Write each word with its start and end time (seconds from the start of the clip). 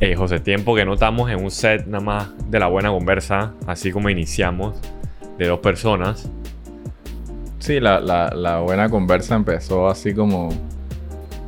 Hey, 0.00 0.14
José, 0.14 0.40
tiempo 0.40 0.74
que 0.74 0.84
no 0.84 0.94
estamos 0.94 1.30
en 1.30 1.42
un 1.44 1.50
set 1.50 1.86
nada 1.86 2.02
más 2.02 2.28
de 2.50 2.58
la 2.58 2.68
buena 2.68 2.88
conversa, 2.90 3.52
así 3.66 3.92
como 3.92 4.08
iniciamos, 4.08 4.76
de 5.38 5.46
dos 5.46 5.60
personas. 5.60 6.30
Sí, 7.58 7.80
la, 7.80 8.00
la- 8.00 8.30
la 8.34 8.60
buena 8.60 8.88
conversa 8.88 9.34
empezó 9.34 9.88
así 9.90 10.14
como, 10.14 10.48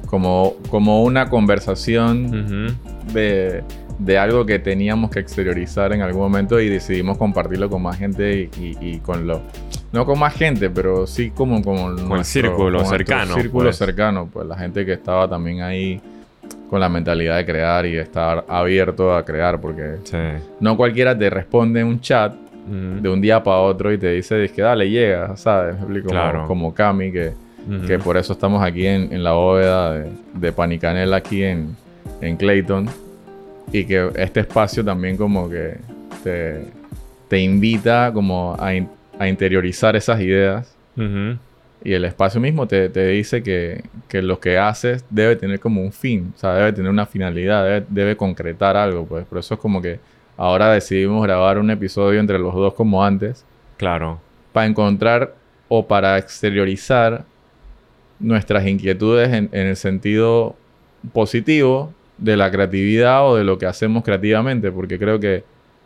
como, 0.07 0.55
como 0.69 1.03
una 1.03 1.31
conversación 1.31 2.27
Ujú. 2.27 3.13
de, 3.15 3.65
de 3.99 4.19
algo 4.19 4.45
que 4.45 4.59
teníamos 4.59 5.11
que 5.11 5.21
exteriorizar 5.21 5.95
en 5.95 6.03
algún 6.03 6.21
momento 6.21 6.61
y 6.61 6.69
decidimos 6.69 7.17
compartirlo 7.17 7.71
con 7.71 7.81
más 7.83 7.97
gente 7.97 8.51
y, 8.59 8.61
y- 8.63 8.77
y 8.81 8.99
con 8.99 9.27
lo... 9.27 9.41
No 9.93 10.05
con 10.07 10.19
más 10.19 10.35
gente, 10.35 10.69
pero 10.71 11.07
sí 11.07 11.31
como 11.31 11.63
con, 11.63 11.99
el 12.19 12.25
círculo 12.25 12.79
nuestro 12.79 12.97
cercano, 12.99 13.35
círculo 13.35 13.65
pues. 13.65 13.77
cercano, 13.77 14.29
pues 14.31 14.47
la 14.47 14.57
gente 14.59 14.85
que 14.87 14.93
estaba 14.95 15.29
también 15.29 15.61
ahí 15.63 16.01
con 16.73 16.81
la 16.81 16.89
mentalidad 16.89 17.37
de 17.37 17.45
crear 17.45 17.85
y 17.85 17.93
de 17.93 18.01
estar 18.01 18.47
abierto 18.49 19.15
a 19.15 19.23
crear, 19.27 19.61
porque 19.61 19.97
Sí. 20.05 20.17
no 20.59 20.75
cualquiera 20.75 21.17
te 21.19 21.29
responde 21.29 21.85
un 21.85 22.01
chat 22.01 22.33
de 22.67 23.09
un 23.11 23.21
día 23.21 23.43
para 23.43 23.59
otro 23.59 23.93
y 23.93 23.99
te 23.99 24.11
dice, 24.13 24.49
que 24.49 24.63
dale, 24.63 24.89
llega, 24.89 25.37
¿sabes? 25.37 25.77
Como, 25.77 26.01
Claro. 26.05 26.47
como 26.47 26.73
Cami, 26.73 27.13
que, 27.13 27.33
que 27.87 27.99
por 27.99 28.17
eso 28.17 28.33
estamos 28.33 28.63
aquí 28.63 28.87
en, 28.87 29.13
en 29.13 29.23
la 29.23 29.33
bóveda 29.33 29.93
de, 29.99 30.07
de 30.33 30.51
Panicanel 30.53 31.13
aquí 31.13 31.43
en, 31.45 31.77
en 32.23 32.39
Clayton. 32.39 32.89
Y 33.71 33.85
que 33.85 34.11
este 34.17 34.41
espacio 34.41 34.83
también 34.83 35.19
como 35.19 35.51
que 35.51 35.77
te, 36.25 36.65
te 37.29 37.39
invita 37.39 38.11
como 38.15 38.57
a, 38.59 38.75
in- 38.75 38.89
a 39.19 39.29
interiorizar 39.29 39.95
esas 39.95 40.19
ideas. 40.23 40.75
Y 41.85 41.95
el 41.95 42.05
espacio 42.05 42.41
mismo 42.41 42.67
te, 42.69 42.89
te 42.89 43.07
dice 43.09 43.43
que, 43.43 43.83
que 44.09 44.23
lo 44.23 44.39
que 44.39 44.57
haces 44.59 45.05
debe 45.11 45.37
tener 45.37 45.59
como 45.61 45.83
un 45.83 45.93
fin, 45.93 46.33
o 46.37 46.39
sea, 46.39 46.55
debe 46.55 46.73
tener 46.73 46.91
una 46.91 47.07
finalidad, 47.07 47.65
debe, 47.65 47.87
debe 47.89 48.17
concretar 48.17 48.77
algo, 48.77 49.05
pues. 49.05 49.25
Por 49.27 49.39
eso 49.39 49.55
es 49.55 49.61
como 49.61 49.83
que 49.83 49.99
ahora 50.37 50.73
decidimos 50.73 51.23
grabar 51.25 51.59
un 51.59 51.71
episodio 51.71 52.21
entre 52.21 52.39
los 52.39 52.55
dos 52.55 52.75
como 52.75 53.05
antes, 53.05 53.45
Claro. 53.79 54.21
para 54.53 54.67
encontrar 54.67 55.35
o 55.69 55.87
para 55.87 56.19
exteriorizar 56.19 57.25
nuestras 58.21 58.65
inquietudes 58.67 59.29
en, 59.33 59.49
en 59.53 59.67
el 59.67 59.77
sentido 59.77 60.55
positivo 61.13 61.93
de 62.19 62.37
la 62.37 62.51
creatividad 62.53 63.27
o 63.29 63.37
de 63.37 63.43
lo 63.43 63.59
que 63.59 63.67
hacemos 63.67 64.05
creativamente, 64.05 64.71
porque 64.71 64.99
creo 64.99 65.19
que 65.19 65.43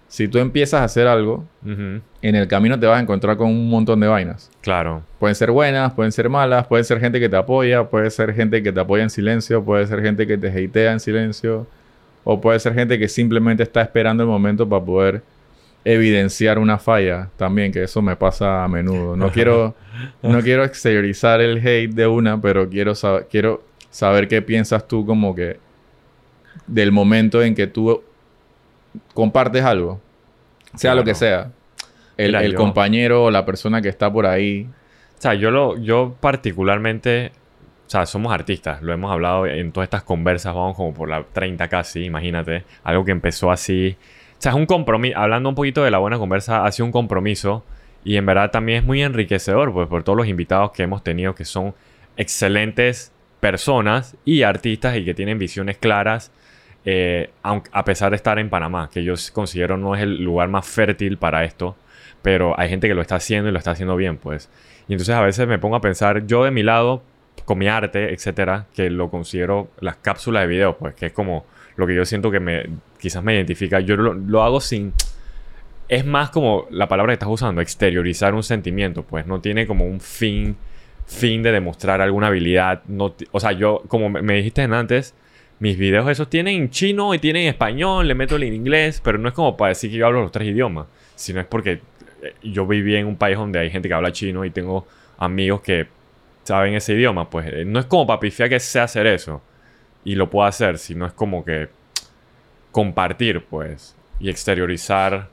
si 0.09 0.29
tú 0.29 0.39
empiezas 0.39 0.81
a 0.81 0.85
hacer 0.85 1.07
algo, 1.09 1.45
en 1.65 2.03
el 2.23 2.47
camino 2.49 2.79
te 2.79 2.87
vas 2.87 2.99
a 2.99 3.03
encontrar 3.03 3.37
con 3.37 3.49
un 3.49 3.69
montón 3.69 3.99
de 4.01 4.07
vainas. 4.07 4.51
Claro. 4.61 5.03
Pueden 5.19 5.35
ser 5.35 5.51
buenas, 5.51 5.93
pueden 5.95 6.13
ser 6.13 6.29
malas, 6.29 6.67
puede 6.67 6.85
ser 6.85 7.01
gente 7.01 7.19
que 7.21 7.29
te 7.29 7.37
apoya, 7.37 7.85
puede 7.85 8.11
ser 8.11 8.33
gente 8.35 8.63
que 8.63 8.73
te 8.73 8.81
apoya 8.81 9.03
en 9.03 9.11
silencio, 9.11 9.65
puede 9.65 9.87
ser 9.87 10.03
gente 10.03 10.27
que 10.27 10.39
te 10.39 10.49
hatea 10.49 10.93
en 10.93 11.01
silencio, 11.01 11.67
o 12.25 12.41
puede 12.41 12.59
ser 12.61 12.75
gente 12.75 12.99
que 12.99 13.09
simplemente 13.09 13.63
está 13.63 13.83
esperando 13.83 14.23
el 14.23 14.29
momento 14.29 14.69
para 14.69 14.85
poder 14.85 15.23
evidenciar 15.85 16.59
una 16.59 16.79
falla 16.79 17.29
también, 17.37 17.71
que 17.73 17.83
eso 17.85 18.03
me 18.03 18.17
pasa 18.17 18.65
a 18.65 18.69
menudo. 18.69 19.17
No 19.17 19.31
quiero, 19.31 19.75
no 20.23 20.41
quiero 20.41 20.65
exteriorizar 20.65 21.41
el 21.41 21.59
hate 21.59 21.93
de 21.95 22.07
una, 22.07 22.41
pero 22.41 22.69
quiero, 22.69 22.93
sab- 22.93 23.27
quiero 23.31 23.63
saber 23.91 24.27
qué 24.29 24.43
piensas 24.43 24.87
tú 24.89 25.07
como 25.07 25.35
que 25.35 25.59
del 26.67 26.91
momento 26.93 27.43
en 27.43 27.55
que 27.55 27.67
tú 27.67 28.03
compartes 29.15 29.63
algo, 29.65 30.01
sea 30.75 30.95
lo 30.95 31.05
que 31.05 31.15
sea. 31.15 31.51
El, 32.17 32.29
Mira, 32.29 32.43
el 32.45 32.53
yo- 32.53 32.59
compañero 32.59 33.25
o 33.25 33.31
la 33.31 33.45
persona 33.45 33.83
que 33.83 33.89
está 33.89 34.11
por 34.13 34.27
ahí, 34.27 34.69
O 35.19 35.21
sea, 35.23 35.35
yo, 35.35 35.51
lo, 35.51 35.77
yo 35.79 36.15
particularmente, 36.21 37.33
o 37.87 37.91
sea, 37.91 38.05
somos 38.07 38.33
artistas, 38.33 38.83
lo 38.83 38.93
hemos 38.93 39.11
hablado 39.11 39.47
en 39.47 39.73
todas 39.73 39.87
estas 39.87 40.03
conversas, 40.03 40.55
vamos 40.55 40.77
como 40.77 40.93
por 40.95 41.09
la 41.09 41.25
30 41.33 41.69
casi, 41.69 42.05
imagínate, 42.05 42.65
algo 42.85 43.05
que 43.05 43.13
empezó 43.13 43.51
así. 43.51 43.97
O 44.33 44.37
sea, 44.43 44.53
es 44.53 44.57
un 44.57 44.67
compromiso, 44.67 45.19
hablando 45.19 45.49
un 45.49 45.55
poquito 45.55 45.83
de 45.85 45.91
la 45.91 45.99
buena 45.99 46.19
conversa, 46.19 46.65
ha 46.67 46.73
sido 46.73 46.85
un 46.87 46.93
compromiso 46.93 47.65
y 48.05 48.17
en 48.17 48.27
verdad 48.27 48.51
también 48.51 48.79
es 48.81 48.85
muy 48.85 49.03
enriquecedor, 49.03 49.73
pues 49.73 49.89
por 49.89 50.03
todos 50.03 50.17
los 50.19 50.29
invitados 50.29 50.71
que 50.73 50.83
hemos 50.83 51.03
tenido 51.03 51.35
que 51.35 51.45
son 51.47 51.75
excelentes 52.17 53.13
personas 53.41 54.17
y 54.25 54.43
artistas 54.43 54.97
y 54.97 55.05
que 55.05 55.15
tienen 55.15 55.39
visiones 55.39 55.77
claras, 55.79 56.31
eh, 56.89 57.31
a 57.43 57.85
pesar 57.85 58.11
de 58.11 58.17
estar 58.17 58.39
en 58.39 58.49
Panamá, 58.49 58.89
que 58.93 59.03
yo 59.03 59.15
considero 59.33 59.77
no 59.77 59.97
es 59.97 60.03
el 60.03 60.23
lugar 60.23 60.49
más 60.49 60.67
fértil 60.67 61.19
para 61.19 61.43
esto, 61.43 61.77
pero 62.23 62.59
hay 62.59 62.69
gente 62.69 62.87
que 62.87 62.95
lo 62.95 63.03
está 63.03 63.17
haciendo 63.17 63.49
y 63.49 63.53
lo 63.53 63.59
está 63.59 63.73
haciendo 63.73 63.97
bien, 63.97 64.19
pues. 64.19 64.49
Y 64.87 64.93
entonces 64.93 65.17
a 65.17 65.21
veces 65.21 65.49
me 65.49 65.59
pongo 65.59 65.75
a 65.75 65.81
pensar, 65.81 66.27
yo 66.27 66.45
de 66.45 66.53
mi 66.53 66.63
lado, 66.63 67.03
con 67.45 67.59
mi 67.59 67.67
arte, 67.67 68.15
etcétera, 68.15 68.67
que 68.73 68.89
lo 68.89 69.11
considero 69.11 69.69
las 69.81 69.97
cápsulas 69.97 70.43
de 70.43 70.47
video, 70.47 70.79
pues, 70.79 70.95
que 70.95 71.07
es 71.07 71.13
como 71.13 71.45
lo 71.75 71.89
que 71.89 71.95
yo 71.97 72.05
siento 72.05 72.31
que 72.31 72.39
me 72.39 72.67
quizás 73.01 73.23
me 73.23 73.35
identifica. 73.35 73.81
Yo 73.81 73.97
lo, 73.97 74.15
lo 74.15 74.45
hago 74.45 74.61
sin. 74.61 74.93
Es 75.89 76.07
más 76.07 76.31
como 76.31 76.67
la 76.71 76.87
palabra 76.87 77.11
que 77.11 77.15
estás 77.15 77.29
usando, 77.29 77.61
exteriorizar 77.61 78.33
un 78.33 78.45
sentimiento, 78.45 79.03
pues 79.03 79.27
no 79.27 79.41
tiene 79.41 79.67
como 79.67 79.87
un 79.87 80.01
fin, 80.01 80.57
fin 81.05 81.43
de 81.43 81.51
demostrar 81.51 82.01
alguna 82.01 82.29
habilidad. 82.29 82.83
No, 82.87 83.15
o 83.33 83.41
sea, 83.41 83.53
yo, 83.53 83.83
como 83.89 84.09
me 84.09 84.35
dijiste 84.35 84.63
antes, 84.63 85.15
mis 85.59 85.79
videos 85.79 86.09
esos 86.09 86.29
tienen 86.29 86.71
chino 86.71 87.15
y 87.15 87.19
tienen 87.19 87.47
español, 87.47 88.07
le 88.07 88.15
meto 88.15 88.37
el 88.37 88.45
inglés, 88.45 89.01
pero 89.03 89.19
no 89.19 89.29
es 89.29 89.35
como 89.35 89.57
para 89.57 89.71
decir 89.71 89.91
que 89.91 89.97
yo 89.97 90.07
hablo 90.07 90.21
los 90.21 90.33
tres 90.33 90.49
idiomas, 90.49 90.87
sino 91.15 91.41
es 91.41 91.47
porque 91.47 91.81
eh, 92.23 92.35
yo 92.43 92.67
viví 92.67 92.95
en 92.97 93.07
un 93.07 93.17
país 93.17 93.39
donde 93.39 93.59
hay 93.59 93.71
gente 93.71 93.89
que 93.89 93.95
habla 93.95 94.13
chino 94.13 94.45
y 94.45 94.51
tengo 94.51 94.87
amigos 95.19 95.63
que 95.63 95.87
saben 96.45 96.75
ese 96.75 96.95
idioma, 96.95 97.29
pues 97.31 97.47
eh, 97.53 97.65
no 97.65 97.79
es 97.81 97.87
como 97.87 98.07
para 98.07 98.21
pifiar 98.21 98.49
que 98.49 98.61
sé 98.61 98.81
hacer 98.81 99.07
eso 99.07 99.43
y 100.05 100.15
lo 100.15 100.31
puedo 100.31 100.47
hacer, 100.47 100.79
sino 100.79 101.07
es 101.07 101.13
como 101.13 101.45
que 101.45 101.69
compartir, 102.71 103.45
pues, 103.45 103.97
y 104.21 104.31
exteriorizar. 104.31 105.29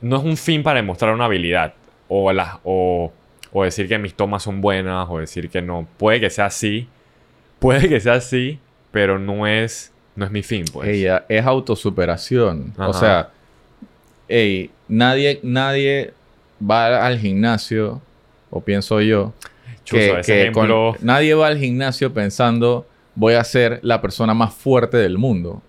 No 0.00 0.18
es 0.18 0.22
un 0.22 0.36
fin 0.36 0.62
para 0.62 0.76
demostrar 0.76 1.14
una 1.14 1.24
habilidad 1.24 1.74
o, 2.08 2.32
las 2.32 2.58
o, 2.62 3.12
o 3.52 3.64
decir 3.64 3.88
que 3.88 3.98
mis 3.98 4.14
tomas 4.14 4.42
son 4.42 4.60
buenas 4.60 5.08
o 5.10 5.18
decir 5.18 5.48
que 5.48 5.62
no. 5.62 5.88
Puede 5.96 6.20
que 6.20 6.30
sea 6.30 6.46
así, 6.46 6.88
puede 7.58 7.88
que 7.88 7.98
sea 7.98 8.14
así, 8.14 8.60
pero 8.92 9.18
no 9.18 9.46
es, 9.46 9.92
no 10.14 10.24
es 10.24 10.30
mi 10.30 10.42
fin, 10.42 10.64
pues. 10.72 10.88
ella 10.88 11.24
es 11.28 11.44
autosuperación. 11.44 12.72
O 12.78 12.92
sea, 12.92 13.30
ey, 14.28 14.70
nadie, 14.88 15.40
nadie 15.42 16.12
va 16.62 17.04
al 17.04 17.18
gimnasio, 17.18 18.00
o 18.50 18.60
pienso 18.60 19.00
yo, 19.00 19.32
Chuzo, 19.84 19.98
que, 20.00 20.20
ese 20.20 20.44
que 20.46 20.52
con- 20.52 20.66
ejemplo. 20.70 20.96
nadie 21.00 21.34
va 21.34 21.48
al 21.48 21.58
gimnasio 21.58 22.12
pensando 22.12 22.86
voy 23.14 23.34
a 23.34 23.44
ser 23.44 23.80
la 23.82 24.00
persona 24.00 24.32
más 24.34 24.54
fuerte 24.54 24.96
del 24.96 25.18
mundo. 25.18 25.60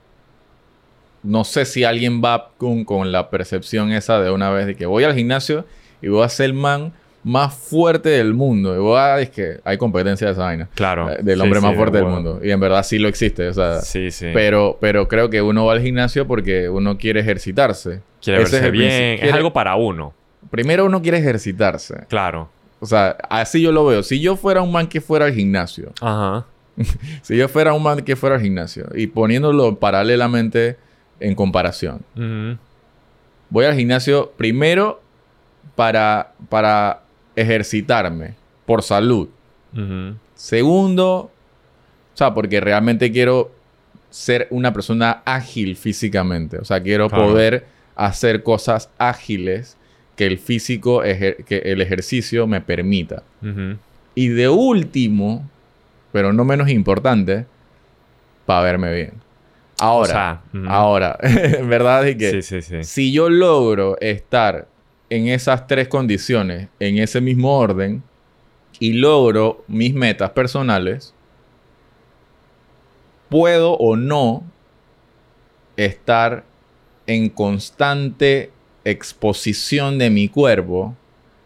No 1.24 1.46
sé 1.46 1.66
si 1.66 1.84
alguien 1.86 2.22
va 2.22 2.52
con, 2.58 2.84
con 2.84 3.12
la 3.12 3.30
percepción 3.30 3.92
esa 3.94 4.20
de 4.22 4.30
una 4.30 4.50
vez 4.50 4.66
de 4.68 4.76
que 4.76 4.86
voy 4.86 5.06
al 5.06 5.16
gimnasio 5.16 5.66
y 6.02 6.10
voy 6.10 6.24
a 6.24 6.30
ser 6.30 6.48
el 6.48 6.54
man 6.54 6.92
más 7.24 7.54
fuerte 7.54 8.10
del 8.10 8.34
mundo. 8.34 8.76
Y 8.76 8.80
voy 8.80 8.98
a, 9.00 9.20
es 9.20 9.30
que 9.30 9.60
hay 9.64 9.78
competencia 9.78 10.28
de 10.28 10.34
esa 10.34 10.44
vaina. 10.44 10.70
Claro. 10.76 11.10
eh, 11.10 11.20
Del 11.22 11.40
hombre 11.42 11.60
sí, 11.60 11.66
más 11.66 11.76
fuerte 11.76 11.98
del 11.98 12.08
mundo. 12.08 12.40
Y 12.44 12.52
en 12.52 12.60
verdad 12.60 12.84
sí 12.84 13.00
lo 13.00 13.08
existe. 13.08 13.48
O 13.48 13.54
sea, 13.54 13.80
Sí, 13.82 14.12
sí. 14.12 14.28
pero, 14.34 14.78
pero 14.82 15.08
creo 15.08 15.30
que 15.30 15.42
uno 15.42 15.66
va 15.66 15.74
al 15.74 15.82
gimnasio 15.82 16.28
porque 16.28 16.68
uno 16.70 16.98
quiere 16.98 17.22
ejercitarse. 17.22 18.02
Quiere 18.22 18.44
Ese 18.44 18.56
verse 18.58 18.72
bien. 18.72 19.20
Es 19.22 19.34
algo 19.34 19.54
para 19.54 19.76
uno. 19.76 20.14
Primero 20.52 20.86
uno 20.86 21.02
quiere 21.02 21.18
ejercitarse. 21.20 22.06
Claro. 22.10 22.50
O 22.80 22.86
sea, 22.86 23.16
así 23.30 23.62
yo 23.62 23.72
lo 23.72 23.86
veo. 23.86 24.04
Si 24.04 24.20
yo 24.20 24.36
fuera 24.36 24.62
un 24.62 24.72
man 24.72 24.88
que 24.88 25.00
fuera 25.00 25.26
al 25.26 25.34
gimnasio, 25.34 25.94
Ajá. 26.02 26.46
si 27.22 27.38
yo 27.38 27.48
fuera 27.48 27.74
un 27.74 27.82
man 27.84 28.02
que 28.02 28.16
fuera 28.18 28.36
al 28.36 28.42
gimnasio 28.42 28.88
y 28.94 29.08
poniéndolo 29.08 29.76
paralelamente 29.80 30.76
en 31.22 31.36
comparación, 31.36 32.02
voy 33.50 33.66
al 33.66 33.76
gimnasio 33.76 34.34
primero 34.36 35.00
para, 35.76 36.34
para 36.50 37.03
ejercitarme 37.36 38.36
por 38.66 38.82
salud. 38.84 39.30
Segundo, 40.36 41.32
o 42.14 42.18
sea, 42.18 42.34
porque 42.34 42.60
realmente 42.60 43.12
quiero 43.12 43.52
ser 44.10 44.48
una 44.52 44.74
persona 44.74 45.22
ágil 45.26 45.76
físicamente. 45.76 46.57
O 46.57 46.66
sea, 46.66 46.81
quiero 46.81 47.10
Claro. 47.10 47.25
poder 47.28 47.66
hacer 47.96 48.44
cosas 48.44 48.90
ágiles 48.98 49.78
que 50.16 50.28
el 50.28 50.38
físico, 50.38 51.02
que 51.02 51.62
el 51.66 51.81
ejercicio 51.81 52.46
me 52.48 52.62
permita. 52.62 53.24
Y 54.16 54.28
de 54.28 54.50
último, 54.50 55.50
pero 56.12 56.34
no 56.34 56.46
menos 56.46 56.69
importante, 56.69 57.46
para 58.46 58.62
verme 58.62 58.94
bien. 58.94 59.13
Ahora, 59.80 60.04
O 60.04 60.06
sea, 60.13 60.42
ujú. 60.54 60.69
ahora, 60.69 61.18
verdad 61.63 62.07
es 62.07 62.16
que 62.18 62.30
Sí, 62.30 62.42
sí, 62.44 62.62
sí. 62.62 62.84
si 62.84 63.12
yo 63.12 63.30
logro 63.30 63.98
estar 64.00 64.68
en 65.15 65.27
esas 65.27 65.68
tres 65.68 65.88
condiciones, 65.88 66.69
en 66.80 66.98
ese 66.98 67.21
mismo 67.21 67.56
orden, 67.56 68.01
y 68.80 68.94
logro 68.94 69.63
mis 69.68 69.94
metas 69.94 70.31
personales, 70.31 71.13
puedo 73.30 73.74
o 73.74 73.95
no 73.95 74.44
estar 75.77 76.44
en 77.06 77.30
constante 77.30 78.50
exposición 78.86 80.00
de 80.00 80.10
mi 80.10 80.30
cuerpo 80.30 80.95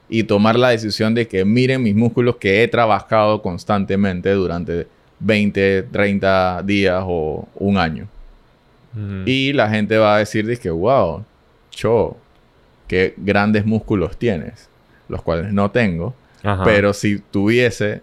y 0.08 0.24
tomar 0.24 0.58
la 0.58 0.70
decisión 0.70 1.14
de 1.14 1.28
que 1.28 1.44
miren 1.44 1.84
mis 1.84 1.96
músculos 1.96 2.38
que 2.38 2.64
he 2.64 2.70
trabajado 2.70 3.42
constantemente 3.42 4.32
durante 4.32 4.88
20, 5.20 5.84
30 5.92 6.64
días 6.64 7.04
o 7.06 7.46
un 7.56 7.78
año. 7.78 8.08
Y 9.26 9.54
la 9.54 9.70
gente 9.70 9.98
va 9.98 10.16
a 10.16 10.20
decir, 10.20 10.58
que 10.58 10.72
wow, 10.72 11.24
cho, 11.70 12.18
qué 12.88 13.14
grandes 13.18 13.66
músculos 13.66 14.18
tienes, 14.18 14.70
los 15.10 15.22
cuales 15.22 15.52
no 15.54 15.72
tengo. 15.72 16.16
Ajá. 16.44 16.64
Pero 16.64 16.94
si 16.94 17.20
tuviese, 17.20 18.02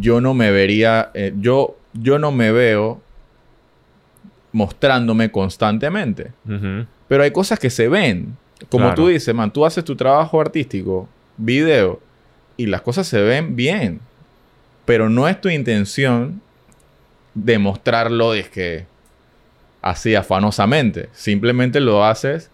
yo 0.00 0.20
no 0.20 0.34
me 0.34 0.50
vería, 0.50 1.10
eh, 1.14 1.32
yo, 1.38 1.76
yo 1.92 2.18
no 2.18 2.32
me 2.32 2.50
veo 2.52 3.00
mostrándome 4.52 5.30
constantemente. 5.30 6.32
Pero 7.08 7.22
hay 7.22 7.30
cosas 7.30 7.58
que 7.58 7.70
se 7.70 7.88
ven. 7.88 8.36
Como 8.70 8.86
Claro. 8.86 8.94
tú 8.96 9.08
dices, 9.08 9.34
man, 9.34 9.50
tú 9.52 9.66
haces 9.66 9.84
tu 9.84 9.94
trabajo 9.96 10.40
artístico, 10.40 11.08
video, 11.36 12.00
y 12.56 12.66
las 12.66 12.80
cosas 12.80 13.06
se 13.06 13.20
ven 13.20 13.54
bien. 13.54 14.00
Pero 14.86 15.10
no 15.10 15.28
es 15.28 15.38
tu 15.40 15.48
intención 15.50 16.40
demostrarlo 17.34 18.32
de 18.32 18.44
que 18.44 18.86
así 19.82 20.14
afanosamente. 20.14 21.10
Simplemente 21.12 21.80
lo 21.80 22.04
haces 22.04 22.50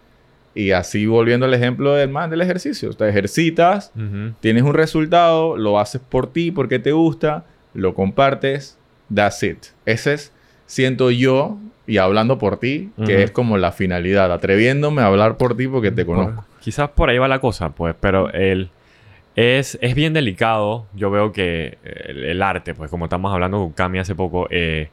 y 0.54 0.72
así 0.72 1.06
volviendo 1.06 1.46
al 1.46 1.54
ejemplo 1.54 1.94
del 1.94 2.10
man 2.10 2.31
del 2.31 2.40
ejercicio. 2.43 2.90
Te 2.93 3.08
ejercitas, 3.08 3.93
tienes 4.40 4.62
un 4.62 4.75
resultado, 4.75 5.56
lo 5.56 5.78
haces 5.78 6.00
por 6.06 6.32
ti, 6.32 6.50
porque 6.50 6.78
te 6.78 6.93
gusta, 6.93 7.44
lo 7.75 7.94
compartes, 7.94 8.78
that's 9.14 9.43
it. 9.43 9.58
Ese 9.87 10.14
es, 10.14 10.32
siento 10.66 11.10
yo, 11.10 11.58
y 11.87 11.96
hablando 11.99 12.38
por 12.38 12.58
ti, 12.58 12.90
que 13.06 13.22
es 13.22 13.31
como 13.31 13.56
la 13.58 13.72
finalidad, 13.72 14.31
atreviéndome 14.32 15.02
a 15.02 15.06
hablar 15.06 15.37
por 15.37 15.56
ti 15.56 15.66
porque 15.69 15.90
te 15.90 16.04
conozco. 16.06 16.34
Por- 16.43 16.60
quizás 16.60 16.90
por 16.90 17.08
ahí 17.10 17.19
va 17.19 17.28
la 17.28 17.40
cosa, 17.40 17.70
pues, 17.70 17.94
pero 17.98 18.31
el, 18.32 18.70
es, 19.34 19.78
es 19.81 19.94
bien 19.94 20.12
delicado. 20.12 20.87
Yo 20.94 21.10
veo 21.10 21.32
que 21.32 21.78
el, 21.82 22.25
el 22.25 22.43
arte, 22.43 22.75
pues, 22.75 22.90
como 22.90 23.06
estamos 23.06 23.32
hablando 23.32 23.58
con 23.58 23.72
Cami 23.72 23.98
hace 23.98 24.14
poco, 24.14 24.46
eh, 24.50 24.90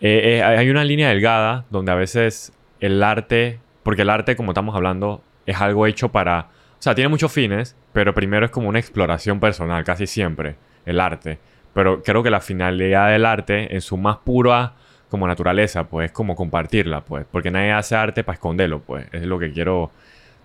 eh, 0.00 0.38
eh, 0.38 0.42
hay 0.42 0.68
una 0.70 0.84
línea 0.84 1.08
delgada 1.08 1.66
donde 1.70 1.92
a 1.92 1.94
veces 1.94 2.52
el 2.80 3.02
arte, 3.02 3.60
porque 3.84 4.02
el 4.02 4.10
arte, 4.10 4.34
como 4.34 4.50
estamos 4.50 4.74
hablando, 4.74 5.22
es 5.46 5.60
algo 5.60 5.86
hecho 5.86 6.08
para. 6.08 6.48
O 6.78 6.82
sea, 6.84 6.94
tiene 6.94 7.08
muchos 7.08 7.30
fines, 7.30 7.76
pero 7.92 8.12
primero 8.12 8.44
es 8.44 8.50
como 8.50 8.68
una 8.68 8.80
exploración 8.80 9.38
personal, 9.38 9.84
casi 9.84 10.08
siempre, 10.08 10.56
el 10.84 10.98
arte. 10.98 11.38
Pero 11.72 12.02
creo 12.02 12.22
que 12.22 12.30
la 12.30 12.40
finalidad 12.40 13.10
del 13.10 13.24
arte, 13.24 13.74
en 13.74 13.80
su 13.80 13.96
más 13.96 14.16
pura 14.18 14.74
como 15.08 15.26
naturaleza, 15.26 15.84
pues 15.84 16.06
es 16.06 16.12
como 16.12 16.34
compartirla, 16.34 17.02
pues. 17.02 17.26
Porque 17.30 17.50
nadie 17.50 17.72
hace 17.72 17.94
arte 17.94 18.24
para 18.24 18.34
esconderlo, 18.34 18.80
pues. 18.80 19.06
Es 19.12 19.22
lo 19.22 19.38
que 19.38 19.52
quiero. 19.52 19.90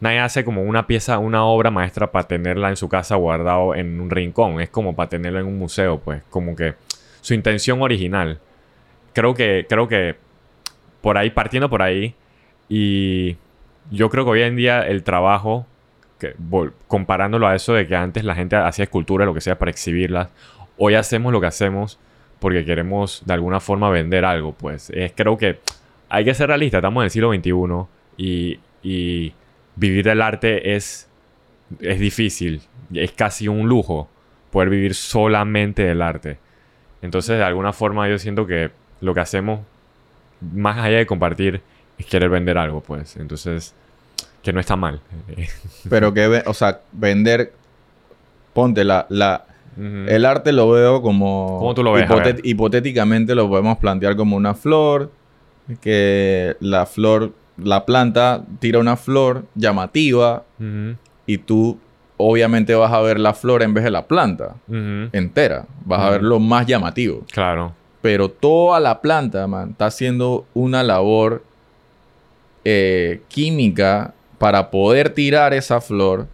Nadie 0.01 0.19
hace 0.19 0.45
como 0.45 0.63
una 0.63 0.85
pieza, 0.87 1.17
una 1.17 1.43
obra 1.43 1.71
maestra 1.71 2.11
para 2.11 2.27
tenerla 2.27 2.69
en 2.69 2.75
su 2.75 2.87
casa 2.87 3.15
guardado 3.15 3.75
en 3.75 3.99
un 3.99 4.09
rincón. 4.09 4.61
Es 4.61 4.69
como 4.69 4.95
para 4.95 5.09
tenerlo 5.09 5.39
en 5.39 5.47
un 5.47 5.57
museo, 5.57 5.99
pues. 5.99 6.23
Como 6.29 6.55
que 6.55 6.75
su 7.21 7.33
intención 7.33 7.81
original. 7.81 8.39
Creo 9.13 9.33
que, 9.33 9.65
creo 9.67 9.87
que 9.87 10.15
por 11.01 11.17
ahí, 11.17 11.29
partiendo 11.29 11.69
por 11.69 11.81
ahí, 11.81 12.15
y 12.69 13.37
yo 13.91 14.09
creo 14.09 14.23
que 14.23 14.31
hoy 14.31 14.41
en 14.43 14.55
día 14.55 14.81
el 14.87 15.03
trabajo, 15.03 15.65
comparándolo 16.87 17.47
a 17.47 17.55
eso 17.55 17.73
de 17.73 17.87
que 17.87 17.95
antes 17.95 18.23
la 18.23 18.35
gente 18.35 18.55
hacía 18.55 18.83
esculturas, 18.83 19.25
lo 19.25 19.33
que 19.33 19.41
sea, 19.41 19.57
para 19.57 19.71
exhibirlas, 19.71 20.29
hoy 20.77 20.93
hacemos 20.93 21.33
lo 21.33 21.41
que 21.41 21.47
hacemos 21.47 21.99
porque 22.39 22.63
queremos 22.63 23.23
de 23.25 23.33
alguna 23.33 23.59
forma 23.59 23.89
vender 23.89 24.23
algo, 24.23 24.53
pues. 24.53 24.89
Es, 24.91 25.11
creo 25.13 25.37
que 25.37 25.59
hay 26.07 26.23
que 26.23 26.33
ser 26.33 26.47
realista, 26.47 26.77
estamos 26.77 27.01
en 27.01 27.05
el 27.05 27.11
siglo 27.11 27.33
XXI 27.33 27.51
y, 28.17 28.59
y 28.81 29.33
vivir 29.75 30.05
del 30.05 30.21
arte 30.21 30.75
es, 30.75 31.09
es 31.79 31.99
difícil, 31.99 32.61
es 32.93 33.11
casi 33.11 33.47
un 33.47 33.67
lujo 33.67 34.09
poder 34.51 34.69
vivir 34.69 34.95
solamente 34.95 35.83
del 35.83 36.01
arte. 36.01 36.37
Entonces, 37.01 37.37
de 37.37 37.43
alguna 37.43 37.73
forma, 37.73 38.09
yo 38.09 38.17
siento 38.17 38.45
que 38.45 38.71
lo 39.01 39.13
que 39.13 39.19
hacemos, 39.21 39.61
más 40.41 40.77
allá 40.77 40.97
de 40.97 41.05
compartir, 41.05 41.61
es 41.99 42.05
querer 42.05 42.29
vender 42.29 42.57
algo, 42.57 42.81
pues. 42.81 43.17
Entonces, 43.17 43.73
que 44.41 44.53
no 44.53 44.59
está 44.59 44.75
mal. 44.75 45.01
Pero 45.89 46.13
que, 46.13 46.43
o 46.45 46.53
sea, 46.53 46.79
vender, 46.91 47.53
ponte 48.53 48.83
la, 48.83 49.05
la, 49.09 49.45
el 49.77 50.25
arte 50.25 50.51
lo 50.51 50.69
veo 50.69 51.01
como... 51.01 51.57
¿Cómo 51.59 51.73
tú 51.73 51.83
lo 51.83 51.93
ves? 51.93 52.09
Hipotéticamente 52.43 53.35
lo 53.35 53.47
podemos 53.47 53.77
plantear 53.77 54.15
como 54.15 54.35
una 54.35 54.53
flor, 54.53 55.11
que 55.81 56.55
la 56.59 56.85
flor, 56.85 57.33
la 57.57 57.85
planta 57.85 58.43
tira 58.59 58.79
una 58.79 58.97
flor 58.97 59.45
llamativa 59.55 60.43
y 61.25 61.37
tú 61.37 61.77
obviamente 62.17 62.75
vas 62.75 62.91
a 62.91 62.99
ver 62.99 63.19
la 63.19 63.33
flor 63.33 63.63
en 63.63 63.73
vez 63.73 63.83
de 63.83 63.91
la 63.91 64.07
planta 64.07 64.55
entera. 64.67 65.65
Vas 65.85 66.01
a 66.01 66.09
ver 66.11 66.23
lo 66.23 66.39
más 66.39 66.65
llamativo. 66.65 67.23
Claro. 67.31 67.73
Pero 68.01 68.29
toda 68.29 68.79
la 68.79 69.01
planta, 69.01 69.45
man, 69.47 69.71
está 69.71 69.87
haciendo 69.87 70.45
una 70.53 70.83
labor 70.83 71.43
eh, 72.71 73.21
química 73.27 74.13
para 74.37 74.69
poder 74.69 75.09
tirar 75.09 75.53
esa 75.53 75.81
flor. 75.81 76.27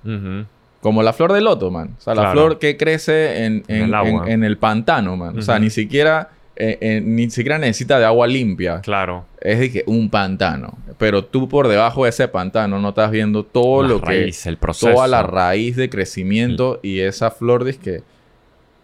Como 0.82 1.02
la 1.02 1.14
flor 1.14 1.32
de 1.34 1.42
loto, 1.42 1.72
man. 1.72 1.96
O 1.98 2.02
sea, 2.02 2.14
la 2.14 2.22
Claro. 2.24 2.34
flor 2.34 2.60
que 2.60 2.78
crece 2.78 3.46
en, 3.46 3.64
el 3.68 3.94
agua. 3.94 4.26
en- 4.26 4.32
en 4.34 4.44
el 4.44 4.58
pantano, 4.58 5.16
man. 5.18 5.38
O 5.40 5.42
sea, 5.42 5.58
ni 5.58 5.70
siquiera, 5.72 6.30
eh, 6.56 6.78
eh, 6.82 7.02
ni 7.04 7.30
siquiera 7.32 7.58
necesita 7.58 7.98
de 7.98 8.06
agua 8.06 8.28
limpia. 8.28 8.82
Claro. 8.82 9.26
Es 9.42 9.60
de 9.60 9.72
que 9.72 9.84
un 9.88 10.10
pantano. 10.10 10.78
Pero 11.00 11.24
tú 11.26 11.50
por 11.50 11.68
debajo 11.68 12.04
de 12.04 12.10
ese 12.12 12.28
pantano 12.28 12.80
no 12.80 12.90
estás 12.90 13.10
viendo 13.12 13.44
todo 13.44 13.82
La 13.82 13.90
lo 13.90 14.00
raíz, 14.00 14.44
que... 14.44 14.50
el 14.50 14.58
proceso. 14.58 14.92
Toda 14.94 15.08
la 15.08 15.24
raíz 15.24 15.76
de 15.76 15.90
crecimiento 15.90 16.80
y 16.84 17.00
esa 17.00 17.32
flor 17.32 17.64
de 17.64 17.76
que 17.78 18.04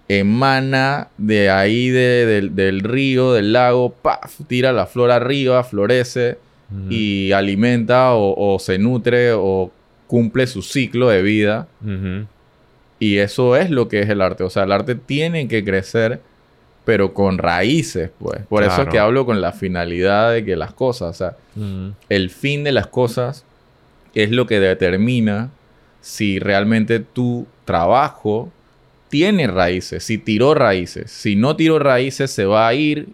emana 0.07 1.09
de 1.17 1.49
ahí 1.49 1.89
de- 1.89 2.25
del, 2.25 2.55
del 2.55 2.81
río, 2.81 3.33
del 3.33 3.53
lago, 3.53 3.93
¡paf! 4.01 4.41
tira 4.47 4.71
la 4.73 4.85
flor 4.87 5.11
arriba, 5.11 5.63
florece 5.63 6.37
Y 6.89 7.31
alimenta 7.33 8.13
o, 8.13 8.53
o 8.55 8.59
se 8.59 8.77
nutre 8.77 9.33
o 9.33 9.71
cumple 10.07 10.45
su 10.47 10.61
ciclo 10.61 11.09
de 11.09 11.21
vida. 11.21 11.67
Y 12.99 13.17
eso 13.17 13.55
es 13.55 13.69
lo 13.69 13.87
que 13.87 14.01
es 14.01 14.09
el 14.09 14.21
arte. 14.21 14.43
O 14.43 14.49
sea, 14.49 14.63
el 14.63 14.71
arte 14.71 14.95
tiene 14.95 15.47
que 15.47 15.63
crecer, 15.63 16.21
pero 16.85 17.13
con 17.13 17.37
raíces, 17.37 18.11
pues. 18.19 18.41
Por 18.47 18.63
eso 18.63 18.83
es 18.83 18.89
que 18.89 18.99
hablo 18.99 19.25
con 19.25 19.41
la 19.41 19.53
finalidad 19.53 20.33
de 20.33 20.43
que 20.45 20.55
las 20.55 20.73
cosas, 20.73 21.09
o 21.09 21.17
sea, 21.17 21.37
el 22.09 22.29
fin 22.29 22.63
de 22.63 22.73
las 22.73 22.87
cosas 22.87 23.45
es 24.13 24.31
lo 24.31 24.45
que 24.45 24.59
determina 24.59 25.49
si 26.01 26.39
realmente 26.39 26.99
tu 26.99 27.47
trabajo 27.65 28.51
tiene 29.09 29.47
raíces, 29.47 30.03
si 30.03 30.17
tiró 30.17 30.53
raíces. 30.53 31.09
Si 31.09 31.35
no 31.35 31.55
tiró 31.55 31.79
raíces, 31.79 32.31
se 32.31 32.45
va 32.45 32.67
a 32.67 32.73
ir 32.73 33.09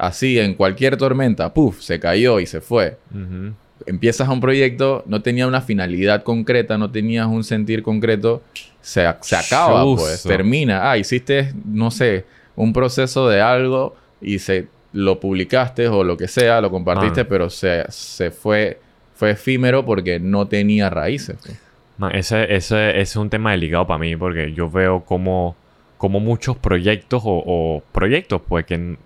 así 0.00 0.38
en 0.38 0.54
cualquier 0.54 0.96
tormenta. 0.96 1.52
Puf, 1.54 1.80
se 1.80 2.00
cayó 2.00 2.40
y 2.40 2.46
se 2.46 2.60
fue. 2.60 2.96
Empiezas 3.86 4.28
a 4.28 4.32
un 4.32 4.40
proyecto, 4.40 5.02
no 5.06 5.22
tenía 5.22 5.46
una 5.46 5.60
finalidad 5.62 6.22
concreta, 6.22 6.76
no 6.76 6.90
tenías 6.90 7.26
un 7.26 7.44
sentir 7.44 7.82
concreto, 7.82 8.42
se, 8.80 9.06
se 9.20 9.36
acaba, 9.36 9.84
pues, 9.96 10.22
termina. 10.22 10.90
Ah, 10.90 10.98
hiciste, 10.98 11.54
no 11.64 11.90
sé, 11.90 12.24
un 12.56 12.72
proceso 12.74 13.28
de 13.28 13.40
algo 13.40 13.96
y 14.20 14.38
se 14.38 14.68
lo 14.92 15.18
publicaste 15.18 15.88
o 15.88 16.04
lo 16.04 16.16
que 16.18 16.28
sea, 16.28 16.60
lo 16.60 16.70
compartiste, 16.70 17.22
Ah. 17.22 17.26
pero 17.28 17.48
se, 17.48 17.84
se 17.88 18.30
fue, 18.30 18.80
fue 19.14 19.30
efímero 19.30 19.84
porque 19.86 20.20
no 20.20 20.46
tenía 20.46 20.90
raíces. 20.90 21.38
pues. 21.44 21.58
Man, 21.96 22.14
ese, 22.14 22.54
ese, 22.54 22.90
ese 22.90 23.00
es 23.00 23.16
un 23.16 23.30
tema 23.30 23.52
delicado 23.52 23.86
para 23.86 23.98
mí 23.98 24.14
porque 24.16 24.52
yo 24.52 24.70
veo 24.70 25.04
como, 25.04 25.54
como 25.96 26.20
muchos 26.20 26.56
proyectos 26.58 27.22
o, 27.24 27.42
o 27.46 27.82
proyectos 27.92 28.42
pues 28.46 28.64
que 28.66 28.96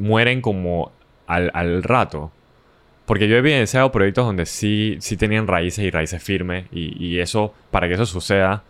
mueren 0.00 0.40
como 0.40 0.90
al, 1.26 1.50
al 1.54 1.82
rato. 1.82 2.32
Porque 3.06 3.28
yo 3.28 3.36
he 3.36 3.38
evidenciado 3.38 3.90
proyectos 3.92 4.24
donde 4.26 4.46
sí, 4.46 4.96
sí 5.00 5.16
tenían 5.16 5.46
raíces 5.46 5.84
y 5.84 5.90
raíces 5.90 6.22
firmes 6.22 6.66
y, 6.72 6.96
y 7.04 7.18
eso, 7.20 7.52
para 7.70 7.88
que 7.88 7.94
eso 7.94 8.06
suceda, 8.06 8.62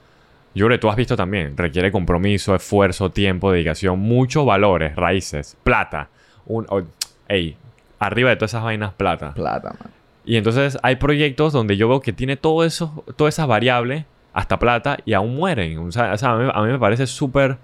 yo 0.55 0.67
creo 0.67 0.77
que 0.79 0.81
tú 0.81 0.89
has 0.89 0.97
visto 0.97 1.15
también, 1.17 1.57
requiere 1.57 1.93
compromiso, 1.93 2.55
esfuerzo, 2.55 3.11
tiempo, 3.11 3.53
dedicación, 3.53 3.99
muchos 3.99 4.45
valores, 4.47 4.97
raíces, 4.97 5.57
plata. 5.63 6.09
Un, 6.47 6.67
o- 6.71 6.83
ey, 7.29 7.57
arriba 7.99 8.31
de 8.31 8.37
todas 8.37 8.53
esas 8.53 8.65
vainas, 8.65 8.95
plata. 8.95 9.35
Plata, 9.35 9.71
man. 9.79 9.91
Y 10.25 10.37
entonces 10.37 10.79
hay 10.83 10.97
proyectos 10.97 11.53
donde 11.53 11.77
yo 11.77 11.89
veo 11.89 12.01
que 12.01 12.13
tiene 12.13 12.37
todo 12.37 12.65
eso, 12.65 13.05
todas 13.17 13.35
esas 13.35 13.47
variables, 13.47 14.05
hasta 14.33 14.59
plata, 14.59 14.99
y 15.05 15.13
aún 15.13 15.35
mueren. 15.37 15.79
O 15.79 15.93
sea, 15.93 16.13
a, 16.13 16.37
mí, 16.37 16.51
a 16.53 16.63
mí 16.63 16.73
me 16.73 16.79
parece 16.79 17.07
súper 17.07 17.59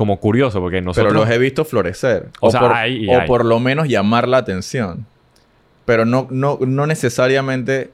como 0.00 0.18
curioso, 0.18 0.60
porque 0.62 0.80
nosotros... 0.80 1.12
Pero 1.12 1.20
los 1.26 1.30
he 1.30 1.36
visto 1.36 1.62
florecer. 1.62 2.30
O 2.40 2.48
O, 2.48 2.50
sea, 2.50 2.60
por, 2.60 2.72
hay 2.72 3.04
y 3.04 3.08
o 3.10 3.20
hay. 3.20 3.26
por 3.26 3.44
lo 3.44 3.60
menos 3.60 3.86
llamar 3.86 4.26
la 4.26 4.38
atención. 4.38 5.04
Pero 5.84 6.06
no, 6.06 6.26
no, 6.30 6.58
no 6.66 6.86
necesariamente. 6.86 7.90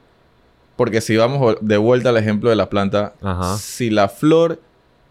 Porque 0.77 1.01
si 1.01 1.17
vamos 1.17 1.57
de 1.59 1.75
vuelta 1.75 2.07
al 2.07 2.15
ejemplo 2.15 2.49
de 2.49 2.55
la 2.55 2.69
planta, 2.69 3.11
Ajá. 3.21 3.57
si 3.57 3.89
la 3.89 4.07
flor 4.07 4.61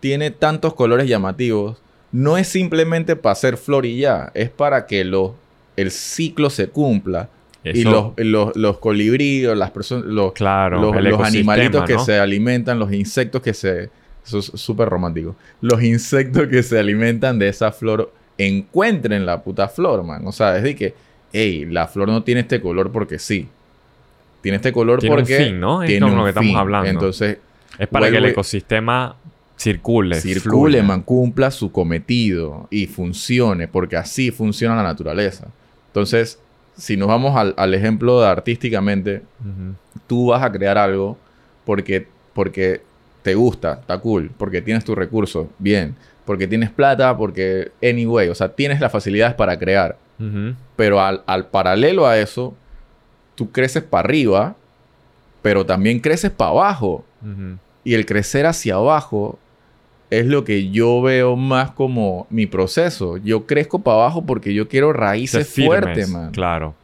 tiene 0.01 0.31
tantos 0.31 0.73
colores 0.73 1.07
llamativos, 1.07 1.77
no 2.13 2.39
es 2.39 2.49
simplemente 2.49 3.15
para 3.15 3.35
hacer 3.35 3.59
flor 3.59 3.85
y 3.85 3.99
ya, 3.99 4.31
es 4.33 4.49
para 4.49 4.87
que 4.87 5.05
lo, 5.05 5.35
el 5.77 5.91
ciclo 5.91 6.49
se 6.49 6.69
cumpla. 6.69 7.29
Y 7.63 7.83
los, 7.83 8.13
los, 8.17 8.57
los 8.57 8.79
colibríes, 8.79 9.55
las 9.55 9.71
personas, 9.71 10.07
los, 10.07 10.33
Claro, 10.33 10.81
los, 10.81 11.03
los 11.03 11.21
animalitos 11.21 11.85
que 11.85 11.93
¿no? 11.93 12.05
se 12.07 12.19
alimentan, 12.19 12.79
los 12.79 12.91
insectos 12.91 13.43
que 13.43 13.53
se... 13.53 13.91
Eso 14.27 14.39
es 14.39 14.47
súper 14.55 14.89
romántico. 14.89 15.37
Los 15.61 15.83
insectos 15.83 16.49
que 16.49 16.63
se 16.63 16.79
alimentan 16.79 17.39
de 17.39 17.49
esa 17.49 17.71
flor 17.73 18.13
encuentren 18.39 19.25
la 19.25 19.43
puta 19.43 19.69
flor, 19.69 20.03
man. 20.03 20.27
O 20.27 20.33
sea, 20.33 20.57
es 20.57 20.63
de 20.63 20.75
que 20.75 20.95
hey, 21.33 21.67
la 21.71 21.87
flor 21.87 22.09
no 22.09 22.23
tiene 22.23 22.41
este 22.43 22.61
color 22.61 22.91
porque 22.91 23.19
sí. 23.19 23.49
Tiene 24.43 24.57
este 24.57 24.73
color 24.73 25.01
Tiene 25.01 25.15
un 25.15 25.21
porque 25.23 25.39
fin, 25.39 25.61
¿no? 25.61 25.83
Es 25.83 25.89
tiene 25.89 26.01
como 26.03 26.13
un 26.13 26.19
lo 26.19 26.25
que 26.25 26.31
estamos 26.31 26.49
fin. 26.51 26.57
hablando. 26.57 26.89
Entonces, 26.91 27.39
Es 27.79 27.89
para 27.89 28.11
que 28.11 28.17
el 28.17 28.25
ecosistema 28.27 29.17
circule. 29.57 30.21
circule, 30.21 30.83
man, 30.83 31.03
cumpla 31.03 31.51
su 31.51 31.73
cometido 31.73 32.69
y 32.71 32.87
funcione, 32.87 33.69
porque 33.69 33.97
así 33.97 34.31
funciona 34.31 34.77
la 34.77 34.83
naturaleza. 34.83 35.47
Entonces, 35.89 36.39
si 36.77 36.97
nos 36.97 37.09
vamos 37.09 37.37
al, 37.37 37.55
al 37.57 37.75
ejemplo 37.75 38.21
de 38.21 38.29
artísticamente, 38.29 39.23
tú 40.07 40.27
vas 40.27 40.43
a 40.43 40.53
crear 40.53 40.77
algo 40.79 41.17
porque, 41.65 42.07
porque 42.35 42.83
te 43.27 43.35
gusta, 43.35 43.79
está 43.81 43.99
cool, 43.99 44.31
porque 44.39 44.63
tienes 44.63 44.85
tus 44.85 44.95
recursos, 44.97 45.49
bien, 45.59 45.97
porque 46.25 46.47
tienes 46.47 46.71
plata, 46.71 47.17
porque 47.17 47.73
anyway, 47.83 48.29
o 48.29 48.37
sea, 48.37 48.51
tienes 48.51 48.81
las 48.81 48.93
facilidades 48.93 49.35
para 49.35 49.59
crear. 49.59 49.99
Pero 50.77 51.01
al, 51.01 51.25
al 51.27 51.49
paralelo 51.49 52.07
a 52.07 52.21
eso, 52.21 52.55
tú 53.35 53.51
creces 53.51 53.83
para 53.83 54.07
arriba, 54.07 54.55
pero 55.43 55.67
también 55.67 55.99
creces 55.99 56.31
para 56.31 56.53
abajo. 56.53 57.05
Y 57.83 57.95
el 57.95 58.07
crecer 58.07 58.47
hacia 58.47 58.77
abajo 58.77 59.41
es 60.09 60.25
lo 60.27 60.45
que 60.45 60.71
yo 60.71 61.03
veo 61.03 61.35
más 61.35 61.73
como 61.73 62.29
mi 62.31 62.47
proceso. 62.47 63.17
Yo 63.17 63.45
crezco 63.45 63.81
para 63.81 64.03
abajo 64.03 64.25
porque 64.25 64.55
yo 64.55 64.69
quiero 64.69 64.93
raíces 64.93 65.53
fuertes, 65.53 66.09
man. 66.09 66.31
Claro. 66.31 66.77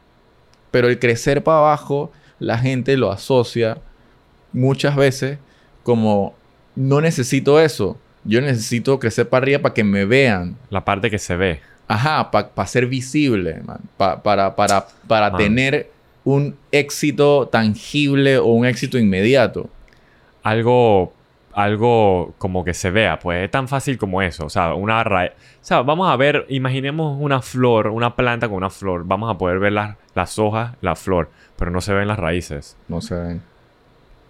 Pero 0.71 0.89
el 0.89 0.99
crecer 0.99 1.41
para 1.41 1.59
abajo, 1.59 2.11
la 2.37 2.57
gente 2.57 2.97
lo 2.97 3.13
asocia 3.13 3.77
muchas 4.51 4.97
veces 4.97 5.37
como 5.83 6.33
no 6.75 7.01
necesito 7.01 7.59
eso. 7.59 7.97
Yo 8.23 8.39
necesito 8.41 8.99
crecer 8.99 9.27
para 9.29 9.43
arriba 9.43 9.59
para 9.59 9.73
que 9.73 9.83
me 9.83 10.05
vean. 10.05 10.55
La 10.69 10.83
parte 10.85 11.11
que 11.11 11.19
se 11.19 11.35
ve. 11.35 11.59
Ajá, 11.87 12.31
para 12.31 12.67
ser 12.67 12.87
visible, 12.87 13.61
man. 13.65 13.79
Pa- 13.97 14.23
para 14.23 14.55
para, 14.55 14.87
para 15.07 15.29
Man. 15.29 15.37
tener 15.37 15.91
un 16.23 16.55
éxito 16.71 17.49
tangible 17.51 18.37
o 18.37 18.45
un 18.45 18.65
éxito 18.65 18.97
inmediato. 18.97 19.69
Algo, 20.41 21.13
algo 21.53 22.33
como 22.37 22.63
que 22.63 22.73
se 22.73 22.89
vea, 22.91 23.19
pues 23.19 23.43
es 23.43 23.51
tan 23.51 23.67
fácil 23.67 23.97
como 23.97 24.21
eso. 24.21 24.45
O 24.45 24.49
sea, 24.49 24.73
una 24.73 25.03
raíz. 25.03 25.31
O 25.61 25.65
sea, 25.65 25.81
vamos 25.81 26.09
a 26.09 26.15
ver, 26.15 26.45
imaginemos 26.49 27.17
una 27.19 27.41
flor, 27.41 27.87
una 27.87 28.15
planta 28.15 28.47
con 28.47 28.57
una 28.57 28.69
flor. 28.69 29.03
Vamos 29.05 29.33
a 29.33 29.37
poder 29.37 29.59
ver 29.59 29.73
las, 29.73 29.97
las 30.15 30.39
hojas, 30.39 30.75
la 30.81 30.95
flor, 30.95 31.29
pero 31.57 31.71
no 31.71 31.81
se 31.81 31.93
ven 31.93 32.07
las 32.07 32.19
raíces. 32.19 32.75
No 32.87 33.01
sé. 33.01 33.39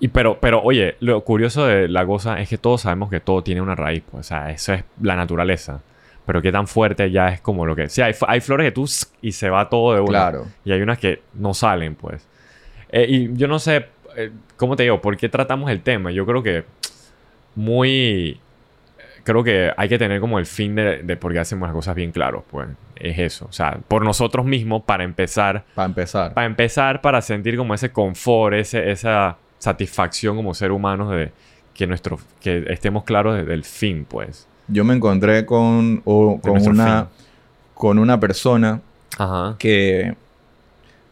Y 0.04 0.10
pero, 0.10 0.38
pero, 0.38 0.62
oye, 0.62 0.98
lo 1.00 1.24
curioso 1.24 1.66
de 1.66 1.88
la 1.88 2.06
cosa 2.06 2.42
es 2.42 2.50
que 2.50 2.58
todos 2.58 2.82
sabemos 2.82 3.10
que 3.10 3.22
todo 3.22 3.42
tiene 3.42 3.62
una 3.62 3.74
raíz, 3.74 4.04
pues. 4.12 4.26
O 4.26 4.28
sea, 4.28 4.52
eso 4.52 4.74
es 4.74 4.84
la 5.02 5.16
naturaleza. 5.16 5.80
Pero 6.26 6.42
qué 6.42 6.52
tan 6.52 6.68
fuerte 6.68 7.10
ya 7.10 7.30
es 7.30 7.40
como 7.40 7.66
lo 7.66 7.74
que... 7.74 7.88
Sí, 7.88 8.02
hay, 8.02 8.14
hay 8.28 8.42
flores 8.42 8.68
que 8.68 8.72
tú... 8.74 8.86
y 9.22 9.32
se 9.32 9.50
va 9.50 9.70
todo 9.70 9.94
de 9.96 10.02
una. 10.02 10.10
Claro. 10.10 10.48
Y 10.66 10.74
hay 10.74 10.82
unas 10.82 11.00
que 11.00 11.22
no 11.36 11.54
salen, 11.54 11.96
pues. 11.96 12.28
Eh, 12.90 13.06
y 13.08 13.38
yo 13.38 13.48
no 13.48 13.60
sé, 13.60 13.86
eh, 14.18 14.32
¿cómo 14.58 14.76
te 14.76 14.84
digo? 14.84 15.00
¿Por 15.00 15.16
qué 15.16 15.30
tratamos 15.30 15.72
el 15.72 15.80
tema? 15.80 16.12
Yo 16.12 16.26
creo 16.26 16.44
que 16.44 16.66
muy... 17.56 18.42
Creo 19.24 19.42
que 19.42 19.72
hay 19.78 19.88
que 19.88 19.98
tener 19.98 20.20
como 20.20 20.38
el 20.38 20.46
fin 20.46 20.76
de, 20.76 21.02
de 21.02 21.16
por 21.16 21.32
qué 21.32 21.40
hacemos 21.40 21.66
las 21.70 21.74
cosas 21.74 21.96
bien 21.96 22.12
claros, 22.12 22.44
pues. 22.52 22.68
Es 22.98 23.20
eso. 23.20 23.46
O 23.46 23.54
sea, 23.54 23.80
por 23.88 24.04
nosotros 24.04 24.46
mismos, 24.46 24.84
para 24.84 25.06
empezar, 25.06 25.64
Para 25.74 25.86
empezar. 25.86 26.34
para 26.34 26.46
empezar, 26.46 27.00
para 27.00 27.22
sentir 27.22 27.56
como 27.56 27.74
ese 27.74 27.94
confort, 27.94 28.56
ese, 28.56 28.92
esa 28.92 29.38
satisfacción 29.64 30.36
como 30.36 30.54
ser 30.54 30.72
humanos 30.72 31.10
de 31.12 31.32
que 31.74 31.88
nuestro... 31.88 32.20
Que 32.42 32.66
estemos 32.68 33.04
claros 33.04 33.36
de- 33.36 33.46
del 33.46 33.64
fin, 33.64 34.06
pues. 34.08 34.46
Yo 34.68 34.84
me 34.84 34.94
encontré 34.94 35.46
con, 35.46 36.02
o- 36.06 36.40
con, 36.42 36.68
una, 36.68 37.06
fin. 37.06 37.26
con 37.74 37.98
una 38.00 38.20
persona 38.20 38.82
Ajá. 39.18 39.56
que 39.58 40.16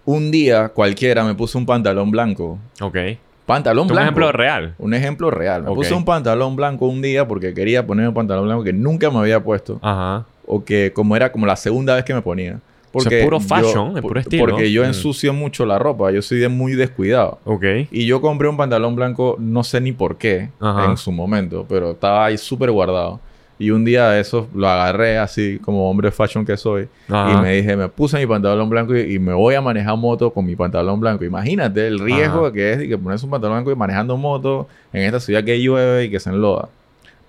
un 0.05 0.31
día 0.31 0.69
cualquiera 0.69 1.23
me 1.23 1.33
puso 1.35 1.57
un 1.57 1.65
pantalón 1.65 2.11
blanco. 2.11 2.59
Ok. 2.81 2.97
Pantalón 3.45 3.83
Un 3.83 3.87
blanco. 3.89 4.03
ejemplo 4.03 4.31
real. 4.31 4.75
Un 4.77 4.93
ejemplo 4.93 5.31
real. 5.31 5.63
Me 5.63 5.69
Ok. 5.69 5.75
puse 5.75 5.93
un 5.93 6.05
pantalón 6.05 6.55
blanco 6.55 6.85
un 6.87 7.01
día 7.01 7.27
porque 7.27 7.53
quería 7.53 7.85
poner 7.87 8.07
un 8.07 8.13
pantalón 8.13 8.45
blanco 8.45 8.63
que 8.63 8.73
nunca 8.73 9.09
me 9.09 9.19
había 9.19 9.41
puesto. 9.43 9.79
Ajá. 9.81 10.25
O 10.45 10.63
que 10.65 10.91
como 10.93 11.15
era 11.15 11.31
como 11.31 11.45
la 11.45 11.55
segunda 11.55 11.95
vez 11.95 12.03
que 12.03 12.13
me 12.13 12.21
ponía. 12.21 12.59
Porque 12.91 13.19
es 13.19 13.23
puro 13.25 13.39
yo- 13.39 13.47
fashion, 13.47 13.95
es 13.97 14.01
puro 14.01 14.19
estilo. 14.19 14.45
Porque 14.45 14.71
yo 14.71 14.83
Mm. 14.83 14.87
ensucio 14.87 15.33
mucho 15.33 15.65
la 15.65 15.79
ropa. 15.79 16.11
Yo 16.11 16.21
soy 16.21 16.39
de 16.39 16.49
muy 16.49 16.73
descuidado. 16.73 17.39
Ok. 17.45 17.63
Y 17.91 18.05
yo 18.05 18.19
compré 18.21 18.47
un 18.49 18.57
pantalón 18.57 18.95
blanco, 18.95 19.35
no 19.39 19.63
sé 19.63 19.79
ni 19.81 19.91
por 19.93 20.17
qué, 20.17 20.49
Ajá. 20.59 20.85
en 20.91 20.97
su 20.97 21.11
momento, 21.11 21.65
pero 21.69 21.91
estaba 21.91 22.25
ahí 22.25 22.37
súper 22.37 22.69
guardado. 22.71 23.19
Y 23.57 23.69
un 23.69 23.85
día 23.85 24.09
de 24.09 24.19
esos 24.21 24.47
lo 24.55 24.67
agarré 24.67 25.19
así 25.19 25.59
como 25.63 25.87
hombre 25.89 26.09
fashion 26.11 26.43
que 26.43 26.57
soy. 26.57 26.87
Ajá. 27.07 27.31
Y 27.33 27.41
me 27.43 27.55
dije, 27.57 27.77
me 27.77 27.87
puse 27.89 28.17
mi 28.17 28.25
pantalón 28.25 28.67
blanco 28.69 28.95
y, 28.97 29.13
y 29.15 29.19
me 29.19 29.33
voy 29.33 29.53
a 29.53 29.61
manejar 29.61 29.95
moto 29.97 30.31
con 30.31 30.43
mi 30.45 30.55
pantalón 30.55 30.99
blanco. 30.99 31.23
Imagínate 31.23 31.85
el 31.85 31.99
riesgo 31.99 32.45
Ajá. 32.47 32.51
que 32.53 32.71
es 32.71 32.77
de 32.79 32.87
que 32.89 32.97
pones 32.97 33.21
un 33.23 33.29
pantalón 33.29 33.57
blanco 33.57 33.71
y 33.71 33.75
manejando 33.75 34.17
moto 34.17 34.67
en 34.91 35.03
esta 35.03 35.19
ciudad 35.19 35.43
que 35.43 35.61
llueve 35.61 36.05
y 36.05 36.09
que 36.09 36.19
se 36.19 36.31
enloda. 36.31 36.69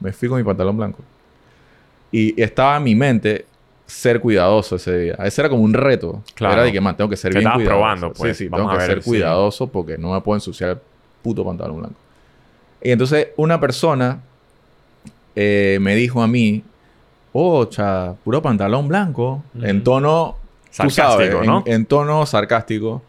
Me 0.00 0.10
fui 0.12 0.26
con 0.28 0.38
mi 0.38 0.44
pantalón 0.44 0.76
blanco. 0.78 1.00
Y 2.10 2.40
estaba 2.40 2.78
en 2.78 2.82
mi 2.84 2.94
mente 2.94 3.44
ser 3.86 4.20
cuidadoso 4.20 4.76
ese 4.76 4.98
día. 4.98 5.14
Ese 5.24 5.40
era 5.42 5.48
como 5.50 5.62
un 5.62 5.74
reto. 5.74 6.22
Claro. 6.34 6.54
Era 6.54 6.62
de 6.64 6.72
que, 6.72 6.80
man, 6.80 6.96
tengo 6.96 7.10
que 7.10 7.16
ser 7.16 7.32
Que 7.32 7.40
bien 7.40 7.50
cuidadoso. 7.52 7.68
probando, 7.78 8.12
pues. 8.12 8.36
Sí, 8.36 8.44
sí, 8.44 8.48
Vamos 8.48 8.66
tengo 8.66 8.70
que 8.78 8.84
a 8.84 8.86
ver, 8.86 8.96
ser 8.96 9.02
sí. 9.04 9.10
cuidadoso 9.10 9.66
porque 9.68 9.98
no 9.98 10.12
me 10.12 10.20
puedo 10.22 10.36
ensuciar 10.36 10.70
el 10.70 10.78
puto 11.22 11.44
pantalón 11.44 11.78
blanco. 11.78 11.96
Y 12.82 12.90
entonces 12.90 13.28
una 13.36 13.60
persona 13.60 14.20
eh, 15.36 15.78
me 15.80 15.94
dijo 15.94 16.22
a 16.22 16.26
mí, 16.28 16.62
oh, 17.32 17.64
cha, 17.66 18.14
puro 18.24 18.42
pantalón 18.42 18.88
blanco, 18.88 19.44
en 19.60 19.82
tono, 19.84 20.36
Sarcástico, 20.70 21.08
sabes, 21.10 21.34
en- 21.34 21.46
¿no? 21.46 21.62
en, 21.66 21.86
tono 21.86 22.26
sarcástico. 22.26 23.02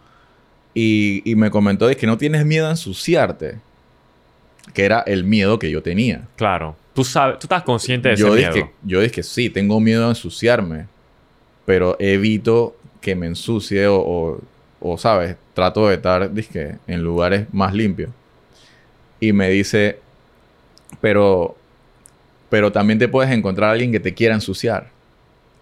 Y, 0.73 1.21
y 1.29 1.35
me 1.35 1.49
comentó, 1.51 1.89
es 1.89 1.97
que 1.97 2.07
no 2.07 2.17
tienes 2.17 2.45
miedo 2.45 2.67
a 2.67 2.71
ensuciarte. 2.71 3.59
Que 4.73 4.85
era 4.85 5.01
el 5.01 5.23
miedo 5.25 5.59
que 5.59 5.69
yo 5.69 5.83
tenía. 5.83 6.27
Claro. 6.37 6.75
Tú 6.93 7.03
sabes, 7.03 7.39
tú 7.39 7.45
estás 7.45 7.63
consciente 7.63 8.09
de 8.09 8.13
ese 8.15 8.23
Yo 8.23 8.33
miedo. 8.33 8.53
dije, 8.53 8.71
yo 8.83 8.99
dije 9.01 9.11
que 9.11 9.23
sí, 9.23 9.49
tengo 9.49 9.79
miedo 9.79 10.05
a 10.05 10.09
ensuciarme, 10.09 10.85
pero 11.65 11.95
evito 11.99 12.75
que 13.01 13.15
me 13.15 13.27
ensucie 13.27 13.87
o, 13.87 13.95
o, 13.97 14.41
o, 14.79 14.97
¿sabes? 14.97 15.35
Trato 15.53 15.87
de 15.87 15.95
estar, 15.95 16.31
dizque, 16.33 16.75
en 16.87 17.01
lugares 17.03 17.47
más 17.51 17.73
limpios. 17.73 18.11
Y 19.19 19.33
me 19.33 19.49
dice, 19.49 19.99
pero, 21.01 21.55
pero 22.49 22.71
también 22.71 22.99
te 22.99 23.07
puedes 23.07 23.31
encontrar 23.31 23.69
a 23.69 23.73
alguien 23.73 23.91
que 23.91 23.99
te 23.99 24.13
quiera 24.13 24.35
ensuciar. 24.35 24.89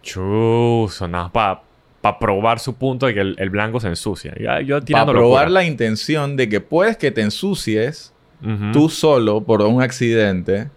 Chuzo, 0.03 1.07
nada, 1.07 1.29
para 1.31 2.19
probar 2.19 2.59
su 2.59 2.73
punto 2.75 3.05
de 3.05 3.13
que 3.13 3.21
el, 3.21 3.35
el 3.38 3.50
blanco 3.50 3.79
se 3.79 3.88
ensucia. 3.88 4.33
Para 4.33 5.05
probar 5.05 5.15
locura. 5.15 5.50
la 5.50 5.63
intención 5.63 6.35
de 6.35 6.50
que 6.50 6.59
puedes 6.59 6.97
que 6.97 7.11
te 7.11 7.21
ensucies 7.21 8.11
tú 8.73 8.89
solo 8.89 9.41
por 9.41 9.61
un 9.61 9.83
accidente 9.83 10.67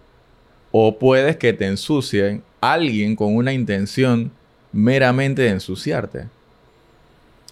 o 0.76 0.98
puedes 0.98 1.36
que 1.36 1.52
te 1.52 1.66
ensucien 1.66 2.42
alguien 2.60 3.14
con 3.14 3.36
una 3.36 3.52
intención 3.52 4.32
meramente 4.72 5.42
de 5.42 5.50
ensuciarte. 5.50 6.24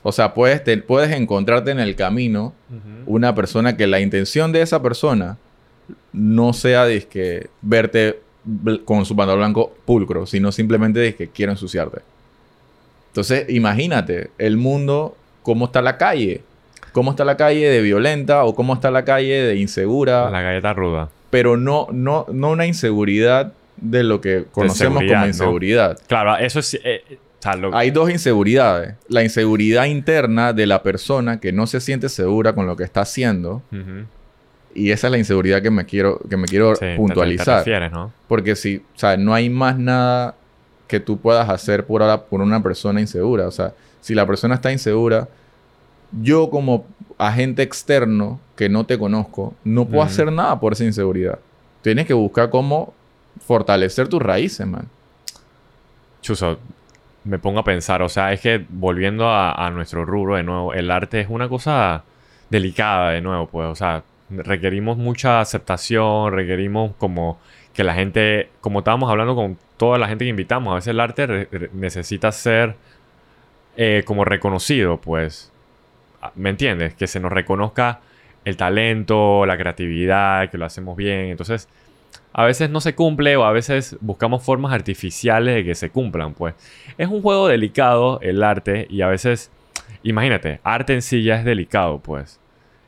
O 0.02 0.10
sea, 0.10 0.34
puedes, 0.34 0.64
te- 0.64 0.78
puedes 0.78 1.12
encontrarte 1.12 1.70
en 1.70 1.78
el 1.78 1.94
camino 1.94 2.52
una 3.06 3.32
persona 3.34 3.76
que 3.76 3.86
la 3.86 4.00
intención 4.00 4.50
de 4.50 4.62
esa 4.62 4.82
persona 4.82 5.36
no 6.12 6.52
sea 6.52 6.86
que 7.06 7.46
verte 7.60 8.18
con 8.84 9.04
su 9.04 9.14
pantalón 9.14 9.38
blanco 9.40 9.72
pulcro, 9.84 10.26
sino 10.26 10.50
simplemente 10.50 10.98
que 11.14 11.28
quiero 11.28 11.52
ensuciarte. 11.52 12.00
Entonces, 13.10 13.48
imagínate 13.50 14.30
el 14.38 14.56
mundo, 14.56 15.16
cómo 15.44 15.66
está 15.66 15.80
la 15.82 15.96
calle. 15.96 16.42
Cómo 16.92 17.10
está 17.12 17.24
la 17.24 17.36
calle 17.36 17.68
de 17.70 17.82
violenta 17.82 18.44
o 18.44 18.54
cómo 18.56 18.74
está 18.74 18.90
la 18.90 19.04
calle 19.04 19.42
de 19.44 19.56
insegura 19.56 20.28
La 20.30 20.42
galleta 20.42 20.72
ruda. 20.72 21.08
Pero 21.32 21.56
no, 21.56 21.86
no, 21.92 22.26
no 22.30 22.50
una 22.50 22.66
inseguridad 22.66 23.54
de 23.78 24.02
lo 24.04 24.20
que 24.20 24.44
conocemos 24.52 25.02
como 25.02 25.18
¿no? 25.20 25.26
inseguridad. 25.26 25.98
Claro, 26.06 26.36
eso 26.36 26.58
es... 26.60 26.74
eh, 26.74 26.80
eh, 27.08 27.18
lo- 27.58 27.74
Hay 27.74 27.90
dos 27.90 28.10
inseguridades. 28.10 28.96
La 29.08 29.22
inseguridad 29.24 29.86
interna 29.86 30.52
de 30.52 30.66
la 30.66 30.82
persona 30.82 31.40
que 31.40 31.50
no 31.52 31.66
se 31.66 31.80
siente 31.80 32.10
segura 32.10 32.54
con 32.54 32.66
lo 32.66 32.76
que 32.76 32.84
está 32.84 33.00
haciendo. 33.00 33.62
Y 34.74 34.90
esa 34.90 35.06
es 35.06 35.10
la 35.10 35.16
inseguridad 35.18 35.62
que 35.62 35.70
me 35.70 35.86
quiero, 35.86 36.18
que 36.28 36.36
me 36.36 36.46
quiero 36.46 36.74
Sí, 36.74 36.80
te- 36.80 36.90
Te, 36.92 36.96
puntualizar. 36.96 37.58
refieres, 37.58 37.90
¿no? 37.92 38.12
Porque 38.28 38.54
si, 38.54 38.76
o 38.76 38.98
sea, 38.98 39.16
no 39.16 39.32
hay 39.32 39.48
más 39.48 39.78
nada 39.78 40.34
que 40.86 41.00
tú 41.00 41.18
puedas 41.18 41.48
hacer 41.48 41.86
por 41.86 42.02
ahora 42.02 42.24
por 42.24 42.42
una 42.42 42.62
persona 42.62 43.00
insegura. 43.00 43.48
O 43.48 43.50
sea, 43.50 43.72
si 44.02 44.14
la 44.14 44.26
persona 44.26 44.54
está 44.54 44.70
insegura, 44.70 45.28
yo 46.22 46.50
como 46.50 46.84
agente 47.18 47.62
externo 47.62 48.38
que 48.62 48.68
no 48.68 48.86
te 48.86 48.96
conozco, 48.96 49.54
no 49.64 49.86
puedo 49.86 50.04
hacer 50.04 50.30
nada 50.30 50.60
por 50.60 50.74
esa 50.74 50.84
inseguridad. 50.84 51.40
Tienes 51.82 52.06
que 52.06 52.14
buscar 52.14 52.48
cómo 52.48 52.94
fortalecer 53.44 54.06
tus 54.06 54.22
raíces, 54.22 54.64
man. 54.64 54.88
Chuzo, 56.20 56.58
me 57.24 57.40
pongo 57.40 57.58
a 57.58 57.64
pensar, 57.64 58.02
o 58.02 58.08
sea, 58.08 58.32
es 58.32 58.40
que 58.40 58.64
volviendo 58.68 59.26
a, 59.26 59.52
a 59.52 59.70
nuestro 59.70 60.04
rubro 60.04 60.36
de 60.36 60.44
nuevo, 60.44 60.74
el 60.74 60.92
arte 60.92 61.20
es 61.20 61.26
una 61.28 61.48
cosa 61.48 62.04
delicada 62.50 63.10
de 63.10 63.20
nuevo, 63.20 63.48
pues, 63.48 63.66
o 63.66 63.74
sea, 63.74 64.04
requerimos 64.30 64.96
mucha 64.96 65.40
aceptación, 65.40 66.32
requerimos 66.32 66.94
como 66.98 67.40
que 67.74 67.82
la 67.82 67.94
gente, 67.94 68.48
como 68.60 68.78
estábamos 68.78 69.10
hablando 69.10 69.34
con 69.34 69.58
toda 69.76 69.98
la 69.98 70.06
gente 70.06 70.24
que 70.24 70.28
invitamos, 70.28 70.70
a 70.70 70.74
veces 70.76 70.88
el 70.88 71.00
arte 71.00 71.48
necesita 71.72 72.30
ser 72.30 72.76
eh, 73.76 74.04
como 74.06 74.24
reconocido, 74.24 74.98
pues. 74.98 75.50
Ah, 76.20 76.30
¿Me 76.36 76.50
entiendes? 76.50 76.94
Que 76.94 77.08
se 77.08 77.18
nos 77.18 77.32
reconozca 77.32 78.00
el 78.44 78.56
talento, 78.56 79.46
la 79.46 79.56
creatividad, 79.56 80.50
que 80.50 80.58
lo 80.58 80.64
hacemos 80.64 80.96
bien. 80.96 81.26
Entonces, 81.26 81.68
a 82.32 82.44
veces 82.44 82.70
no 82.70 82.80
se 82.80 82.94
cumple 82.94 83.36
o 83.36 83.44
a 83.44 83.52
veces 83.52 83.96
buscamos 84.00 84.42
formas 84.42 84.72
artificiales 84.72 85.54
de 85.54 85.64
que 85.64 85.74
se 85.74 85.90
cumplan, 85.90 86.34
pues. 86.34 86.54
Es 86.98 87.08
un 87.08 87.22
juego 87.22 87.48
delicado 87.48 88.20
el 88.22 88.42
arte 88.42 88.86
y 88.88 89.02
a 89.02 89.08
veces, 89.08 89.50
imagínate, 90.02 90.60
arte 90.64 90.94
en 90.94 91.02
sí 91.02 91.22
ya 91.22 91.36
es 91.36 91.44
delicado, 91.44 91.98
pues. 92.00 92.40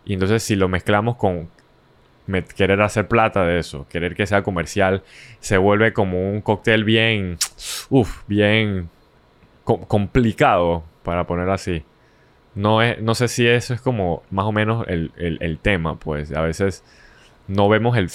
Y 0.04 0.14
entonces 0.14 0.42
si 0.42 0.56
lo 0.56 0.68
mezclamos 0.68 1.16
con 1.16 1.48
querer 2.56 2.80
hacer 2.80 3.06
plata 3.06 3.44
de 3.44 3.58
eso, 3.58 3.86
querer 3.88 4.14
que 4.14 4.26
sea 4.26 4.42
comercial, 4.42 5.02
se 5.40 5.58
vuelve 5.58 5.92
como 5.92 6.30
un 6.30 6.40
cóctel 6.40 6.84
bien, 6.84 7.36
uff, 7.90 8.22
bien 8.26 8.88
complicado, 9.64 10.84
para 11.02 11.26
ponerlo 11.26 11.52
así. 11.52 11.84
No, 12.54 12.82
es, 12.82 13.00
no 13.02 13.14
sé 13.14 13.28
si 13.28 13.46
eso 13.46 13.74
es 13.74 13.80
como 13.80 14.22
más 14.30 14.44
o 14.46 14.52
menos 14.52 14.86
el, 14.88 15.10
el 15.16 15.58
tema, 15.58 15.98
pues 15.98 16.32
a 16.32 16.40
veces 16.40 16.84
no 17.48 17.68
vemos 17.68 17.96
el, 17.96 18.10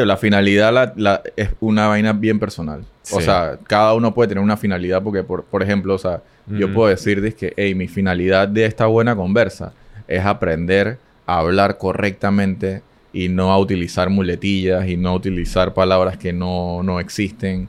la 0.00 0.16
finalidad 0.16 0.92
la, 0.96 1.22
es 1.36 1.50
una 1.60 1.88
vaina 1.88 2.12
bien 2.12 2.38
personal. 2.38 2.84
O 3.10 3.20
sea, 3.20 3.58
cada 3.66 3.94
uno 3.94 4.14
puede 4.14 4.28
tener 4.28 4.42
una 4.42 4.56
finalidad 4.56 5.02
porque, 5.02 5.22
por, 5.22 5.44
por 5.44 5.62
ejemplo, 5.62 5.94
o 5.94 5.98
sea, 5.98 6.22
yo 6.46 6.72
puedo 6.72 6.88
decir 6.88 7.34
que, 7.34 7.52
hey, 7.56 7.74
mi 7.74 7.88
finalidad 7.88 8.48
de 8.48 8.64
esta 8.64 8.86
buena 8.86 9.14
conversa 9.14 9.72
es 10.08 10.24
aprender 10.24 10.98
a 11.26 11.38
hablar 11.38 11.78
correctamente 11.78 12.82
y 13.12 13.28
no 13.28 13.52
a 13.52 13.58
utilizar 13.58 14.08
muletillas 14.08 14.88
y 14.88 14.96
no 14.96 15.10
a 15.10 15.14
utilizar 15.14 15.74
palabras 15.74 16.16
que 16.16 16.32
no, 16.32 16.82
no 16.82 17.00
existen 17.00 17.68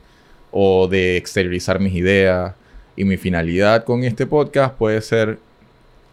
o 0.51 0.87
de 0.87 1.17
exteriorizar 1.17 1.79
mis 1.79 1.93
ideas. 1.93 2.53
Y 2.95 3.05
mi 3.05 3.17
finalidad 3.17 3.83
con 3.83 4.03
este 4.03 4.25
podcast 4.25 4.75
puede 4.75 5.01
ser 5.01 5.39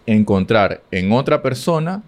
encontrar 0.07 0.81
en 0.91 1.13
otra 1.13 1.43
persona 1.43 2.03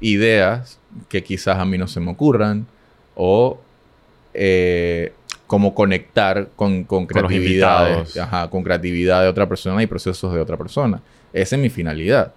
ideas 0.00 0.78
que 1.08 1.22
quizás 1.22 1.58
a 1.58 1.64
mí 1.64 1.78
no 1.78 1.86
se 1.86 2.00
me 2.00 2.10
ocurran 2.10 2.66
o 3.14 3.58
eh, 4.34 5.12
como 5.46 5.74
conectar 5.74 6.48
con, 6.56 6.84
con 6.84 7.06
creatividad, 7.06 8.06
ajá, 8.20 8.50
con 8.50 8.62
creatividad 8.62 9.22
de 9.22 9.28
otra 9.28 9.48
persona 9.48 9.82
y 9.82 9.86
procesos 9.86 10.32
de 10.34 10.40
otra 10.40 10.56
persona. 10.56 11.00
Esa 11.32 11.56
es 11.56 11.62
mi 11.62 11.70
finalidad. 11.70 12.32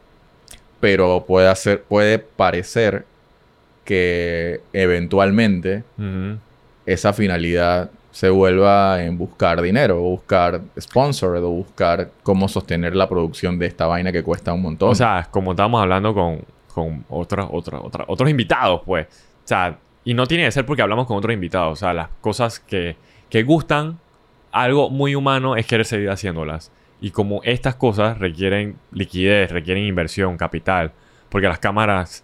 Pero 0.79 1.25
puede, 1.27 1.49
hacer, 1.49 1.83
puede 1.83 2.19
parecer 2.19 3.05
que 3.83 4.61
eventualmente 4.71 5.83
esa 6.85 7.13
finalidad 7.13 7.91
se 8.11 8.29
vuelva 8.29 9.03
en 9.03 9.17
buscar 9.17 9.61
dinero, 9.61 9.97
o 9.97 10.09
buscar 10.09 10.61
sponsor, 10.79 11.37
o 11.37 11.49
buscar 11.49 12.11
cómo 12.23 12.47
sostener 12.47 12.95
la 12.95 13.07
producción 13.07 13.57
de 13.57 13.67
esta 13.67 13.87
vaina 13.87 14.11
que 14.11 14.21
cuesta 14.21 14.53
un 14.53 14.61
montón. 14.61 14.89
O 14.89 14.95
sea, 14.95 15.27
como 15.31 15.51
estábamos 15.51 15.81
hablando 15.81 16.13
con, 16.13 16.41
con 16.73 17.05
otros, 17.09 17.49
otros 17.51 18.29
invitados, 18.29 18.81
pues. 18.85 19.07
O 19.07 19.47
sea, 19.47 19.77
y 20.03 20.13
no 20.13 20.27
tiene 20.27 20.45
que 20.45 20.51
ser 20.51 20.65
porque 20.65 20.81
hablamos 20.81 21.07
con 21.07 21.17
otros 21.17 21.33
invitados. 21.33 21.73
O 21.73 21.75
sea, 21.75 21.93
las 21.93 22.09
cosas 22.19 22.59
que, 22.59 22.97
que 23.29 23.43
gustan, 23.43 23.99
algo 24.51 24.89
muy 24.89 25.15
humano 25.15 25.55
es 25.55 25.65
querer 25.65 25.85
seguir 25.85 26.09
haciéndolas. 26.09 26.71
Y 26.99 27.11
como 27.11 27.41
estas 27.43 27.75
cosas 27.75 28.19
requieren 28.19 28.75
liquidez, 28.91 29.51
requieren 29.51 29.85
inversión, 29.85 30.37
capital, 30.37 30.91
porque 31.29 31.47
las 31.47 31.59
cámaras, 31.59 32.23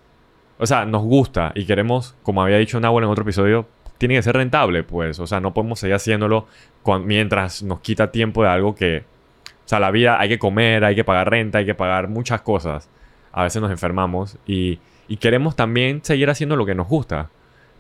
o 0.60 0.66
sea, 0.66 0.86
nos 0.86 1.04
gusta 1.04 1.52
y 1.56 1.66
queremos, 1.66 2.16
como 2.24 2.44
había 2.44 2.58
dicho 2.58 2.80
Nahuel 2.80 3.06
en 3.06 3.10
otro 3.10 3.24
episodio, 3.24 3.68
tiene 3.98 4.16
que 4.16 4.24
ser 4.24 4.36
rentable, 4.36 4.84
pues. 4.84 5.20
O 5.20 5.28
sea, 5.28 5.40
no 5.40 5.54
podemos 5.54 5.80
seguir 5.80 5.96
haciéndolo 5.96 6.48
mientras 7.04 7.64
nos 7.64 7.80
quita 7.82 8.12
tiempo 8.12 8.44
de 8.44 8.50
algo 8.50 8.76
que, 8.76 9.04
o 9.66 9.68
sea, 9.68 9.80
la 9.80 9.92
vida 9.92 10.20
hay 10.20 10.30
que 10.30 10.40
comer, 10.40 10.84
hay 10.86 10.96
que 10.96 11.04
pagar 11.04 11.30
renta, 11.30 11.58
hay 11.60 11.66
que 11.66 11.76
pagar 11.76 12.08
muchas 12.08 12.42
cosas. 12.42 12.90
A 13.32 13.44
veces 13.44 13.62
nos 13.62 13.72
enfermamos 13.72 14.38
y, 14.46 14.80
y 15.08 15.18
queremos 15.18 15.56
también 15.56 16.04
seguir 16.04 16.30
haciendo 16.30 16.56
lo 16.56 16.66
que 16.66 16.76
nos 16.76 16.88
gusta. 16.88 17.30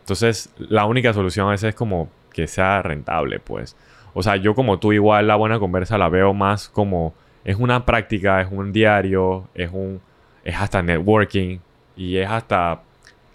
Entonces, 0.01 0.49
la 0.58 0.86
única 0.86 1.13
solución 1.13 1.47
a 1.47 1.51
veces 1.51 1.69
es 1.69 1.75
como 1.75 2.10
que 2.32 2.47
sea 2.47 2.82
rentable, 2.82 3.39
pues. 3.39 3.75
O 4.13 4.23
sea, 4.23 4.36
yo 4.36 4.56
como 4.56 4.80
tú 4.80 4.93
igual 4.93 5.27
la 5.27 5.36
buena 5.36 5.60
conversa 5.60 5.97
la 5.97 6.10
veo 6.10 6.34
más 6.34 6.69
como 6.69 7.13
es 7.43 7.56
una 7.56 7.86
práctica, 7.86 8.41
es 8.41 8.47
un 8.51 8.73
diario, 8.73 9.47
es 9.53 9.69
un 9.71 10.01
es 10.43 10.56
hasta 10.56 10.82
networking 10.82 11.60
y 11.97 12.17
es 12.17 12.30
hasta 12.30 12.82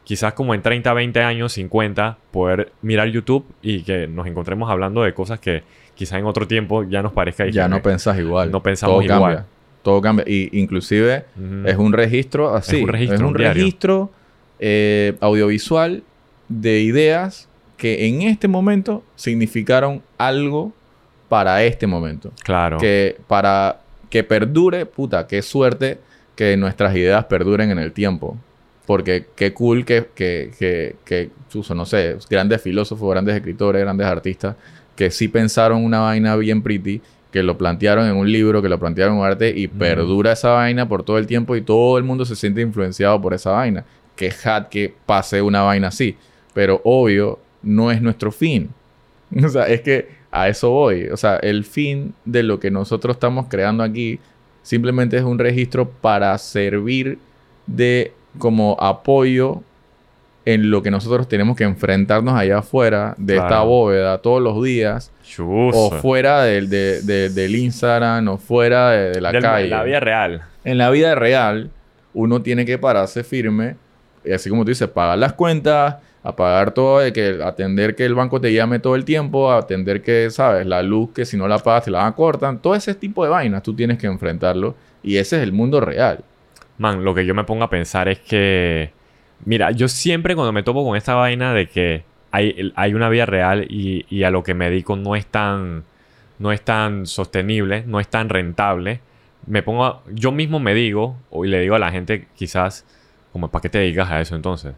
quizás 0.05 0.35
como 0.35 0.55
en 0.55 0.63
30, 0.63 0.93
20 0.93 1.21
años, 1.23 1.53
50 1.53 2.19
poder 2.31 2.73
mirar 2.83 3.09
YouTube 3.09 3.45
y 3.63 3.83
que 3.83 4.07
nos 4.07 4.27
encontremos 4.27 4.71
hablando 4.71 5.03
de 5.03 5.15
cosas 5.15 5.41
que 5.41 5.63
quizás 5.95 6.19
en 6.19 6.27
otro 6.27 6.47
tiempo 6.47 6.85
ya 6.85 7.03
nos 7.03 7.13
parezca 7.13 7.47
Ya 7.49 7.69
no 7.69 7.83
pensas 7.83 8.19
igual. 8.19 8.51
No 8.51 8.63
pensamos 8.63 8.95
Todo 8.95 9.03
igual. 9.03 9.35
Cambia. 9.35 9.47
Todo 9.83 10.01
cambia. 10.01 10.25
Y 10.29 10.59
inclusive 10.59 11.25
es 11.65 11.77
un 11.77 11.93
registro 11.93 12.55
así. 12.55 12.77
Es 12.77 12.83
un 12.83 12.89
registro, 12.89 13.17
es 13.17 13.23
un 13.23 13.35
registro 13.35 14.11
eh, 14.59 15.17
audiovisual 15.21 16.03
de 16.49 16.81
ideas 16.81 17.49
que 17.77 18.07
en 18.07 18.23
este 18.23 18.47
momento 18.47 19.03
significaron 19.17 20.03
algo 20.19 20.73
para 21.29 21.65
este 21.65 21.87
momento. 21.87 22.31
Claro. 22.45 22.79
Que 22.79 23.17
para 23.27 23.81
que 24.09 24.23
perdure, 24.23 24.87
puta, 24.87 25.27
qué 25.27 25.43
suerte 25.43 25.99
que 26.37 26.57
nuestras 26.57 26.95
ideas 26.95 27.25
perduren 27.25 27.71
en 27.71 27.79
el 27.79 27.93
tiempo. 27.93 28.37
Porque 28.87 29.27
qué 29.37 29.53
cool 29.53 29.85
que, 29.85 30.09
que, 30.15 30.51
que, 30.59 30.97
que 31.05 31.31
no 31.75 31.87
sé, 31.87 32.17
grandes 32.29 32.61
filósofos, 32.61 33.11
grandes 33.11 33.37
escritores, 33.37 33.83
grandes 33.83 34.07
artistas, 34.07 34.57
que 34.97 35.11
sí 35.11 35.29
pensaron 35.29 35.85
una 35.85 36.01
vaina 36.01 36.37
bien 36.37 36.63
pretty, 36.63 37.01
que 37.31 37.43
lo 37.43 37.57
plantearon 37.57 38.07
en 38.07 38.17
un 38.17 38.31
libro, 38.31 38.61
que 38.61 38.69
lo 38.69 38.79
plantearon 38.79 39.17
en 39.19 39.25
arte 39.25 39.53
y 39.57 39.67
perdura 39.67 40.33
esa 40.33 40.51
vaina 40.51 40.89
por 40.89 41.03
todo 41.03 41.19
el 41.19 41.27
tiempo 41.27 41.57
y 41.57 41.63
todo 41.63 41.97
el 41.97 42.05
mundo 42.05 42.25
se 42.25 42.37
siente 42.37 42.61
influenciado 42.61 43.21
por 43.21 43.33
esa 43.35 43.53
vaina. 43.53 43.85
Que 44.15 44.31
hat 44.45 44.69
que 44.69 44.95
pase 45.07 45.41
una 45.41 45.63
vaina 45.63 45.89
así. 45.89 46.17
Pero 46.53 46.81
obvio, 46.85 47.39
no 47.63 47.91
es 47.91 48.03
nuestro 48.03 48.31
fin. 48.31 48.71
O 49.45 49.49
sea, 49.49 49.67
es 49.67 49.81
que 49.81 50.09
a 50.31 50.49
eso 50.49 50.71
voy. 50.71 51.09
O 51.09 51.17
sea, 51.17 51.37
el 51.37 51.65
fin 51.65 52.15
de 52.27 52.43
lo 52.43 52.61
que 52.61 52.71
nosotros 52.71 53.17
estamos 53.17 53.47
creando 53.49 53.83
aquí 53.83 54.21
simplemente 54.63 55.17
es 55.17 55.23
un 55.23 55.39
registro 55.39 55.89
para 55.89 56.37
servir 56.37 57.19
de 57.67 58.13
como 58.39 58.77
apoyo 58.81 59.63
en 60.45 60.71
lo 60.71 60.83
que 60.83 60.91
nosotros 60.91 61.29
tenemos 61.29 61.57
que 61.57 61.65
enfrentarnos 61.65 62.35
allá 62.35 62.59
afuera 62.59 63.15
de 63.17 63.37
esta 63.37 63.63
bóveda 63.63 64.19
todos 64.19 64.43
los 64.43 64.63
días. 64.63 65.13
O 65.39 65.91
fuera 65.91 66.43
del, 66.43 66.69
del 66.69 67.57
Instagram 67.57 68.29
o 68.29 68.39
fuera 68.39 68.91
de, 68.91 69.21
la 69.21 69.33
calle. 69.33 69.65
En 69.65 69.71
la 69.71 69.85
vida 69.85 70.01
real. 70.01 70.43
En 70.65 70.79
la 70.79 70.91
vida 70.91 71.15
real, 71.15 71.71
uno 72.15 72.43
tiene 72.43 72.67
que 72.67 72.79
pararse 72.79 73.23
firme 73.23 73.77
y 74.25 74.33
así 74.33 74.49
como 74.51 74.65
tú 74.65 74.71
dices, 74.71 74.89
pagar 74.89 75.19
las 75.19 75.33
cuentas, 75.33 75.97
a 76.23 76.37
pagar 76.37 76.73
todo, 76.73 77.01
de 77.01 77.13
que 77.13 77.41
atender 77.43 77.97
que 77.97 78.05
el 78.05 78.15
banco 78.15 78.41
te 78.41 78.53
llame 78.53 78.79
todo 78.79 78.95
el 78.95 79.05
tiempo, 79.05 79.51
atender 79.53 80.03
que, 80.03 80.31
sabes, 80.31 80.67
la 80.67 80.83
luz 80.83 81.11
que 81.13 81.25
si 81.25 81.37
no 81.37 81.49
la 81.49 81.59
pagas 81.59 81.85
te 81.85 81.91
la 81.91 81.99
van 81.99 82.09
a 82.09 82.15
cortar, 82.15 82.59
todo 82.59 82.75
ese 82.75 82.95
tipo 82.95 83.25
de 83.25 83.31
vainas 83.31 83.63
tú 83.63 83.75
tienes 83.75 83.99
que 83.99 84.07
enfrentarlo 84.07 84.77
y 85.03 85.17
ese 85.17 85.37
es 85.37 85.43
el 85.43 85.53
mundo 85.53 85.81
real. 85.81 86.21
Man, 86.83 87.05
lo 87.05 87.15
que 87.15 87.25
yo 87.25 87.33
me 87.33 87.45
pongo 87.45 87.63
a 87.63 87.71
pensar 87.71 88.09
es 88.09 88.19
que, 88.19 88.91
mira, 89.45 89.71
yo 89.71 89.87
siempre 89.87 90.35
cuando 90.35 90.53
me 90.53 90.65
topo 90.65 90.85
con 90.85 90.97
esta 90.97 91.15
vaina 91.15 91.55
de 91.55 91.69
que 91.69 92.03
hay, 92.33 92.73
hay 92.75 92.95
una 92.95 93.09
vida 93.09 93.25
real 93.25 93.69
y, 93.71 94.25
a 94.25 94.33
lo 94.33 94.43
que 94.43 94.53
me 94.55 94.69
dedico 94.69 94.97
no 94.97 95.15
es 95.15 95.25
tan, 95.27 95.85
no 96.41 96.51
es 96.51 96.61
tan 96.63 97.07
sostenible, 97.07 97.85
no 97.87 98.01
es 98.01 98.09
tan 98.09 98.29
rentable, 98.29 99.01
me 99.47 99.63
pongo, 99.63 100.03
yo 100.09 100.33
mismo 100.33 100.59
me 100.59 100.75
digo, 100.75 101.17
y 101.45 101.47
le 101.47 101.61
digo 101.61 101.77
a 101.77 101.79
la 101.79 101.93
gente 101.93 102.27
quizás, 102.35 102.85
como, 103.33 103.47
¿para 103.47 103.63
qué 103.63 103.69
te 103.69 103.79
dedicas 103.79 104.11
a 104.11 104.21
eso 104.21 104.35
entonces? 104.35 104.75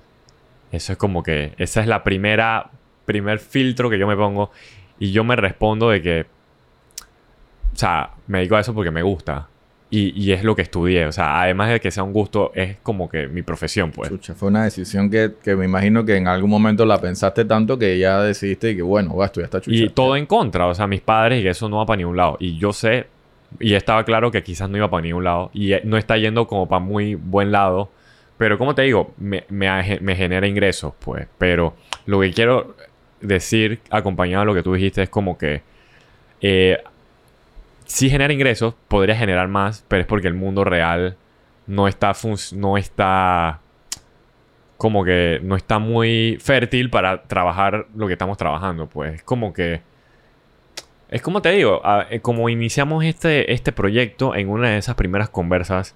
Eso 0.73 0.93
es 0.93 0.99
como 0.99 1.23
que, 1.23 1.55
esa 1.57 1.81
es 1.81 1.87
la 1.87 2.05
primera, 2.05 2.71
primer 3.07 3.39
filtro 3.39 3.89
que 3.89 3.99
yo 3.99 4.07
me 4.07 4.17
pongo 4.17 4.51
y 4.99 5.11
yo 5.11 5.25
me 5.25 5.37
respondo 5.37 5.89
de 5.89 6.03
que, 6.03 6.27
o 7.73 7.77
sea, 7.77 8.11
me 8.27 8.41
dedico 8.41 8.57
a 8.57 8.61
eso 8.61 8.75
porque 8.75 8.91
me 8.91 9.03
gusta. 9.03 9.49
Y, 9.97 10.33
es 10.33 10.43
lo 10.43 10.57
que 10.57 10.63
estudié. 10.63 11.07
O 11.07 11.13
sea, 11.13 11.41
además 11.41 11.71
de 11.71 11.81
que 11.81 11.91
sea 11.91 12.03
un 12.03 12.13
gusto, 12.13 12.51
es 12.55 12.77
como 12.83 13.09
que 13.09 13.29
mi 13.29 13.43
profesión, 13.43 13.93
pues. 13.93 14.11
fue 14.35 14.49
una 14.49 14.65
decisión 14.65 15.09
que, 15.09 15.33
me 15.57 15.65
imagino 15.65 16.05
que 16.05 16.17
en 16.17 16.27
algún 16.27 16.51
momento 16.51 16.85
la 16.85 17.01
pensaste 17.01 17.45
tanto 17.45 17.79
que 17.79 17.99
ya 17.99 18.21
decidiste 18.21 18.75
que, 18.75 18.83
bueno, 18.83 19.11
voy 19.11 19.23
a 19.23 19.27
estudiar 19.27 19.47
esta 19.47 19.61
chucha. 19.61 19.77
Y 19.77 19.89
todo 19.91 20.17
en 20.17 20.27
contra. 20.27 20.67
O 20.67 20.75
sea, 20.75 20.87
mis 20.87 21.01
padres 21.01 21.41
y 21.41 21.43
que 21.45 21.51
eso 21.51 21.69
no 21.69 21.79
va 21.79 21.87
para 21.87 21.99
ningún 21.99 22.17
lado. 22.17 22.37
Y 22.41 22.59
yo 22.59 22.73
sé, 22.73 23.07
y 23.61 23.75
estaba 23.75 24.05
claro 24.05 24.31
que 24.31 24.43
quizás 24.43 24.69
no 24.69 24.77
iba 24.77 24.91
para 24.91 25.03
ningún 25.03 25.25
lado. 25.25 25.51
Y 25.55 25.73
no 25.85 25.97
está 25.97 26.17
yendo 26.17 26.47
como 26.47 26.69
para 26.69 26.81
muy 26.81 27.15
buen 27.15 27.53
lado. 27.53 27.91
Pero 28.37 28.59
como 28.59 28.75
te 28.75 28.83
digo, 28.83 29.15
me, 29.19 29.45
genera 30.17 30.47
ingresos, 30.47 30.93
pues. 30.99 31.29
Pero 31.39 31.75
lo 32.07 32.21
que 32.21 32.33
quiero 32.33 32.75
decir, 33.21 33.81
acompañado 33.91 34.43
a 34.43 34.45
lo 34.45 34.55
que 34.55 34.63
tú 34.63 34.75
dijiste, 34.75 35.03
es 35.05 35.09
como 35.09 35.39
que 35.39 35.63
eh, 36.41 36.79
si 37.85 38.11
genera 38.11 38.33
ingresos, 38.33 38.75
podría 38.89 39.17
generar 39.17 39.49
más, 39.49 39.85
pero 39.89 40.03
es 40.03 40.07
porque 40.07 40.29
el 40.29 40.35
mundo 40.35 40.65
real 40.65 41.17
no 41.67 41.89
está, 41.89 42.13
no 42.53 42.77
está 42.77 43.61
como 44.77 45.05
que 45.05 45.41
no 45.43 45.57
está 45.57 45.79
muy 45.79 46.39
fértil 46.41 46.91
para 46.91 47.23
trabajar 47.23 47.87
lo 47.95 48.07
que 48.07 48.15
estamos 48.15 48.37
trabajando, 48.37 48.87
pues. 48.89 49.15
Es 49.15 49.23
como 49.23 49.53
que 49.53 49.83
Es 51.09 51.23
como 51.23 51.43
te 51.43 51.51
digo, 51.51 51.81
eh, 52.11 52.21
como 52.21 52.49
iniciamos 52.49 53.05
este, 53.05 53.53
este 53.53 53.73
proyecto, 53.73 54.35
en 54.35 54.49
una 54.49 54.71
de 54.71 54.79
esas 54.79 54.97
primeras 54.97 55.29
conversas, 55.29 55.95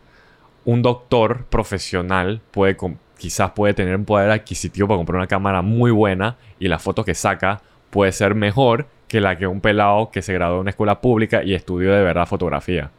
un 0.64 0.82
doctor 0.82 1.46
profesional 1.46 2.40
puede 2.50 2.76
quizás 3.18 3.50
puede 3.50 3.74
tener 3.74 3.96
un 3.96 4.04
poder 4.04 4.30
adquisitivo 4.30 4.86
para 4.86 4.98
comprar 4.98 5.16
una 5.18 5.26
cámara 5.26 5.60
muy 5.62 5.90
buena 5.90 6.36
y 6.60 6.68
la 6.68 6.78
foto 6.78 7.04
que 7.04 7.14
saca 7.14 7.60
puede 7.90 8.12
ser 8.12 8.34
mejor 8.34 8.86
que 9.08 9.20
la 9.20 9.36
que 9.36 9.46
un 9.46 9.60
pelado 9.60 10.10
que 10.10 10.22
se 10.22 10.32
graduó 10.34 10.56
en 10.56 10.60
una 10.60 10.70
escuela 10.70 11.00
pública 11.00 11.42
y 11.42 11.54
estudió 11.54 11.92
de 11.92 12.02
verdad 12.02 12.26
fotografía. 12.26 12.90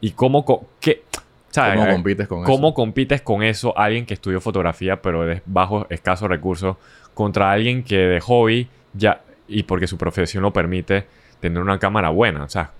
¿Y 0.00 0.10
cómo, 0.10 0.44
co- 0.44 0.66
qué, 0.80 1.02
¿sabes? 1.50 1.74
¿Cómo 1.76 1.88
Eh, 1.88 1.92
compites 1.92 2.28
con 2.28 2.42
¿Cómo 2.44 2.68
eso? 2.68 2.74
compites 2.74 3.22
con 3.22 3.42
eso 3.42 3.76
alguien 3.78 4.04
que 4.04 4.14
estudió 4.14 4.40
fotografía 4.40 5.00
pero 5.00 5.24
de 5.24 5.40
bajos, 5.46 5.86
escasos 5.90 6.28
recursos 6.28 6.76
contra 7.14 7.52
alguien 7.52 7.84
que 7.84 7.96
de 7.98 8.20
hobby 8.20 8.68
ya 8.92 9.20
y 9.48 9.62
porque 9.62 9.86
su 9.86 9.96
profesión 9.98 10.42
lo 10.42 10.52
permite 10.52 11.04
tener 11.40 11.62
una 11.62 11.78
cámara 11.78 12.08
buena? 12.10 12.42
O 12.44 12.48
sea, 12.48 12.70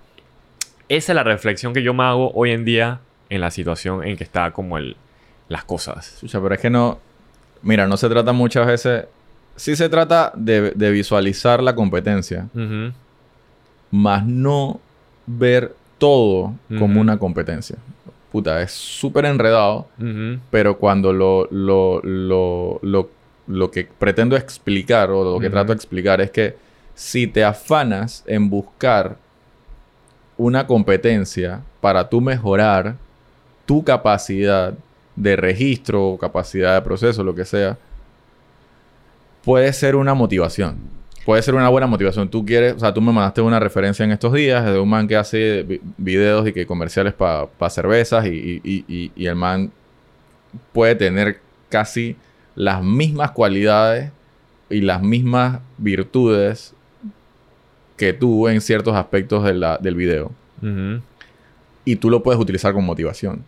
esa 0.89 1.13
es 1.13 1.17
la 1.17 1.23
reflexión 1.23 1.73
que 1.73 1.83
yo 1.83 1.95
me 1.95 2.03
hago 2.05 2.33
hoy 2.35 2.51
en 2.51 2.65
día 2.65 3.01
en 3.31 3.41
la 3.41 3.51
situación 3.51 4.05
en 4.07 4.17
que 4.17 4.25
está 4.25 4.51
como 4.51 4.77
el, 4.77 4.97
las 5.49 5.65
cosas. 5.65 6.19
Chucha, 6.21 6.41
pero 6.43 6.55
es 6.55 6.61
que 6.61 6.71
no. 6.71 6.99
Mira, 7.63 7.87
no 7.87 7.97
se 7.97 8.09
trata 8.09 8.33
muchas 8.33 8.67
veces. 8.67 9.05
Sí 9.63 9.77
se 9.77 9.89
trata 9.89 10.33
de, 10.35 10.73
de 10.73 10.91
visualizar 10.91 11.63
la 11.63 11.77
competencia, 11.77 12.49
más 13.93 14.27
no 14.27 14.81
ver 15.25 15.73
todo 15.99 16.55
como 16.81 17.01
una 17.01 17.17
competencia. 17.17 17.77
Puta, 18.33 18.61
es 18.61 18.73
súper 18.73 19.25
enredado, 19.25 19.87
pero 20.51 20.79
cuando 20.79 21.13
lo, 21.13 21.47
lo, 21.53 22.01
lo, 22.03 22.81
lo, 22.83 23.11
lo 23.47 23.71
que 23.71 23.85
pretendo 23.85 24.37
explicar 24.37 25.13
o 25.13 25.35
lo 25.35 25.39
que 25.39 25.49
trato 25.49 25.69
de 25.69 25.77
explicar 25.77 26.21
es 26.21 26.33
que 26.33 26.57
si 26.97 27.29
te 27.29 27.45
afanas 27.45 28.25
en 28.27 28.51
buscar 28.51 29.17
una 30.39 30.67
competencia 30.67 31.61
para 31.81 32.09
tú 32.09 32.21
mejorar 32.21 32.97
tu 33.65 33.85
capacidad 33.85 34.75
de 35.15 35.37
registro, 35.37 36.19
capacidad 36.21 36.75
de 36.75 36.83
proceso, 36.83 37.23
lo 37.23 37.37
que 37.37 37.45
sea, 37.45 37.79
puede 39.45 39.73
ser 39.73 39.97
una 39.97 40.15
motivación. 40.15 40.77
Puede 41.25 41.41
ser 41.43 41.55
una 41.55 41.69
buena 41.69 41.87
motivación. 41.87 42.29
Tú 42.29 42.45
quieres, 42.45 42.75
o 42.75 42.79
sea, 42.81 42.93
tú 42.93 43.01
me 43.01 43.13
mandaste 43.13 43.41
una 43.41 43.61
referencia 43.61 44.05
en 44.05 44.11
estos 44.11 44.33
días 44.33 44.65
de 44.65 44.79
un 44.79 44.89
man 44.89 45.07
que 45.07 45.17
hace 45.17 45.63
vi- 45.63 45.81
videos 45.97 46.49
y 46.49 46.53
que 46.53 46.67
comerciales 46.67 47.13
para 47.15 47.49
cervezas 47.71 48.27
y, 48.27 48.31
y- 48.31 48.61
y- 48.65 48.85
y- 48.89 49.13
y 49.15 49.27
el 49.27 49.37
man 49.37 49.71
puede 50.73 50.97
tener 50.97 51.41
casi 51.69 52.17
las 52.57 52.83
mismas 52.83 53.31
cualidades 53.31 54.11
y 54.69 54.81
las 54.81 55.01
mismas 55.01 55.61
virtudes 55.79 56.75
que 57.97 58.13
tú 58.13 58.49
en 58.49 58.61
ciertos 58.61 58.97
aspectos 58.97 59.45
de 59.45 59.55
la- 59.55 59.79
del 59.79 59.95
video 59.95 60.33
y 61.85 61.97
tú 61.97 62.11
lo 62.11 62.23
puedes 62.23 62.41
utilizar 62.41 62.73
como 62.73 62.87
motivación. 62.89 63.45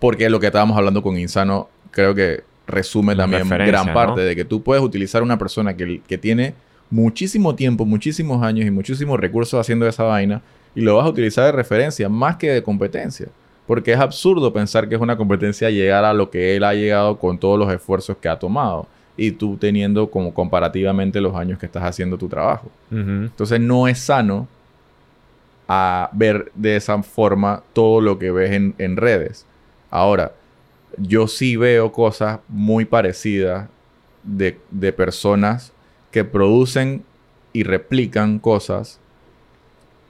Porque 0.00 0.28
lo 0.30 0.40
que 0.40 0.46
estábamos 0.46 0.76
hablando 0.76 1.02
con 1.02 1.16
Insano 1.18 1.68
creo 1.92 2.14
que 2.14 2.42
resume 2.70 3.16
también 3.16 3.48
gran 3.48 3.92
parte 3.92 4.20
¿no? 4.20 4.26
de 4.26 4.36
que 4.36 4.44
tú 4.44 4.62
puedes 4.62 4.82
utilizar 4.82 5.22
una 5.22 5.38
persona 5.38 5.76
que, 5.76 6.00
que 6.06 6.18
tiene 6.18 6.54
muchísimo 6.90 7.54
tiempo, 7.54 7.86
muchísimos 7.86 8.42
años 8.42 8.66
y 8.66 8.70
muchísimos 8.70 9.18
recursos 9.18 9.58
haciendo 9.58 9.86
esa 9.86 10.04
vaina 10.04 10.42
y 10.74 10.80
lo 10.80 10.96
vas 10.96 11.06
a 11.06 11.08
utilizar 11.08 11.44
de 11.46 11.52
referencia 11.52 12.08
más 12.08 12.36
que 12.36 12.50
de 12.50 12.62
competencia. 12.62 13.28
Porque 13.66 13.92
es 13.92 14.00
absurdo 14.00 14.52
pensar 14.52 14.88
que 14.88 14.96
es 14.96 15.00
una 15.00 15.16
competencia 15.16 15.70
llegar 15.70 16.04
a 16.04 16.12
lo 16.12 16.30
que 16.30 16.56
él 16.56 16.64
ha 16.64 16.74
llegado 16.74 17.18
con 17.18 17.38
todos 17.38 17.58
los 17.58 17.72
esfuerzos 17.72 18.16
que 18.16 18.28
ha 18.28 18.38
tomado 18.38 18.86
y 19.16 19.30
tú 19.32 19.56
teniendo 19.56 20.10
como 20.10 20.34
comparativamente 20.34 21.20
los 21.20 21.36
años 21.36 21.58
que 21.58 21.66
estás 21.66 21.84
haciendo 21.84 22.18
tu 22.18 22.28
trabajo. 22.28 22.68
Entonces 22.90 23.60
no 23.60 23.86
es 23.86 24.00
sano 24.00 24.48
a 25.68 26.10
ver 26.12 26.50
de 26.56 26.74
esa 26.74 27.00
forma 27.02 27.62
todo 27.72 28.00
lo 28.00 28.18
que 28.18 28.32
ves 28.32 28.50
en, 28.52 28.74
en 28.78 28.96
redes. 28.96 29.46
Ahora, 29.88 30.32
yo 30.98 31.26
sí 31.28 31.56
veo 31.56 31.92
cosas 31.92 32.40
muy 32.48 32.84
parecidas 32.84 33.68
de, 34.22 34.58
de 34.70 34.92
personas 34.92 35.72
que 36.10 36.24
producen 36.24 37.02
y 37.52 37.62
replican 37.62 38.38
cosas 38.38 39.00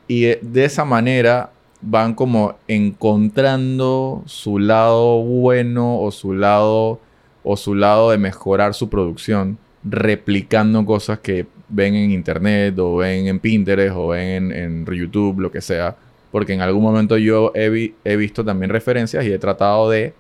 y 0.09 0.23
de- 0.23 0.64
esa 0.64 0.85
manera 0.85 1.51
van 1.83 2.14
como 2.14 2.57
encontrando 2.69 4.23
su 4.27 4.59
lado 4.59 5.23
bueno 5.23 6.01
o 6.01 6.11
su 6.11 6.35
lado 6.35 7.01
o 7.43 7.57
su 7.57 7.75
lado 7.75 8.11
de 8.11 8.19
mejorar 8.19 8.75
su 8.75 8.88
producción 8.90 9.57
replicando 9.83 10.85
cosas 10.85 11.21
que 11.21 11.47
ven 11.69 11.95
en 11.95 12.11
internet 12.11 12.79
o 12.79 12.97
ven 12.97 13.29
en 13.29 13.38
Pinterest 13.38 13.95
o 13.97 14.09
ven 14.09 14.53
en, 14.53 14.85
en 14.87 14.95
YouTube, 14.95 15.40
lo 15.40 15.51
que 15.51 15.61
sea. 15.62 15.97
Porque 16.31 16.53
en 16.53 16.61
algún 16.61 16.83
momento 16.83 17.16
yo 17.16 17.51
he, 17.55 17.71
vi- 17.71 17.95
he 18.05 18.16
visto 18.16 18.45
también 18.45 18.71
referencias 18.71 19.25
y 19.25 19.33
he 19.33 19.38
tratado 19.38 19.88
de 19.88 20.12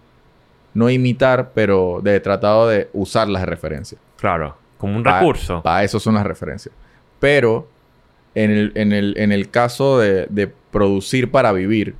no 0.74 0.88
imitar, 0.90 1.50
pero 1.54 2.00
de 2.02 2.18
tratado 2.20 2.68
de 2.68 2.88
usar 2.92 3.28
las 3.28 3.44
referencias. 3.44 4.00
Claro, 4.16 4.56
como 4.78 4.96
un 4.96 5.02
Pa- 5.02 5.18
recurso. 5.20 5.62
Para 5.62 5.84
eso 5.84 5.98
son 6.00 6.14
las 6.14 6.24
referencias. 6.26 6.74
Pero 7.18 7.68
en 8.34 8.50
el, 8.50 8.72
en 8.76 8.92
el, 8.92 9.14
en 9.18 9.32
el 9.32 9.50
caso 9.50 9.98
de, 9.98 10.26
de 10.30 10.46
producir 10.70 11.30
para 11.30 11.52
vivir, 11.52 11.94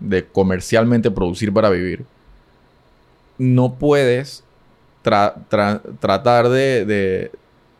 de 0.00 0.24
comercialmente 0.26 1.10
producir 1.10 1.52
para 1.52 1.70
vivir, 1.70 2.04
no 3.38 3.74
puedes 3.74 4.44
tra- 5.04 5.34
tra- 5.50 5.80
tratar 6.00 6.48
de, 6.48 6.84
de- 6.84 7.30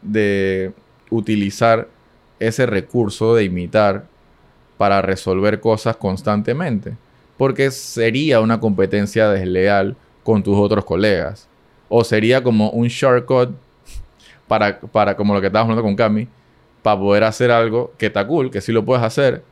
de 0.03 0.73
utilizar 1.11 1.89
ese 2.39 2.67
recurso 2.67 3.35
de 3.35 3.45
imitar 3.45 4.05
para 4.77 5.01
resolver 5.03 5.61
cosas 5.61 5.97
constantemente. 5.97 6.95
Porque 7.39 7.71
sería 7.71 8.41
una 8.41 8.61
competencia 8.61 9.29
desleal 9.31 9.97
con 10.27 10.43
tus 10.43 10.57
otros 10.59 10.85
colegas. 10.85 11.49
O 11.89 12.03
sería 12.03 12.43
como 12.43 12.71
un 12.71 12.89
shortcut 12.89 13.51
para, 14.49 14.81
para 14.81 15.17
como 15.17 15.33
lo 15.33 15.41
que 15.41 15.47
estábamos 15.47 15.71
hablando 15.71 15.87
con 15.89 15.95
Cami, 15.95 16.27
para 16.83 16.99
poder 16.99 17.23
hacer 17.23 17.53
algo 17.53 17.93
que 17.97 18.07
está 18.07 18.27
cool, 18.27 18.51
que 18.51 18.61
sí 18.61 18.73
lo 18.73 18.85
puedes 18.85 19.05
hacer, 19.05 19.43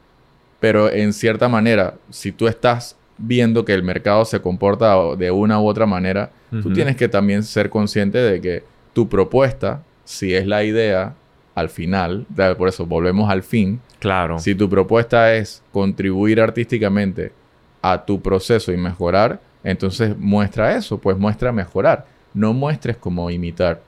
pero 0.58 0.90
en 0.90 1.12
cierta 1.12 1.48
manera, 1.48 1.94
si 2.10 2.32
tú 2.32 2.48
estás 2.48 2.96
viendo 3.18 3.64
que 3.64 3.72
el 3.72 3.84
mercado 3.84 4.24
se 4.24 4.40
comporta 4.40 4.96
de 5.16 5.30
una 5.30 5.60
u 5.60 5.66
otra 5.68 5.86
manera, 5.86 6.30
tú 6.62 6.72
tienes 6.72 6.96
que 6.96 7.08
también 7.08 7.44
ser 7.44 7.70
consciente 7.70 8.18
de 8.18 8.40
que 8.40 8.64
tu 8.92 9.08
propuesta, 9.08 9.82
si 10.04 10.34
es 10.34 10.46
la 10.46 10.64
idea, 10.64 11.14
al 11.54 11.68
final, 11.68 12.26
por 12.58 12.68
eso 12.68 12.84
volvemos 12.84 13.30
al 13.30 13.44
fin, 13.44 13.80
Claro. 14.00 14.38
si 14.40 14.54
tu 14.56 14.68
propuesta 14.68 15.34
es 15.34 15.62
contribuir 15.72 16.40
artísticamente 16.40 17.32
a 17.80 18.04
tu 18.04 18.20
proceso 18.20 18.72
y 18.72 18.76
mejorar, 18.76 19.40
entonces 19.64 20.16
muestra 20.18 20.76
eso, 20.76 20.98
pues 20.98 21.16
muestra 21.18 21.50
mejorar. 21.52 22.06
No 22.34 22.52
muestres 22.52 22.96
como 22.96 23.30
imitar. 23.30 23.80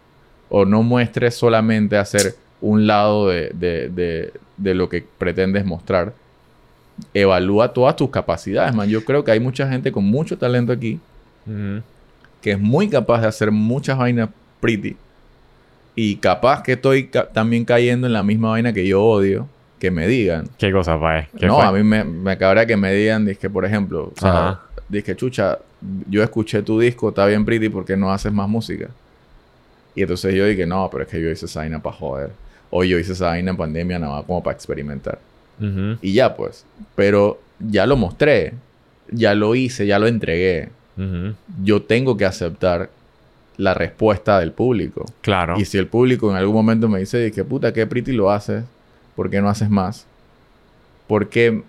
O 0.48 0.64
no 0.64 0.82
muestres 0.82 1.34
solamente 1.34 1.96
hacer 1.96 2.34
un 2.60 2.86
lado 2.86 3.28
de, 3.28 3.50
de- 3.54 3.88
de- 3.90 4.32
de 4.56 4.74
lo 4.74 4.88
que 4.88 5.04
pretendes 5.18 5.64
mostrar. 5.64 6.12
Evalúa 7.12 7.72
todas 7.74 7.94
tus 7.96 8.10
capacidades, 8.10 8.74
man. 8.74 8.88
Yo 8.88 9.04
creo 9.04 9.22
que 9.22 9.30
hay 9.32 9.40
mucha 9.40 9.68
gente 9.68 9.92
con 9.92 10.04
mucho 10.04 10.38
talento 10.38 10.72
aquí 10.72 10.98
que 12.42 12.52
es 12.52 12.58
muy 12.58 12.88
capaz 12.88 13.20
de 13.20 13.26
hacer 13.28 13.50
muchas 13.50 13.98
vainas 13.98 14.30
pretty. 14.60 14.96
Y 15.94 16.16
capaz 16.16 16.62
que 16.62 16.72
estoy 16.72 17.06
ca- 17.08 17.28
también 17.28 17.64
cayendo 17.64 18.06
en 18.06 18.12
la 18.12 18.22
misma 18.22 18.50
vaina 18.50 18.72
que 18.72 18.86
yo 18.86 19.02
odio, 19.04 19.46
que 19.78 19.90
me 19.90 20.06
digan. 20.06 20.48
¿Qué 20.58 20.72
cosa, 20.72 20.98
Pae? 21.00 21.28
¿Qué 21.38 21.46
No, 21.46 21.56
fue? 21.56 21.64
a 21.64 21.72
mí 21.72 21.82
me, 21.82 22.04
me 22.04 22.36
cabrea 22.38 22.66
que 22.66 22.76
me 22.76 22.92
digan, 22.92 23.26
que 23.40 23.50
por 23.50 23.64
ejemplo, 23.64 24.12
o 24.16 24.20
sea, 24.20 24.60
Dizque, 24.88 25.16
chucha, 25.16 25.58
yo 26.08 26.22
escuché 26.22 26.62
tu 26.62 26.78
disco, 26.78 27.08
está 27.08 27.26
bien 27.26 27.44
pretty, 27.44 27.68
¿por 27.68 27.84
qué 27.84 27.96
no 27.96 28.12
haces 28.12 28.32
más 28.32 28.48
música? 28.48 28.88
Y 29.94 30.02
entonces 30.02 30.34
yo 30.34 30.46
dije, 30.46 30.66
no, 30.66 30.88
pero 30.90 31.04
es 31.04 31.08
que 31.08 31.20
yo 31.20 31.30
hice 31.30 31.46
esa 31.46 31.60
vaina 31.60 31.82
para 31.82 31.96
joder. 31.96 32.30
O 32.70 32.84
yo 32.84 32.98
hice 32.98 33.12
esa 33.12 33.28
vaina 33.28 33.50
en 33.50 33.56
pandemia 33.56 33.98
nada 33.98 34.16
más 34.16 34.24
como 34.24 34.42
para 34.42 34.54
experimentar. 34.54 35.18
Y 36.02 36.12
ya 36.12 36.36
pues. 36.36 36.66
Pero 36.94 37.40
ya 37.58 37.86
lo 37.86 37.96
mostré. 37.96 38.52
Ya 39.10 39.34
lo 39.34 39.54
hice, 39.54 39.86
ya 39.86 39.98
lo 39.98 40.06
entregué. 40.06 40.68
Yo 41.62 41.82
tengo 41.82 42.16
que 42.16 42.26
aceptar 42.26 42.90
la 43.56 43.72
respuesta 43.72 44.38
del 44.40 44.52
público. 44.52 45.06
Claro. 45.22 45.58
Y 45.58 45.64
si 45.64 45.78
el 45.78 45.86
público 45.86 46.30
en 46.30 46.36
algún 46.36 46.54
momento 46.54 46.88
me 46.88 46.98
dice, 46.98 47.32
que 47.32 47.44
puta, 47.44 47.72
qué 47.72 47.86
pretty 47.86 48.12
lo 48.12 48.30
haces, 48.30 48.64
¿por 49.14 49.30
qué 49.30 49.40
no 49.40 49.48
haces 49.48 49.70
más? 49.70 50.06
¿Por 51.06 51.30
qué, 51.30 51.62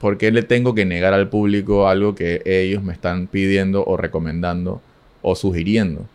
por 0.00 0.18
qué 0.18 0.30
le 0.30 0.42
tengo 0.42 0.74
que 0.74 0.84
negar 0.84 1.12
al 1.14 1.28
público 1.28 1.88
algo 1.88 2.14
que 2.14 2.42
ellos 2.44 2.82
me 2.82 2.92
están 2.92 3.26
pidiendo 3.26 3.84
o 3.84 3.96
recomendando 3.96 4.80
o 5.22 5.34
sugiriendo? 5.34 6.06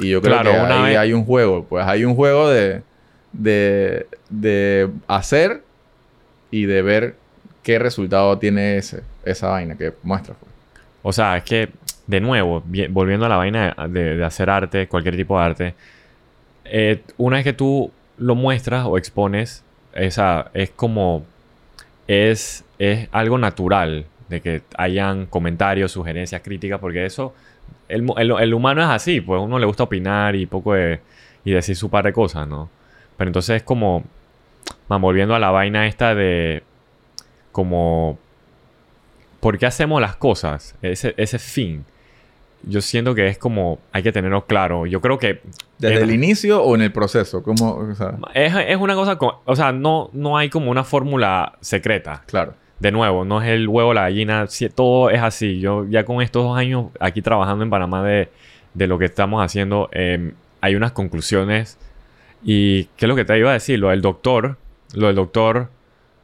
Y 0.00 0.10
yo 0.10 0.22
creo 0.22 0.34
Claro, 0.40 0.50
que 0.66 0.72
ahí 0.72 0.90
vez- 0.90 0.98
hay 0.98 1.12
un 1.12 1.24
juego. 1.24 1.64
Pues 1.64 1.84
hay 1.86 2.04
un 2.04 2.14
juego 2.14 2.48
de, 2.48 2.82
de, 3.32 4.06
de 4.30 4.88
hacer 5.08 5.62
y 6.50 6.64
de 6.66 6.82
ver 6.82 7.16
qué 7.62 7.78
resultado 7.78 8.38
tiene 8.38 8.76
ese, 8.78 9.02
esa 9.24 9.48
vaina 9.48 9.76
que 9.76 9.92
muestra. 10.02 10.34
pues. 10.38 10.50
O 11.02 11.12
sea, 11.12 11.36
es 11.36 11.44
que, 11.44 11.68
de 12.06 12.20
nuevo, 12.20 12.62
vi- 12.64 12.86
volviendo 12.86 13.26
a 13.26 13.28
la 13.28 13.36
vaina 13.36 13.74
de, 13.90 14.16
de 14.16 14.24
hacer 14.24 14.48
arte, 14.48 14.86
cualquier 14.88 15.16
tipo 15.16 15.38
de 15.38 15.44
arte, 15.44 15.74
eh, 16.64 17.02
una 17.16 17.36
vez 17.36 17.44
que 17.44 17.52
tú 17.52 17.90
lo 18.18 18.34
muestras 18.34 18.86
o 18.86 18.96
expones, 18.98 19.62
esa, 19.94 20.50
es 20.54 20.70
como, 20.70 21.24
es, 22.08 22.64
es 22.80 23.08
algo 23.12 23.38
natural 23.38 24.06
de 24.28 24.40
que 24.40 24.62
hayan 24.76 25.26
comentarios, 25.26 25.92
sugerencias, 25.92 26.42
críticas, 26.42 26.80
porque 26.80 27.06
eso, 27.06 27.34
el, 27.88 28.06
el- 28.18 28.32
el 28.40 28.54
humano 28.54 28.82
es 28.82 28.88
así, 28.88 29.20
pues 29.20 29.38
a 29.38 29.42
uno 29.42 29.58
le 29.58 29.66
gusta 29.66 29.84
opinar 29.84 30.34
y 30.36 30.46
poco 30.46 30.74
de, 30.74 31.00
y 31.44 31.52
decir 31.52 31.76
su 31.76 31.90
par 31.90 32.04
de 32.04 32.12
cosas, 32.12 32.48
¿no? 32.48 32.70
Pero 33.16 33.28
entonces 33.30 33.56
es 33.58 33.62
como, 33.62 34.04
volviendo 34.88 35.34
a 35.34 35.38
la 35.38 35.50
vaina 35.50 35.86
esta 35.86 36.14
de, 36.14 36.62
como, 37.52 38.18
¿por 39.40 39.58
qué 39.58 39.66
hacemos 39.66 40.00
las 40.00 40.16
cosas? 40.16 40.74
Ese, 40.82 41.14
ese 41.16 41.38
fin. 41.38 41.84
Yo 42.64 42.80
siento 42.80 43.14
que 43.14 43.28
es 43.28 43.38
como, 43.38 43.78
hay 43.92 44.02
que 44.02 44.12
tenerlo 44.12 44.44
claro. 44.46 44.84
Yo 44.86 45.00
creo 45.00 45.18
que 45.18 45.40
¿Desde 45.78 45.94
es- 45.96 46.02
el 46.02 46.10
inicio 46.10 46.62
o 46.62 46.74
en 46.74 46.82
el 46.82 46.92
proceso? 46.92 47.42
¿Cómo? 47.42 47.74
O 47.76 47.94
sea, 47.94 48.16
es, 48.34 48.52
es 48.68 48.76
una 48.76 48.94
cosa, 48.94 49.16
co- 49.16 49.42
o 49.44 49.56
sea, 49.56 49.72
no, 49.72 50.10
no 50.12 50.36
hay 50.36 50.48
como 50.50 50.70
una 50.70 50.84
fórmula 50.84 51.54
secreta. 51.60 52.22
claro. 52.26 52.54
De 52.80 52.92
nuevo, 52.92 53.24
no 53.24 53.42
es 53.42 53.48
el 53.48 53.66
huevo, 53.66 53.92
la 53.92 54.02
gallina, 54.02 54.46
si- 54.46 54.68
todo 54.68 55.10
es 55.10 55.20
así. 55.20 55.58
Yo 55.58 55.84
ya 55.88 56.04
con 56.04 56.22
estos 56.22 56.44
dos 56.44 56.56
años 56.56 56.86
aquí 57.00 57.22
trabajando 57.22 57.64
en 57.64 57.70
Panamá 57.70 58.04
de, 58.04 58.28
de 58.74 58.86
lo 58.86 58.98
que 59.00 59.04
estamos 59.06 59.44
haciendo, 59.44 59.88
eh, 59.92 60.32
hay 60.60 60.76
unas 60.76 60.92
conclusiones. 60.92 61.76
¿Y 62.44 62.84
qué 62.96 63.06
es 63.06 63.08
lo 63.08 63.16
que 63.16 63.24
te 63.24 63.36
iba 63.36 63.50
a 63.50 63.54
decir? 63.54 63.80
Lo 63.80 63.88
del 63.88 64.00
doctor, 64.00 64.58
lo 64.94 65.08
del 65.08 65.16
doctor, 65.16 65.70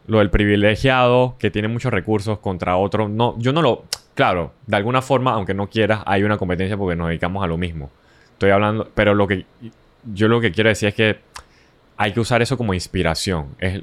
lo 0.06 0.18
del 0.18 0.30
privilegiado 0.30 1.36
que 1.38 1.50
tiene 1.50 1.68
muchos 1.68 1.92
recursos 1.92 2.38
contra 2.38 2.76
otro. 2.76 3.08
No, 3.08 3.34
yo 3.38 3.52
no 3.52 3.62
lo... 3.62 3.84
Claro, 4.14 4.52
de 4.66 4.76
alguna 4.76 5.02
forma, 5.02 5.32
aunque 5.32 5.54
no 5.54 5.68
quieras, 5.68 6.02
hay 6.06 6.22
una 6.22 6.36
competencia 6.36 6.76
porque 6.76 6.96
nos 6.96 7.08
dedicamos 7.08 7.42
a 7.42 7.46
lo 7.46 7.56
mismo. 7.56 7.90
Estoy 8.32 8.50
hablando, 8.50 8.88
pero 8.94 9.14
lo 9.14 9.26
que 9.26 9.44
yo 10.12 10.28
lo 10.28 10.40
que 10.40 10.52
quiero 10.52 10.68
decir 10.68 10.88
es 10.88 10.94
que 10.94 11.18
hay 11.96 12.12
que 12.12 12.20
usar 12.20 12.42
eso 12.42 12.56
como 12.56 12.74
inspiración. 12.74 13.56
Es, 13.58 13.82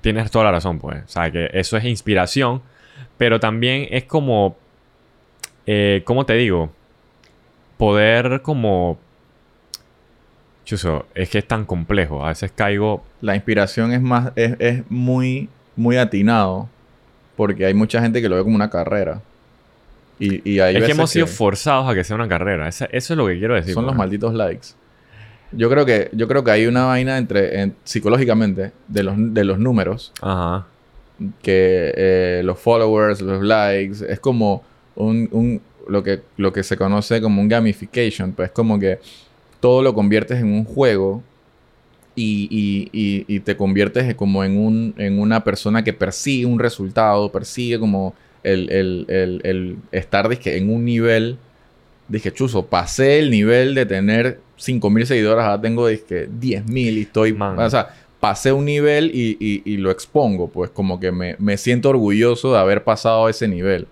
tienes 0.00 0.30
toda 0.30 0.46
la 0.46 0.52
razón, 0.52 0.78
pues. 0.78 1.04
O 1.04 1.08
sea, 1.08 1.30
que 1.30 1.50
eso 1.52 1.76
es 1.76 1.84
inspiración, 1.84 2.62
pero 3.16 3.40
también 3.40 3.88
es 3.90 4.04
como, 4.04 4.56
eh, 5.66 6.02
¿cómo 6.04 6.24
te 6.24 6.34
digo? 6.34 6.70
Poder 7.76 8.42
como... 8.42 8.98
Chuso, 10.68 11.06
es 11.14 11.30
que 11.30 11.38
es 11.38 11.48
tan 11.48 11.64
complejo. 11.64 12.22
A 12.24 12.28
veces 12.28 12.52
caigo... 12.54 13.02
La 13.22 13.34
inspiración 13.34 13.90
es 13.92 14.02
más, 14.02 14.32
es, 14.36 14.54
es 14.58 14.82
muy, 14.90 15.48
muy 15.76 15.96
atinado. 15.96 16.68
Porque 17.36 17.64
hay 17.64 17.72
mucha 17.72 18.02
gente 18.02 18.20
que 18.20 18.28
lo 18.28 18.36
ve 18.36 18.42
como 18.42 18.54
una 18.54 18.68
carrera. 18.68 19.22
Y, 20.18 20.46
y 20.50 20.60
hay 20.60 20.76
es 20.76 20.84
que 20.84 20.90
hemos 20.92 21.08
sido 21.10 21.26
forzados 21.26 21.88
a 21.88 21.94
que 21.94 22.04
sea 22.04 22.16
una 22.16 22.28
carrera. 22.28 22.68
Esa- 22.68 22.84
eso 22.86 23.14
es 23.14 23.16
lo 23.16 23.26
que 23.26 23.38
quiero 23.38 23.54
decir. 23.54 23.72
son 23.72 23.86
los 23.86 23.94
malditos 23.96 24.34
likes. 24.34 24.68
Yo 25.52 25.70
creo 25.70 25.86
que, 25.86 26.10
yo 26.12 26.28
creo 26.28 26.44
que 26.44 26.50
hay 26.50 26.66
una 26.66 26.84
vaina 26.84 27.16
entre, 27.16 27.62
en- 27.62 27.74
psicológicamente, 27.84 28.72
de 28.88 29.02
los, 29.02 29.14
de 29.16 29.44
los 29.44 29.58
números. 29.58 30.12
Ajá. 30.20 30.66
que 31.42 31.92
eh, 31.96 32.42
los 32.44 32.58
followers, 32.58 33.22
los 33.22 33.42
likes, 33.42 34.04
es 34.06 34.20
como 34.20 34.62
un, 34.96 35.28
un- 35.32 35.62
lo, 35.88 36.02
que, 36.02 36.20
lo 36.36 36.52
que 36.52 36.62
se 36.62 36.76
conoce 36.76 37.22
como 37.22 37.40
un 37.40 37.48
gamification, 37.48 38.32
pues 38.32 38.50
como 38.50 38.78
que 38.78 38.98
todo 39.60 39.82
lo 39.82 39.94
conviertes 39.94 40.38
en 40.40 40.52
un 40.52 40.64
juego 40.64 41.22
y, 42.14 42.48
y- 42.50 42.88
y- 42.92 43.24
y 43.36 43.40
te 43.40 43.56
conviertes 43.56 44.14
como 44.14 44.42
en, 44.44 44.56
un, 44.58 44.94
en 44.98 45.18
una 45.20 45.44
persona 45.44 45.84
que 45.84 45.92
persigue 45.92 46.46
un 46.46 46.58
resultado, 46.58 47.30
persigue 47.30 47.78
como 47.78 48.14
el, 48.42 48.70
el- 48.70 49.06
el- 49.08 49.40
el 49.44 49.76
estar 49.92 50.28
dizque, 50.28 50.56
en 50.56 50.70
un 50.70 50.84
nivel, 50.84 51.36
dije, 52.08 52.32
chuzo, 52.32 52.66
pasé 52.66 53.18
el 53.20 53.30
nivel 53.30 53.74
de 53.74 53.86
tener 53.86 54.40
5.000 54.56 55.06
seguidores, 55.06 55.44
ahora 55.44 55.60
tengo 55.60 55.86
dizque, 55.86 56.28
10.000 56.28 56.98
y 56.98 57.02
estoy, 57.02 57.32
Man. 57.34 57.58
o 57.58 57.70
sea, 57.70 57.94
pasé 58.20 58.50
un 58.52 58.64
nivel 58.64 59.12
y, 59.14 59.36
y- 59.38 59.62
y 59.64 59.76
lo 59.76 59.90
expongo, 59.92 60.48
pues 60.48 60.70
como 60.70 60.98
que 60.98 61.12
me, 61.12 61.36
me 61.38 61.56
siento 61.56 61.90
orgulloso 61.90 62.52
de 62.52 62.58
haber 62.58 62.82
pasado 62.82 63.28
ese 63.28 63.46
nivel. 63.46 63.86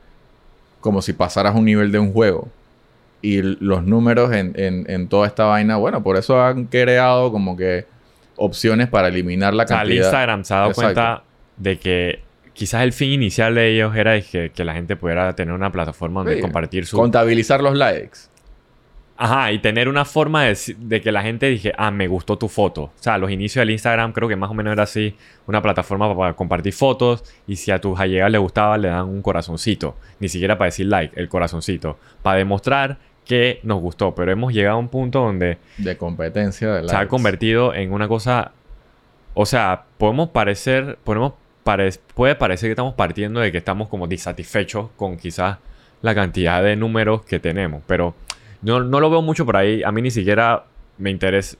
Como 0.81 1.01
si 1.03 1.13
pasaras 1.13 1.55
un 1.55 1.65
nivel 1.65 1.91
de 1.93 1.99
un 2.01 2.13
juego. 2.13 2.49
Y 3.23 3.43
los 3.43 3.85
números 3.85 4.33
en, 4.33 4.53
en- 4.57 4.85
en 4.89 5.09
toda 5.09 5.27
esta 5.27 5.45
vaina, 5.45 5.77
bueno, 5.77 6.03
por 6.03 6.17
eso 6.17 6.41
han 6.43 6.65
creado 6.67 7.33
como 7.33 7.57
que 7.57 7.87
opciones 8.37 8.89
para 8.89 9.09
eliminar 9.09 9.55
la 9.55 9.65
O 9.65 9.67
sea, 9.67 9.79
el 9.79 9.89
cantidad. 9.89 10.05
Instagram 10.05 10.45
se 10.45 10.55
ha 10.55 10.57
dado 10.59 10.71
Exacto. 10.71 10.95
cuenta 10.95 11.23
de 11.57 11.79
que 11.79 12.21
quizás 12.53 12.83
el 12.83 12.93
fin 12.93 13.11
inicial 13.13 13.55
de 13.55 13.73
ellos 13.75 13.97
era 13.97 14.21
que, 14.21 14.51
que 14.55 14.65
la 14.65 14.75
gente 14.75 14.97
pudiera 14.97 15.35
tener 15.35 15.55
una 15.55 15.73
plataforma 15.73 16.21
donde 16.21 16.37
Sí. 16.37 16.41
compartir 16.43 16.87
su... 16.87 16.97
Contabilizar 16.97 17.63
los 17.63 17.75
likes. 17.77 18.19
Ajá, 19.19 19.51
y 19.53 19.59
tener 19.61 19.89
una 19.89 20.05
forma 20.05 20.45
de, 20.45 21.01
que 21.01 21.11
la 21.11 21.23
gente 21.23 21.47
dije, 21.49 21.73
ah, 21.79 21.91
me 21.91 22.07
gustó 22.07 22.37
tu 22.37 22.49
foto. 22.49 22.83
O 22.83 22.93
sea, 23.01 23.17
los 23.17 23.31
inicios 23.31 23.63
del 23.63 23.71
Instagram 23.71 24.13
creo 24.13 24.29
que 24.29 24.37
más 24.37 24.51
o 24.51 24.55
menos 24.55 24.73
era 24.75 24.83
así, 24.83 25.17
una 25.47 25.63
plataforma 25.63 26.15
para 26.15 26.35
compartir 26.35 26.75
fotos 26.75 27.25
y 27.47 27.57
si 27.57 27.71
a 27.71 27.81
tus 27.81 27.99
allegados 27.99 28.33
les 28.33 28.41
gustaba 28.41 28.77
le 28.77 28.89
dan 28.89 29.09
un 29.09 29.23
corazoncito, 29.23 29.97
ni 30.21 30.29
siquiera 30.29 30.59
para 30.59 30.67
decir 30.67 30.87
like, 30.87 31.19
el 31.19 31.29
corazoncito, 31.31 31.99
para 32.23 32.37
demostrar 32.39 32.99
que 33.25 33.59
nos 33.63 33.81
gustó, 33.81 34.15
pero 34.15 34.31
hemos 34.31 34.53
llegado 34.53 34.77
a 34.77 34.79
un 34.81 34.89
punto 34.89 35.21
donde 35.21 35.59
De 35.79 35.97
competencia 35.97 36.69
de 36.69 36.75
likes. 36.83 36.91
se 36.91 36.97
ha 36.97 37.09
convertido 37.09 37.75
en 37.75 37.93
una 37.93 38.07
cosa, 38.09 38.53
o 39.35 39.47
sea, 39.47 39.85
podemos 39.99 40.29
parecer, 40.29 40.99
podemos 41.05 41.33
pare- 41.65 41.91
puede 42.15 42.35
parecer 42.37 42.69
que 42.69 42.73
estamos 42.73 42.95
partiendo 42.95 43.41
de 43.41 43.51
que 43.51 43.59
estamos 43.59 43.89
como 43.89 44.07
disatisfechos 44.07 44.91
con 44.97 45.17
quizás 45.17 45.59
la 46.03 46.15
cantidad 46.15 46.63
de 46.63 46.77
números 46.77 47.23
que 47.25 47.41
tenemos, 47.41 47.83
pero 47.87 48.15
no, 48.63 48.81
no 48.81 49.01
lo 49.01 49.11
veo 49.11 49.23
mucho 49.23 49.45
por 49.47 49.57
ahí, 49.57 49.83
a 49.83 49.93
mí 49.93 50.03
ni 50.03 50.11
siquiera 50.11 50.65
me 50.99 51.11
interesa, 51.11 51.57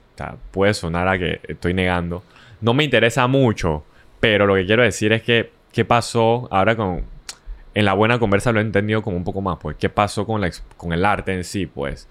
puede 0.51 0.73
sonar 0.73 1.07
a 1.07 1.17
que 1.17 1.39
estoy 1.47 1.73
negando, 1.73 2.23
no 2.61 2.73
me 2.73 2.83
interesa 2.83 3.27
mucho, 3.27 3.83
pero 4.19 4.45
lo 4.45 4.55
que 4.55 4.65
quiero 4.65 4.83
decir 4.83 5.11
es 5.13 5.21
que, 5.21 5.51
¿qué 5.71 5.85
pasó 5.85 6.47
ahora 6.51 6.75
con, 6.75 7.03
en 7.77 7.85
la 7.85 7.93
buena 7.93 8.17
conversa 8.17 8.51
lo 8.51 8.59
he 8.59 8.63
entendido 8.63 9.03
como 9.03 9.17
un 9.17 9.23
poco 9.23 9.39
más, 9.39 9.59
pues, 9.61 9.77
¿qué 9.77 9.87
pasó 9.87 10.25
con, 10.25 10.41
la, 10.41 10.49
con 10.77 10.93
el 10.93 11.05
arte 11.05 11.31
en 11.31 11.43
sí, 11.43 11.67
pues? 11.67 12.09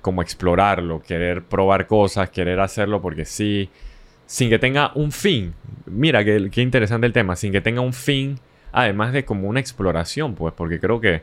Como 0.00 0.20
explorarlo, 0.20 1.00
querer 1.00 1.44
probar 1.44 1.86
cosas, 1.86 2.30
querer 2.30 2.58
hacerlo 2.58 3.00
porque 3.00 3.24
sí, 3.24 3.70
sin 4.26 4.50
que 4.50 4.58
tenga 4.58 4.90
un 4.96 5.12
fin. 5.12 5.54
Mira, 5.86 6.24
qué, 6.24 6.50
qué 6.50 6.60
interesante 6.60 7.06
el 7.06 7.12
tema, 7.12 7.36
sin 7.36 7.52
que 7.52 7.60
tenga 7.60 7.82
un 7.82 7.92
fin, 7.92 8.40
además 8.72 9.12
de 9.12 9.24
como 9.24 9.48
una 9.48 9.60
exploración, 9.60 10.34
pues, 10.34 10.52
porque 10.54 10.80
creo 10.80 11.00
que 11.00 11.22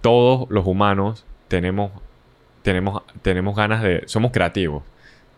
todos 0.00 0.48
los 0.48 0.64
humanos 0.64 1.26
tenemos, 1.48 1.90
tenemos, 2.68 3.02
tenemos 3.22 3.56
ganas 3.56 3.82
de, 3.82 4.02
somos 4.04 4.30
creativos, 4.30 4.82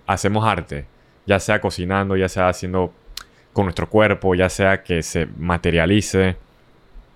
hacemos 0.04 0.44
arte, 0.44 0.86
ya 1.26 1.38
sea 1.38 1.60
cocinando, 1.60 2.16
ya 2.16 2.28
sea 2.28 2.48
haciendo 2.48 2.92
con 3.52 3.66
nuestro 3.66 3.88
cuerpo, 3.88 4.34
ya 4.34 4.48
sea 4.48 4.82
que 4.82 5.04
se 5.04 5.28
materialice. 5.38 6.34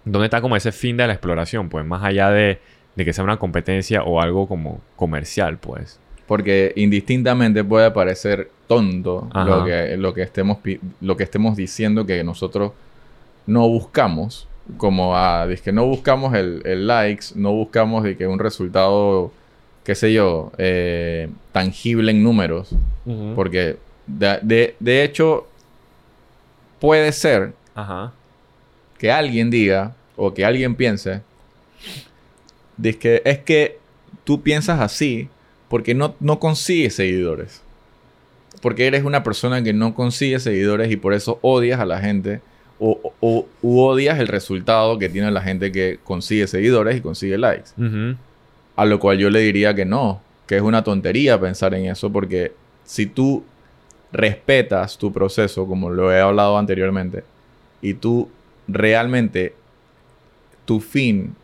¿Dónde 0.05 0.27
está 0.27 0.41
como 0.41 0.55
ese 0.55 0.71
fin 0.71 0.97
de 0.97 1.09
la 1.09 1.15
exploración? 1.15 1.69
Pues 1.69 1.85
más 1.85 2.05
allá 2.05 2.31
de, 2.31 2.61
de 2.95 3.05
que 3.05 3.13
sea 3.13 3.25
una 3.25 3.39
competencia 3.39 4.05
o 4.05 4.21
algo 4.21 4.47
como 4.47 4.81
comercial, 4.95 5.59
pues. 5.59 5.99
Porque 6.29 6.73
indistintamente 6.77 7.65
puede 7.65 7.91
parecer 7.91 8.53
tonto 8.69 9.29
Ajá. 9.33 9.51
lo 9.51 9.65
que, 9.65 9.97
lo, 9.97 10.15
que 10.15 10.23
estemos, 10.23 10.59
lo 11.01 11.17
que 11.17 11.25
estemos 11.25 11.57
diciendo 11.57 12.07
que 12.07 12.23
nosotros 12.23 12.71
no 13.49 13.69
buscamos. 13.69 14.47
Como 14.77 15.17
a, 15.17 15.49
que 15.63 15.73
no 15.73 15.85
buscamos 15.87 16.35
el, 16.35 16.63
el 16.65 16.87
likes, 16.87 17.27
no 17.35 17.53
buscamos 17.53 18.05
de 18.05 18.17
que 18.17 18.29
un 18.29 18.39
resultado, 18.39 19.33
qué 19.85 19.95
sé 19.95 20.13
yo, 20.13 20.51
eh, 20.59 21.29
tangible 21.53 22.11
en 22.11 22.23
números. 22.23 22.71
Porque 23.35 23.77
de, 24.07 24.39
de- 24.43 24.77
de 24.81 25.05
hecho 25.05 25.47
puede 26.81 27.13
ser 27.13 27.53
Ajá. 27.75 28.13
que 28.99 29.11
alguien 29.13 29.51
diga 29.51 29.95
o 30.17 30.33
que 30.35 30.45
alguien 30.45 30.75
piense 30.75 31.21
de 32.77 32.99
que 32.99 33.23
es 33.25 33.39
que 33.39 33.79
tú 34.25 34.43
piensas 34.43 34.81
así 34.81 35.29
porque 35.69 35.95
no, 35.95 36.15
no 36.21 36.39
consigues 36.39 36.95
seguidores. 36.95 37.61
Porque 38.63 38.87
eres 38.87 39.05
una 39.05 39.23
persona 39.23 39.63
que 39.63 39.73
no 39.73 39.95
consigue 39.95 40.39
seguidores 40.41 40.91
y 40.91 40.97
por 40.97 41.13
eso 41.13 41.39
odias 41.43 41.81
a 41.81 41.85
la 41.85 42.01
gente 42.01 42.41
o, 42.79 43.13
o- 43.21 43.47
u 43.63 43.81
odias 43.81 44.19
el 44.19 44.29
resultado 44.29 44.99
que 44.99 45.09
tiene 45.09 45.31
la 45.31 45.43
gente 45.43 45.71
que 45.73 45.99
consigue 46.05 46.47
seguidores 46.47 46.97
y 46.97 47.01
consigue 47.01 47.37
likes. 47.39 47.71
Ujú. 47.77 48.17
A 48.77 48.85
lo 48.85 48.99
cual 48.99 49.19
yo 49.19 49.31
le 49.31 49.41
diría 49.41 49.75
que 49.75 49.85
no, 49.85 50.21
que 50.47 50.57
es 50.57 50.63
una 50.63 50.83
tontería 50.85 51.41
pensar 51.41 51.75
en 51.75 51.87
eso 51.87 52.11
porque 52.11 52.53
si 52.85 53.07
tú 53.07 53.45
respetas 54.13 54.97
tu 54.99 55.13
proceso, 55.13 55.67
como 55.67 55.91
lo 55.91 56.13
he 56.13 56.21
hablado 56.21 56.57
anteriormente, 56.59 57.25
y 57.83 57.95
tú 57.95 58.29
realmente 58.69 59.55
tu 60.65 60.81
fin 60.81 61.35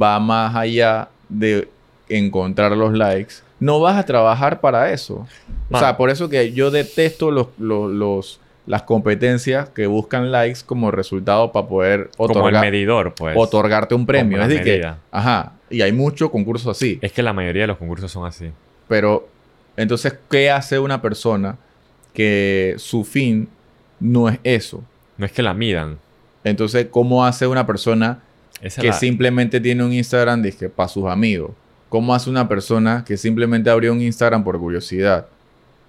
va 0.00 0.18
más 0.20 0.54
allá 0.54 1.08
de 1.28 1.68
encontrar 2.08 2.72
los 2.72 2.92
likes, 2.92 3.34
no 3.58 3.80
vas 3.80 3.96
a 3.96 4.04
trabajar 4.06 4.60
para 4.60 4.92
eso. 4.92 5.26
O 5.70 5.78
sea, 5.78 5.96
por 5.96 6.10
eso 6.10 6.28
que 6.28 6.52
yo 6.52 6.70
detesto 6.70 7.30
los, 7.30 7.48
los, 7.58 7.90
los- 7.90 8.40
las 8.66 8.82
competencias 8.82 9.68
que 9.70 9.86
buscan 9.86 10.30
likes 10.30 10.60
como 10.64 10.90
resultado 10.90 11.50
para 11.52 11.66
poder 11.66 12.10
Como 12.16 12.30
el 12.32 12.36
otorgar, 12.38 12.60
medidor, 12.64 13.14
pues. 13.14 13.36
otorgarte 13.36 13.94
un 13.94 14.06
premio. 14.06 14.38
Como 14.38 14.50
Es 14.50 14.58
decir, 14.58 14.80
que, 14.82 14.92
ajá, 15.10 15.52
y 15.70 15.80
hay 15.82 15.92
muchos 15.92 16.30
concursos 16.30 16.76
así. 16.76 16.98
Es 17.02 17.12
que 17.12 17.22
la 17.22 17.32
mayoría 17.32 17.62
de 17.62 17.68
los 17.68 17.78
concursos 17.78 18.10
son 18.12 18.26
así. 18.26 18.50
Pero, 18.88 19.28
entonces, 19.76 20.14
¿qué 20.30 20.50
hace 20.50 20.78
una 20.78 21.00
persona 21.02 21.56
que 22.12 22.74
su 22.78 23.04
fin 23.04 23.48
no 24.00 24.28
es 24.28 24.38
eso. 24.44 24.82
No 25.16 25.26
es 25.26 25.32
que 25.32 25.42
la 25.42 25.54
midan. 25.54 25.98
Entonces, 26.44 26.86
¿cómo 26.90 27.24
hace 27.24 27.46
una 27.46 27.66
persona 27.66 28.20
Esa 28.62 28.80
que 28.82 28.88
la- 28.88 28.92
simplemente 28.94 29.60
tiene 29.60 29.84
un 29.84 29.92
Instagram 29.92 30.42
dizque, 30.42 30.68
para 30.68 30.88
sus 30.88 31.06
amigos? 31.06 31.52
¿Cómo 31.88 32.14
hace 32.14 32.30
una 32.30 32.48
persona 32.48 33.04
que 33.06 33.16
simplemente 33.16 33.68
abrió 33.70 33.92
un 33.92 34.00
Instagram 34.00 34.42
por 34.44 34.58
curiosidad? 34.58 35.26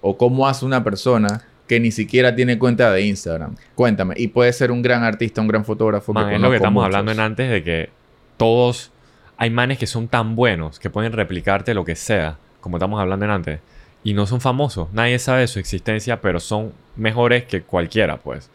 ¿O 0.00 0.16
cómo 0.16 0.46
hace 0.48 0.64
una 0.64 0.82
persona 0.84 1.42
que 1.72 1.80
ni 1.80 1.90
siquiera 1.90 2.34
tiene 2.34 2.58
cuenta 2.58 2.92
de 2.92 3.00
Instagram? 3.00 3.56
Cuéntame. 3.74 4.12
Y 4.18 4.28
puede 4.28 4.52
ser 4.52 4.70
un 4.70 4.82
gran 4.82 5.04
artista, 5.04 5.40
un 5.40 5.48
gran 5.48 5.64
fotógrafo. 5.64 6.12
Man, 6.12 6.30
es 6.30 6.38
lo 6.38 6.50
que 6.50 6.56
estamos 6.56 6.82
muchos. 6.82 6.94
hablando 6.94 7.12
en 7.12 7.20
antes 7.20 7.50
de 7.50 7.62
que 7.62 7.88
todos... 8.36 8.90
Hay 9.38 9.48
manes 9.48 9.78
que 9.78 9.86
son 9.86 10.06
tan 10.06 10.36
buenos 10.36 10.78
que 10.78 10.90
pueden 10.90 11.12
replicarte 11.12 11.72
lo 11.72 11.86
que 11.86 11.96
sea, 11.96 12.36
como 12.60 12.76
estamos 12.76 13.00
hablando 13.00 13.24
en 13.24 13.30
antes. 13.30 13.60
Y 14.04 14.12
no 14.12 14.26
son 14.26 14.42
famosos. 14.42 14.92
Nadie 14.92 15.18
sabe 15.18 15.40
de 15.40 15.46
su 15.46 15.58
existencia, 15.60 16.20
pero 16.20 16.40
son 16.40 16.74
mejores 16.94 17.44
que 17.44 17.62
cualquiera, 17.62 18.18
pues. 18.18 18.50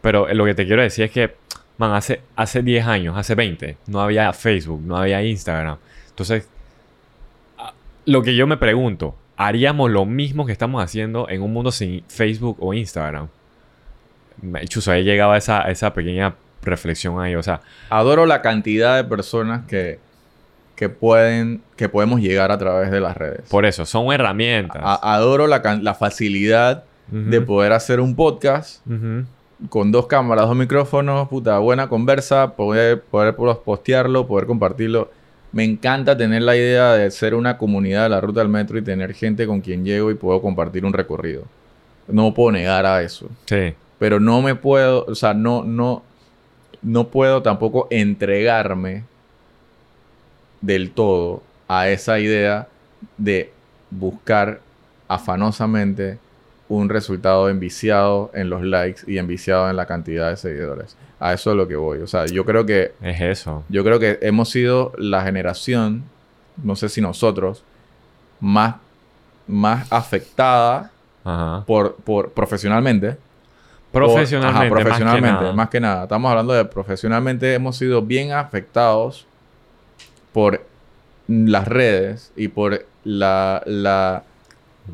Pero 0.00 0.28
eh, 0.28 0.34
lo 0.34 0.44
que 0.44 0.54
te 0.54 0.66
quiero 0.66 0.82
decir 0.82 1.04
es 1.04 1.12
que, 1.12 1.36
man, 1.78 1.92
hace, 1.92 2.20
hace 2.34 2.62
10 2.62 2.84
años, 2.84 3.16
hace 3.16 3.36
20, 3.36 3.76
no 3.86 4.00
había 4.00 4.32
Facebook, 4.32 4.82
no 4.82 4.96
había 4.96 5.22
Instagram. 5.22 5.78
Entonces, 6.08 6.48
lo 8.06 8.22
que 8.24 8.34
yo 8.34 8.48
me 8.48 8.56
pregunto, 8.56 9.14
¿haríamos 9.36 9.90
lo 9.90 10.04
mismo 10.06 10.46
que 10.46 10.52
estamos 10.52 10.82
haciendo 10.82 11.28
en 11.28 11.42
un 11.42 11.52
mundo 11.52 11.70
sin 11.72 12.02
Facebook 12.08 12.56
o 12.60 12.72
Instagram? 12.74 13.28
Chuzo, 14.68 14.92
ahí 14.92 15.02
llegaba 15.02 15.36
esa, 15.36 15.62
esa 15.70 15.94
pequeña 15.94 16.34
reflexión 16.62 17.20
ahí, 17.20 17.34
o 17.36 17.42
sea, 17.42 17.60
Adoro 17.90 18.26
la 18.26 18.42
cantidad 18.42 18.96
de 18.96 19.04
personas 19.04 19.64
que, 19.66 19.98
que 20.74 20.88
pueden, 20.88 21.62
que 21.76 21.88
podemos 21.88 22.20
llegar 22.20 22.50
a 22.52 22.58
través 22.58 22.90
de 22.90 23.00
las 23.00 23.16
redes. 23.16 23.48
por 23.48 23.64
eso, 23.64 23.86
son 23.86 24.12
herramientas. 24.12 24.82
A- 24.84 25.14
adoro 25.14 25.46
la, 25.46 25.62
la 25.80 25.94
facilidad 25.94 26.84
de 27.08 27.40
poder 27.40 27.72
hacer 27.72 28.00
un 28.00 28.16
podcast 28.16 28.84
con 29.70 29.92
dos 29.92 30.06
cámaras, 30.08 30.46
dos 30.48 30.56
micrófonos, 30.56 31.28
puta, 31.28 31.56
buena 31.60 31.88
conversa, 31.88 32.56
poder, 32.56 33.00
poder 33.00 33.36
postearlo, 33.64 34.26
poder 34.26 34.46
compartirlo. 34.46 35.10
Me 35.56 35.64
encanta 35.64 36.14
tener 36.14 36.42
la 36.42 36.54
idea 36.54 36.92
de 36.92 37.10
ser 37.10 37.34
una 37.34 37.56
comunidad 37.56 38.02
de 38.02 38.08
la 38.10 38.20
ruta 38.20 38.40
del 38.40 38.50
metro 38.50 38.76
y 38.76 38.82
tener 38.82 39.14
gente 39.14 39.46
con 39.46 39.62
quien 39.62 39.86
llego 39.86 40.10
y 40.10 40.14
puedo 40.14 40.42
compartir 40.42 40.84
un 40.84 40.92
recorrido. 40.92 41.44
No 42.08 42.34
puedo 42.34 42.52
negar 42.52 42.84
a 42.84 43.00
eso. 43.00 43.30
Sí, 43.46 43.72
Pero 43.98 44.20
no 44.20 44.42
me 44.42 44.54
puedo, 44.54 45.06
o 45.06 45.14
sea, 45.14 45.32
no, 45.32 45.64
no, 45.64 46.02
no 46.82 47.08
puedo 47.08 47.40
tampoco 47.40 47.88
entregarme 47.90 49.04
del 50.60 50.90
todo 50.90 51.42
a 51.68 51.88
esa 51.88 52.18
idea 52.18 52.68
de 53.16 53.50
buscar 53.90 54.60
afanosamente 55.08 56.18
un 56.68 56.90
resultado 56.90 57.48
enviciado 57.48 58.30
en 58.34 58.50
los 58.50 58.62
likes 58.62 59.10
y 59.10 59.16
enviciado 59.16 59.70
en 59.70 59.76
la 59.76 59.86
cantidad 59.86 60.28
de 60.28 60.36
seguidores. 60.36 60.98
A 61.18 61.32
eso 61.32 61.50
es 61.50 61.56
lo 61.56 61.66
que 61.66 61.76
voy. 61.76 61.98
O 62.00 62.06
sea, 62.06 62.26
yo 62.26 62.44
creo 62.44 62.66
que 62.66 62.92
es 63.00 63.20
eso. 63.20 63.64
yo 63.68 63.82
creo 63.84 63.98
que 63.98 64.18
hemos 64.22 64.50
sido 64.50 64.92
la 64.98 65.22
generación, 65.22 66.04
no 66.62 66.76
sé 66.76 66.88
si 66.88 67.00
nosotros, 67.00 67.64
más, 68.40 68.76
más 69.46 69.90
afectada 69.92 70.90
Ajá. 71.24 71.64
por, 71.66 71.96
por 71.96 72.30
profesionalmente 72.32 73.16
Profesionalmente, 73.92 74.66
Ajá, 74.66 74.68
profesionalmente, 74.68 75.30
más 75.30 75.38
que 75.38 75.44
nada. 75.44 75.52
más 75.54 75.68
que 75.70 75.80
nada. 75.80 76.02
Estamos 76.02 76.30
hablando 76.30 76.52
de 76.52 76.64
profesionalmente. 76.66 77.54
Hemos 77.54 77.76
sido 77.78 78.02
bien 78.02 78.32
afectados 78.32 79.26
por 80.34 80.62
las 81.28 81.66
redes 81.66 82.30
y 82.36 82.48
por 82.48 82.84
la, 83.04 83.62
la, 83.64 84.22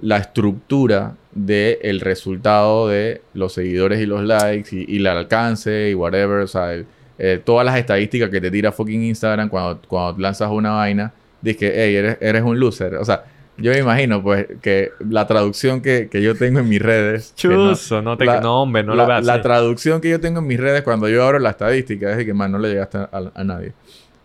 la 0.00 0.16
estructura 0.18 1.14
del 1.34 2.00
resultado 2.00 2.88
de 2.88 3.22
los 3.34 3.54
seguidores 3.54 4.00
y 4.00 4.06
los 4.06 4.22
likes 4.22 4.68
y, 4.76 4.84
y 4.88 4.96
el 4.98 5.06
alcance 5.06 5.90
y 5.90 5.94
whatever. 5.94 6.40
O 6.40 6.46
sea, 6.46 6.74
el- 6.74 6.86
eh, 7.18 7.40
todas 7.44 7.64
las 7.64 7.76
estadísticas 7.78 8.30
que 8.30 8.40
te 8.40 8.50
tira 8.50 8.72
fucking 8.72 9.02
Instagram 9.04 9.48
cuando, 9.48 9.80
cuando 9.86 10.20
lanzas 10.20 10.50
una 10.50 10.72
vaina. 10.72 11.12
Dices 11.40 11.58
que, 11.60 11.72
hey, 11.74 11.94
eres, 11.96 12.18
eres 12.20 12.42
un 12.42 12.58
loser. 12.58 12.94
O 12.96 13.04
sea, 13.04 13.24
yo 13.58 13.70
me 13.72 13.78
imagino, 13.78 14.22
pues, 14.22 14.46
que 14.60 14.90
la 15.08 15.26
traducción 15.26 15.80
que, 15.82 16.08
que 16.10 16.22
yo 16.22 16.34
tengo 16.36 16.60
en 16.60 16.68
mis 16.68 16.80
redes... 16.80 17.32
que 17.36 17.48
no- 17.48 18.16
te... 18.16 18.24
la- 18.24 18.40
no, 18.40 18.62
hombre, 18.62 18.82
no 18.82 18.94
la, 18.94 19.02
lo 19.02 19.08
veas 19.08 19.24
la 19.24 19.40
traducción 19.42 20.00
que 20.00 20.10
yo 20.10 20.20
tengo 20.20 20.40
en 20.40 20.46
mis 20.46 20.58
redes 20.58 20.82
cuando 20.82 21.08
yo 21.08 21.22
abro 21.24 21.38
la 21.38 21.50
estadística 21.50 22.10
es 22.10 22.16
de 22.16 22.26
que, 22.26 22.34
man, 22.34 22.50
no 22.52 22.58
le 22.58 22.68
llegaste 22.70 22.98
a, 22.98 23.08
a 23.34 23.44
nadie. 23.44 23.72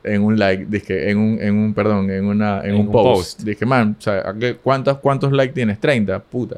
En 0.03 0.23
un 0.23 0.39
like, 0.39 0.65
dije, 0.69 1.09
en 1.11 1.17
un, 1.17 1.39
en 1.41 1.55
un, 1.55 1.73
perdón, 1.73 2.09
en 2.09 2.25
una, 2.25 2.61
en, 2.61 2.69
En 2.69 2.75
un, 2.75 2.81
un 2.87 2.91
post. 2.91 3.37
post. 3.37 3.41
Dije, 3.41 3.65
man, 3.65 3.95
o 3.99 4.01
sea, 4.01 4.29
¿a 4.29 4.33
qué- 4.33 4.55
¿cuántos, 4.55 4.97
¿cuántos 4.99 5.31
likes 5.33 5.53
tienes? 5.53 5.79
30, 5.79 6.19
puta. 6.19 6.57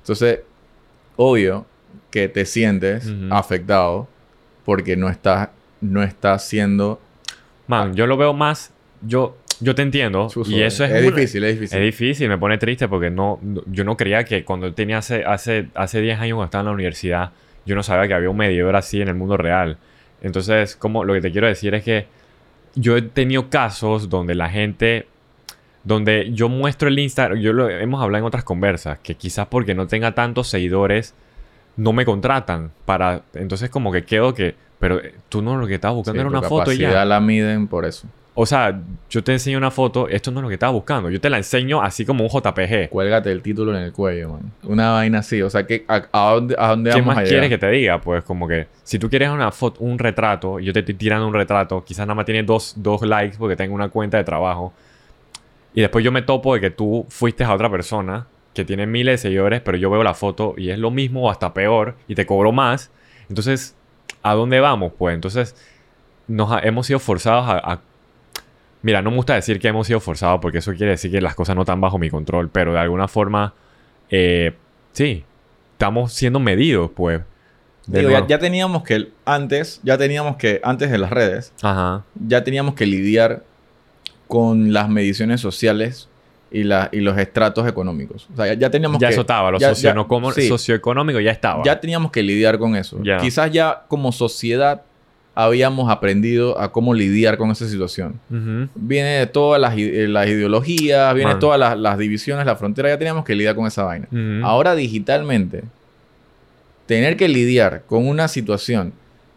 Entonces, 0.00 0.40
obvio 1.16 1.66
que 2.10 2.28
te 2.28 2.44
sientes 2.44 3.06
afectado 3.32 4.08
porque 4.64 4.96
no 4.96 5.08
estás, 5.08 5.48
no 5.80 6.02
estás 6.02 6.44
siendo... 6.46 7.00
Man, 7.66 7.94
yo 7.94 8.06
lo 8.06 8.16
veo 8.16 8.32
más... 8.32 8.72
Yo, 9.02 9.36
yo 9.60 9.74
te 9.74 9.82
entiendo. 9.82 10.28
Y 10.52 10.62
eso 10.62 10.84
es... 10.84 10.90
es 10.92 11.06
una- 11.06 11.16
difícil, 11.16 11.44
es 11.44 11.54
difícil. 11.54 11.78
Es 11.78 11.84
difícil, 11.84 12.28
me 12.28 12.38
pone 12.38 12.58
triste 12.58 12.88
porque 12.88 13.10
no, 13.10 13.38
no- 13.42 13.62
yo 13.66 13.84
no 13.84 13.96
creía 13.96 14.24
que 14.24 14.44
cuando 14.44 14.72
tenía 14.74 14.98
hace, 14.98 15.24
hace, 15.24 15.68
hace 15.74 16.00
10 16.00 16.18
años 16.18 16.36
cuando 16.36 16.46
estaba 16.46 16.62
en 16.62 16.66
la 16.66 16.72
universidad, 16.72 17.32
yo 17.66 17.74
no 17.74 17.82
sabía 17.82 18.08
que 18.08 18.14
había 18.14 18.30
un 18.30 18.36
medidor 18.36 18.74
así 18.76 19.00
en 19.00 19.08
el 19.08 19.14
mundo 19.14 19.36
real. 19.36 19.78
Entonces, 20.22 20.76
como 20.76 21.04
lo 21.04 21.14
que 21.14 21.20
te 21.20 21.30
quiero 21.32 21.46
decir 21.46 21.74
es 21.74 21.82
que 21.84 22.06
yo 22.74 22.96
he 22.96 23.02
tenido 23.02 23.48
casos 23.50 24.08
donde 24.08 24.34
la 24.34 24.48
gente, 24.50 25.06
donde 25.84 26.30
yo 26.32 26.48
muestro 26.48 26.88
el 26.88 26.98
Instagram, 26.98 27.38
yo 27.38 27.52
lo 27.52 27.68
hemos 27.68 28.02
hablado 28.02 28.22
en 28.22 28.26
otras 28.26 28.44
conversas, 28.44 28.98
que 28.98 29.14
quizás 29.14 29.46
porque 29.46 29.74
no 29.74 29.86
tenga 29.86 30.14
tantos 30.14 30.48
seguidores, 30.48 31.14
no 31.76 31.92
me 31.92 32.04
contratan 32.04 32.70
para, 32.84 33.22
entonces 33.34 33.70
como 33.70 33.90
que 33.92 34.04
quedo 34.04 34.34
que, 34.34 34.54
pero 34.78 35.00
eh, 35.00 35.14
tú 35.28 35.42
no 35.42 35.56
lo 35.56 35.66
que 35.66 35.74
estabas 35.74 35.96
buscando 35.96 36.20
Sí, 36.20 36.26
era 36.28 36.38
una 36.38 36.48
foto 36.48 36.72
y 36.72 36.78
ya. 36.78 37.04
la 37.04 37.20
miden 37.20 37.66
por 37.66 37.84
eso. 37.84 38.06
O 38.34 38.46
sea, 38.46 38.80
yo 39.10 39.24
te 39.24 39.32
enseño 39.32 39.58
una 39.58 39.70
foto, 39.70 40.08
esto 40.08 40.30
no 40.30 40.38
es 40.38 40.42
lo 40.42 40.48
que 40.48 40.54
estaba 40.54 40.72
buscando. 40.72 41.10
Yo 41.10 41.20
te 41.20 41.28
la 41.28 41.36
enseño 41.36 41.82
así 41.82 42.06
como 42.06 42.24
un 42.24 42.30
JPG. 42.30 42.88
Cuélgate 42.88 43.30
el 43.32 43.42
título 43.42 43.76
en 43.76 43.82
el 43.82 43.92
cuello, 43.92 44.30
man. 44.30 44.52
Una 44.62 44.92
vaina 44.92 45.18
así. 45.18 45.42
O 45.42 45.50
sea, 45.50 45.66
que 45.66 45.84
¿a, 45.88 46.06
a 46.12 46.30
dónde, 46.34 46.54
a 46.56 46.68
dónde 46.68 46.90
¿Qué 46.90 47.00
vamos 47.00 47.16
más 47.16 47.24
a 47.24 47.28
quieres 47.28 47.48
que 47.48 47.58
te 47.58 47.68
diga? 47.70 48.00
Pues 48.00 48.22
como 48.24 48.46
que 48.46 48.68
si 48.84 48.98
tú 48.98 49.10
quieres 49.10 49.30
una 49.30 49.50
foto, 49.50 49.80
un 49.80 49.98
retrato, 49.98 50.60
y 50.60 50.64
yo 50.64 50.72
te 50.72 50.78
estoy 50.78 50.94
tirando 50.94 51.26
un 51.26 51.34
retrato, 51.34 51.84
quizás 51.84 52.06
nada 52.06 52.14
más 52.14 52.24
tiene 52.24 52.42
dos, 52.44 52.74
dos 52.76 53.02
likes 53.02 53.36
porque 53.36 53.56
tengo 53.56 53.74
una 53.74 53.88
cuenta 53.88 54.16
de 54.16 54.24
trabajo. 54.24 54.72
Y 55.74 55.80
después 55.82 56.04
yo 56.04 56.12
me 56.12 56.22
topo 56.22 56.54
de 56.54 56.60
que 56.60 56.70
tú 56.70 57.06
fuiste 57.08 57.44
a 57.44 57.52
otra 57.54 57.70
persona 57.70 58.26
que 58.54 58.64
tiene 58.64 58.86
miles 58.86 59.14
de 59.22 59.28
seguidores, 59.28 59.60
pero 59.60 59.76
yo 59.78 59.90
veo 59.90 60.02
la 60.02 60.14
foto 60.14 60.54
y 60.56 60.70
es 60.70 60.78
lo 60.78 60.90
mismo 60.90 61.22
o 61.26 61.30
hasta 61.30 61.54
peor 61.54 61.96
y 62.08 62.14
te 62.16 62.26
cobro 62.26 62.50
más. 62.52 62.90
Entonces, 63.28 63.76
¿a 64.22 64.34
dónde 64.34 64.58
vamos? 64.60 64.92
Pues 64.98 65.14
entonces, 65.14 65.54
nos 66.26 66.50
ha- 66.50 66.58
hemos 66.60 66.86
sido 66.86 66.98
forzados 66.98 67.48
a, 67.48 67.58
a- 67.74 67.80
Mira, 68.82 69.02
no 69.02 69.10
me 69.10 69.16
gusta 69.16 69.34
decir 69.34 69.60
que 69.60 69.68
hemos 69.68 69.86
sido 69.86 70.00
forzados 70.00 70.40
porque 70.40 70.58
eso 70.58 70.72
quiere 70.72 70.92
decir 70.92 71.10
que 71.10 71.20
las 71.20 71.34
cosas 71.34 71.54
no 71.54 71.62
están 71.62 71.80
bajo 71.82 71.98
mi 71.98 72.08
control, 72.08 72.48
pero 72.48 72.72
de 72.72 72.78
alguna 72.78 73.08
forma, 73.08 73.52
eh, 74.10 74.54
sí, 74.92 75.22
estamos 75.72 76.12
siendo 76.14 76.40
medidos, 76.40 76.90
pues. 76.96 77.20
Digo, 77.86 78.08
ya, 78.10 78.26
ya 78.26 78.38
teníamos 78.38 78.82
que 78.82 79.08
antes, 79.26 79.80
ya 79.82 79.98
teníamos 79.98 80.36
que 80.36 80.60
antes 80.64 80.90
de 80.90 80.96
las 80.98 81.10
redes, 81.10 81.52
Ajá. 81.62 82.04
ya 82.14 82.42
teníamos 82.42 82.74
que 82.74 82.86
lidiar 82.86 83.42
con 84.30 84.72
las 84.72 84.88
mediciones 84.88 85.40
sociales 85.40 86.08
y, 86.52 86.62
la, 86.62 86.88
y 86.92 87.00
los 87.00 87.18
estratos 87.18 87.66
económicos. 87.68 88.28
O 88.32 88.36
sea, 88.36 88.46
ya, 88.46 88.54
ya 88.54 88.70
teníamos 88.70 89.00
Ya 89.00 89.08
que 89.08 89.12
eso 89.14 89.22
estaba, 89.22 89.50
lo 89.50 89.58
ya- 89.58 89.68
ya- 89.68 89.74
sí. 90.34 90.48
socioeconómico 90.48 91.18
ya 91.18 91.32
estaba. 91.32 91.64
ya 91.64 91.80
teníamos 91.80 92.12
que 92.12 92.22
lidiar 92.22 92.58
con 92.58 92.76
eso. 92.76 92.98
Ya. 93.02 93.18
Quizás 93.18 93.50
ya 93.50 93.82
como 93.88 94.12
sociedad 94.12 94.82
habíamos 95.34 95.90
aprendido 95.90 96.58
a 96.60 96.70
cómo 96.70 96.94
lidiar 96.94 97.38
con 97.38 97.50
esa 97.50 97.66
situación. 97.68 98.20
Viene 98.76 99.10
de 99.18 99.26
todas 99.26 99.60
las, 99.60 99.76
eh, 99.76 100.06
las 100.08 100.28
ideologías, 100.28 101.12
viene 101.14 101.34
de 101.34 101.40
todas 101.40 101.58
las, 101.58 101.76
las 101.78 101.98
divisiones, 101.98 102.46
la 102.46 102.54
frontera, 102.56 102.88
ya 102.88 102.98
teníamos 102.98 103.24
que 103.24 103.34
lidiar 103.34 103.54
con 103.56 103.66
esa 103.66 103.82
vaina. 103.82 104.06
Ahora 104.44 104.74
digitalmente, 104.76 105.62
tener 106.86 107.16
que 107.16 107.28
lidiar 107.28 107.82
con 107.86 108.06
una 108.06 108.28
situación 108.28 108.92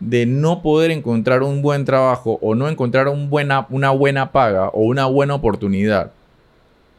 de 0.09 0.25
no 0.25 0.61
poder 0.61 0.91
encontrar 0.91 1.43
un 1.43 1.61
buen 1.61 1.85
trabajo 1.85 2.39
o 2.41 2.55
no 2.55 2.67
encontrar 2.67 3.07
una 3.07 3.89
buena 3.91 4.31
paga 4.31 4.69
o 4.69 4.81
una 4.81 5.05
buena 5.05 5.35
oportunidad, 5.35 6.11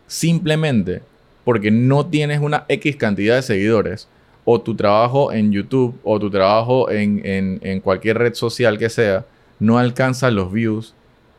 simplemente 0.06 1.02
porque 1.44 1.70
no 1.70 2.06
tienes 2.06 2.40
una 2.40 2.64
X 2.68 2.96
cantidad 2.96 3.36
de 3.36 3.42
seguidores, 3.42 4.08
o 4.46 4.60
tu 4.60 4.74
trabajo 4.74 5.32
en 5.32 5.52
YouTube 5.52 5.98
o 6.04 6.18
tu 6.20 6.30
trabajo 6.30 6.90
en- 6.90 7.20
en 7.62 7.80
cualquier 7.80 8.18
red 8.18 8.34
social 8.34 8.78
que 8.78 8.90
sea, 8.90 9.24
no 9.58 9.78
alcanza 9.78 10.30
los 10.30 10.52
views, 10.52 10.94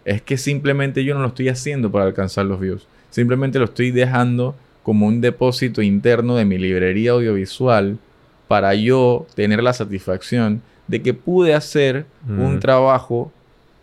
es 0.05 0.21
que 0.21 0.37
simplemente 0.37 1.03
yo 1.03 1.13
no 1.13 1.21
lo 1.21 1.27
estoy 1.27 1.49
haciendo 1.49 1.91
para 1.91 2.05
alcanzar 2.05 2.45
los 2.45 2.59
views. 2.59 2.87
Simplemente 3.11 3.59
lo 3.59 3.65
estoy 3.65 3.91
dejando 3.91 4.55
como 4.83 5.07
un 5.07 5.21
depósito 5.21 5.81
interno 5.81 6.35
de 6.35 6.45
mi 6.45 6.57
librería 6.57 7.11
audiovisual 7.11 7.97
para 8.47 8.73
yo 8.75 9.25
tener 9.35 9.61
la 9.63 9.73
satisfacción 9.73 10.61
de 10.87 11.01
que 11.01 11.13
pude 11.13 11.53
hacer 11.53 12.05
un 12.27 12.59
trabajo 12.59 13.31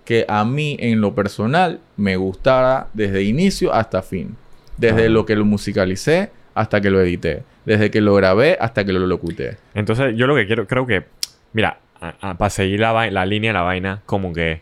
que 0.04 0.24
a 0.28 0.44
mí 0.44 0.76
en 0.80 1.00
lo 1.00 1.14
personal 1.14 1.80
me 1.96 2.16
gustara 2.16 2.88
desde 2.92 3.22
inicio 3.22 3.72
hasta 3.72 4.02
fin. 4.02 4.36
Desde 4.76 5.06
Ah. 5.06 5.08
lo 5.10 5.26
que 5.26 5.36
lo 5.36 5.44
musicalicé 5.44 6.30
hasta 6.54 6.80
que 6.80 6.90
lo 6.90 7.00
edité. 7.00 7.42
Desde 7.64 7.90
que 7.90 8.00
lo 8.00 8.14
grabé 8.14 8.56
hasta 8.60 8.84
que 8.84 8.92
lo 8.92 9.06
locuté. 9.06 9.58
Entonces, 9.74 10.14
yo 10.16 10.26
lo 10.26 10.34
que 10.34 10.46
quiero, 10.46 10.66
creo 10.66 10.86
que, 10.86 11.04
mira, 11.52 11.78
para 12.20 12.50
seguir 12.50 12.80
la, 12.80 13.08
la 13.10 13.24
línea 13.26 13.50
de 13.50 13.54
la 13.54 13.62
vaina, 13.62 14.02
como 14.06 14.32
que 14.32 14.60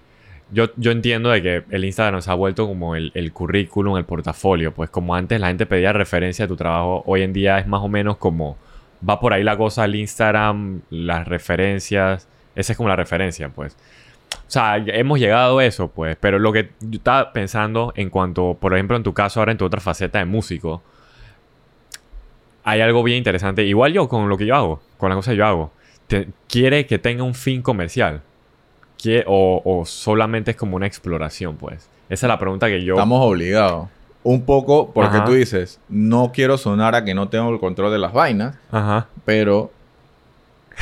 yo, 0.52 0.66
yo 0.76 0.90
entiendo 0.90 1.30
de 1.30 1.40
que 1.42 1.62
el 1.70 1.84
Instagram 1.86 2.20
se 2.20 2.30
ha 2.30 2.34
vuelto 2.34 2.66
como 2.66 2.94
el, 2.96 3.10
el 3.14 3.32
currículum, 3.32 3.96
el 3.96 4.04
portafolio. 4.04 4.74
Pues 4.74 4.90
como 4.90 5.14
antes 5.14 5.40
la 5.40 5.46
gente 5.48 5.64
pedía 5.64 5.92
referencia 5.94 6.44
de 6.44 6.48
tu 6.48 6.56
trabajo, 6.56 7.02
hoy 7.06 7.22
en 7.22 7.32
día 7.32 7.58
es 7.58 7.66
más 7.66 7.80
o 7.80 7.88
menos 7.88 8.18
como 8.18 8.58
va 9.08 9.18
por 9.20 9.32
ahí 9.32 9.42
la 9.42 9.56
cosa 9.56 9.86
el 9.86 9.94
Instagram, 9.94 10.82
las 10.90 11.26
referencias. 11.26 12.28
Esa 12.54 12.72
es 12.72 12.76
como 12.76 12.88
la 12.88 12.96
referencia, 12.96 13.48
pues. 13.48 13.76
O 14.32 14.50
sea, 14.52 14.76
hemos 14.76 15.18
llegado 15.18 15.58
a 15.58 15.64
eso, 15.64 15.88
pues. 15.88 16.16
Pero 16.20 16.38
lo 16.38 16.52
que 16.52 16.70
yo 16.80 16.98
estaba 16.98 17.32
pensando 17.32 17.92
en 17.96 18.10
cuanto, 18.10 18.56
por 18.60 18.74
ejemplo, 18.74 18.96
en 18.96 19.02
tu 19.02 19.14
caso, 19.14 19.40
ahora 19.40 19.52
en 19.52 19.58
tu 19.58 19.64
otra 19.64 19.80
faceta 19.80 20.18
de 20.18 20.24
músico, 20.24 20.82
hay 22.64 22.80
algo 22.80 23.02
bien 23.02 23.18
interesante. 23.18 23.64
Igual 23.64 23.92
yo 23.92 24.08
con 24.08 24.28
lo 24.28 24.36
que 24.36 24.46
yo 24.46 24.54
hago, 24.54 24.80
con 24.98 25.08
la 25.10 25.16
cosa 25.16 25.30
que 25.32 25.36
yo 25.38 25.46
hago. 25.46 25.70
Te- 26.06 26.28
quiere 26.48 26.86
que 26.86 26.98
tenga 26.98 27.22
un 27.22 27.34
fin 27.34 27.62
comercial. 27.62 28.22
Quie- 29.02 29.24
o, 29.26 29.62
o 29.64 29.84
solamente 29.86 30.50
es 30.52 30.56
como 30.56 30.76
una 30.76 30.86
exploración, 30.86 31.56
pues. 31.56 31.88
Esa 32.08 32.26
es 32.26 32.28
la 32.28 32.38
pregunta 32.38 32.66
que 32.66 32.84
yo... 32.84 32.94
Estamos 32.94 33.20
obligados. 33.24 33.88
Un 34.22 34.44
poco 34.44 34.92
porque 34.92 35.16
Ajá. 35.16 35.24
tú 35.24 35.32
dices, 35.32 35.80
no 35.88 36.32
quiero 36.34 36.58
sonar 36.58 36.94
a 36.94 37.04
que 37.04 37.14
no 37.14 37.28
tengo 37.28 37.48
el 37.50 37.58
control 37.58 37.90
de 37.92 37.98
las 37.98 38.12
vainas, 38.12 38.58
Ajá. 38.70 39.06
pero 39.24 39.70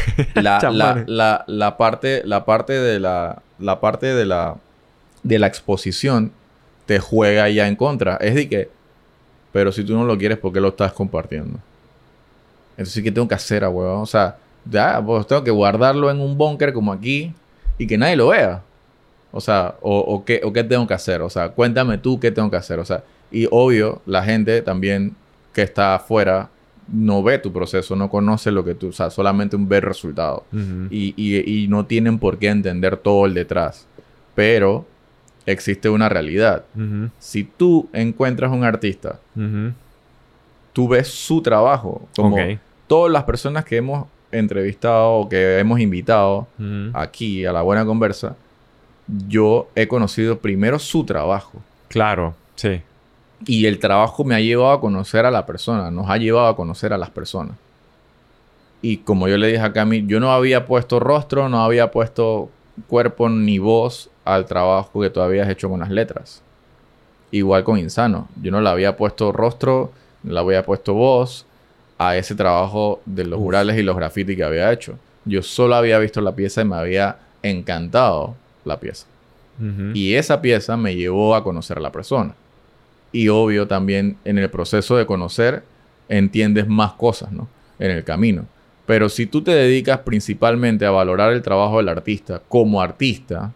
la, 0.35 0.61
la, 0.71 1.05
la, 1.07 1.45
la 1.47 1.77
parte, 1.77 2.23
la 2.25 2.45
parte 2.45 2.73
de 2.73 3.01
la, 3.01 3.43
la 3.59 3.81
parte 3.81 4.07
de 4.07 4.27
la, 4.27 4.57
de 5.23 5.39
la 5.39 5.47
exposición 5.47 6.33
te 6.87 6.99
juega 6.99 7.49
ya 7.49 7.69
en 7.69 7.77
contra. 7.77 8.17
Es 8.17 8.35
de 8.35 8.49
que, 8.49 8.71
pero 9.53 9.73
si 9.73 9.85
tú 9.85 9.95
no 9.95 10.05
lo 10.05 10.17
quieres, 10.17 10.39
¿por 10.39 10.53
qué 10.53 10.61
lo 10.61 10.69
estás 10.69 10.93
compartiendo? 10.93 11.59
Entonces, 12.73 13.03
¿qué 13.03 13.11
tengo 13.11 13.29
que 13.29 13.35
hacer, 13.35 13.65
huevón? 13.65 14.03
O 14.03 14.07
sea, 14.07 14.37
ya, 14.65 15.03
pues 15.05 15.27
tengo 15.27 15.43
que 15.43 15.51
guardarlo 15.51 16.11
en 16.11 16.21
un 16.21 16.37
búnker 16.39 16.73
como 16.73 16.93
aquí 16.93 17.35
y 17.77 17.87
que 17.87 17.99
nadie 17.99 18.17
lo 18.17 18.29
vea. 18.29 18.63
O 19.33 19.41
sea, 19.41 19.75
o, 19.83 19.99
o 19.99 20.25
qué, 20.25 20.41
o 20.45 20.53
qué 20.53 20.65
tengo 20.65 20.87
que 20.87 20.95
hacer. 20.95 21.21
O 21.23 21.29
sea, 21.29 21.51
cuéntame 21.51 21.99
tú 21.99 22.19
qué 22.19 22.31
tengo 22.31 22.51
que 22.51 22.57
hacer. 22.57 22.79
O 22.79 22.85
sea, 22.85 23.03
y 23.31 23.47
obvio, 23.51 24.01
la 24.07 24.23
gente 24.23 24.63
también 24.63 25.15
que 25.53 25.63
está 25.63 25.97
afuera 25.97 26.49
no 26.93 27.23
ve 27.23 27.39
tu 27.39 27.53
proceso, 27.53 27.95
no 27.97 28.09
conoce 28.09 28.51
lo 28.51 28.65
que 28.65 28.75
tú, 28.75 28.89
o 28.89 28.93
sea, 28.93 29.11
solamente 29.11 29.57
un 29.57 29.69
ver 29.69 29.85
resultado. 29.85 30.45
Y, 30.91 31.15
y- 31.17 31.65
y 31.65 31.69
no 31.69 31.85
tienen 31.87 32.19
por 32.19 32.39
qué 32.39 32.49
entender 32.49 32.97
todo 32.97 33.27
el 33.27 33.35
detrás. 33.35 33.87
Pero 34.35 34.87
existe 35.47 35.89
una 35.89 36.09
realidad. 36.09 36.65
Si 37.19 37.45
tú 37.45 37.89
encuentras 37.93 38.51
un 38.53 38.65
artista, 38.65 39.19
tú 40.73 40.89
ves 40.89 41.09
su 41.09 41.43
trabajo, 41.43 42.09
como 42.17 42.37
todas 42.87 43.13
las 43.13 43.25
personas 43.25 43.65
que 43.65 43.77
hemos 43.77 44.07
entrevistado 44.31 45.13
o 45.13 45.29
que 45.29 45.59
hemos 45.59 45.81
invitado 45.81 46.47
aquí 46.95 47.45
a 47.45 47.53
la 47.53 47.63
buena 47.63 47.85
conversa, 47.85 48.37
yo 49.27 49.69
he 49.75 49.89
conocido 49.89 50.39
primero 50.39 50.79
su 50.79 51.05
trabajo. 51.05 51.61
Claro, 51.89 52.35
sí. 52.57 52.83
Y 53.47 53.67
el 53.67 53.79
trabajo 53.79 54.25
me 54.25 54.35
ha 54.35 54.41
llevado 54.41 54.73
a 54.73 54.81
conocer 54.81 55.25
a 55.25 55.31
la 55.31 55.47
persona, 55.47 55.91
nos 55.91 56.11
ha 56.11 56.17
llevado 56.17 56.49
a 56.49 56.57
conocer 56.57 56.93
a 56.93 56.99
las 56.99 57.11
personas. 57.11 57.57
Y 58.83 58.99
como 58.99 59.29
yo 59.29 59.37
le 59.37 59.49
dije 59.49 59.61
a 59.61 59.73
Cami, 59.73 60.07
yo 60.07 60.21
no 60.21 60.33
había 60.33 60.67
puesto 60.67 61.01
rostro, 61.01 61.49
no 61.49 61.63
había 61.63 61.91
puesto 61.91 62.51
cuerpo 62.87 63.29
ni 63.29 63.59
voz 63.59 64.11
al 64.25 64.47
trabajo 64.47 65.01
que 65.01 65.11
tú 65.11 65.21
habías 65.21 65.49
hecho 65.49 65.69
con 65.69 65.81
las 65.81 65.91
letras. 65.91 66.43
Igual 67.31 67.65
con 67.65 67.79
Insano. 67.79 68.29
Yo 68.41 68.51
no 68.51 68.61
le 68.61 68.69
había 68.69 68.97
puesto 68.97 69.33
rostro, 69.33 69.93
no 70.23 70.33
le 70.33 70.41
había 70.41 70.65
puesto 70.65 70.95
voz 70.95 71.45
a 71.99 72.17
ese 72.17 72.35
trabajo 72.35 73.01
de 73.05 73.25
los 73.25 73.41
murales 73.41 73.77
y 73.77 73.83
los 73.83 73.97
grafitis 73.97 74.37
que 74.37 74.45
había 74.45 74.73
hecho. 74.73 74.95
Yo 75.25 75.43
solo 75.43 75.75
había 75.75 75.99
visto 75.99 76.21
la 76.21 76.33
pieza 76.33 76.63
y 76.63 76.65
me 76.65 76.77
había 76.77 77.17
encantado 77.43 78.35
la 78.65 78.79
pieza. 78.79 79.07
Y 79.93 80.15
esa 80.15 80.41
pieza 80.41 80.77
me 80.77 80.95
llevó 80.95 81.35
a 81.35 81.43
conocer 81.43 81.79
a 81.79 81.81
la 81.81 81.91
persona. 81.91 82.33
Y 83.13 83.29
obvio 83.29 83.67
también 83.67 84.17
en 84.25 84.39
el 84.39 84.51
proceso 84.51 84.97
de 84.97 85.07
conocer 85.07 85.63
entiendes 86.09 86.69
más 86.69 86.93
cosas, 86.93 87.33
¿no? 87.33 87.49
En 87.79 87.91
el 87.91 88.05
camino. 88.05 88.47
Pero 88.87 89.09
si 89.09 89.27
tú 89.27 89.43
te 89.43 89.51
dedicas 89.51 89.99
principalmente 89.99 90.87
a 90.87 90.91
valorar 90.91 91.33
el 91.33 91.43
trabajo 91.43 91.77
del 91.77 91.89
artista 91.89 92.43
como 92.49 92.81
artista, 92.81 93.53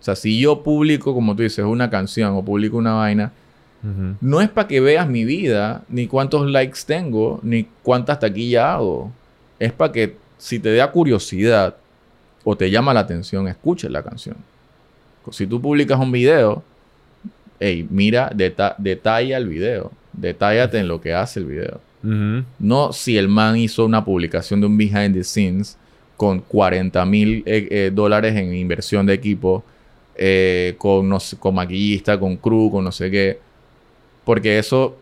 o 0.00 0.02
sea, 0.02 0.14
si 0.14 0.38
yo 0.38 0.62
publico, 0.62 1.12
como 1.14 1.34
tú 1.34 1.42
dices, 1.42 1.64
una 1.64 1.90
canción 1.90 2.34
o 2.36 2.44
publico 2.44 2.76
una 2.76 2.94
vaina, 2.94 3.32
no 4.20 4.40
es 4.40 4.48
para 4.48 4.66
que 4.66 4.80
veas 4.80 5.08
mi 5.08 5.24
vida, 5.24 5.84
ni 5.88 6.08
cuántos 6.08 6.50
likes 6.50 6.80
tengo, 6.86 7.38
ni 7.42 7.68
cuántas 7.82 8.18
taquillas 8.18 8.64
hago. 8.64 9.12
Es 9.60 9.72
para 9.72 9.92
que 9.92 10.16
si 10.38 10.58
te 10.58 10.74
da 10.74 10.90
curiosidad 10.90 11.76
o 12.42 12.56
te 12.56 12.70
llama 12.70 12.94
la 12.94 13.00
atención, 13.00 13.46
escuches 13.46 13.90
la 13.90 14.02
canción. 14.02 14.36
Si 15.30 15.46
tú 15.46 15.60
publicas 15.60 15.98
un 15.98 16.12
video, 16.12 16.62
hey, 17.60 17.86
mira, 17.90 18.30
deta- 18.34 18.74
detalla 18.78 19.36
el 19.36 19.48
video. 19.48 19.92
Detállate 20.12 20.78
en 20.78 20.88
lo 20.88 21.00
que 21.00 21.14
hace 21.14 21.40
el 21.40 21.46
video. 21.46 21.80
No 22.58 22.92
si 22.92 23.18
el 23.18 23.26
man 23.28 23.56
hizo 23.56 23.84
una 23.84 24.04
publicación 24.04 24.60
de 24.60 24.66
un 24.68 24.76
behind 24.78 25.12
the 25.14 25.24
scenes 25.24 25.76
con 26.16 26.40
40 26.40 27.04
mil 27.04 27.42
eh, 27.46 27.66
eh, 27.70 27.90
dólares 27.92 28.36
en 28.36 28.54
inversión 28.54 29.06
de 29.06 29.14
equipo, 29.14 29.64
eh, 30.14 30.74
con, 30.78 31.08
no 31.08 31.18
sé- 31.20 31.36
con 31.36 31.54
maquillista, 31.56 32.18
con 32.18 32.36
crew, 32.36 32.70
con 32.70 32.84
no 32.84 32.92
sé 32.92 33.10
qué. 33.10 33.38
Porque 34.24 34.58
eso 34.58 34.96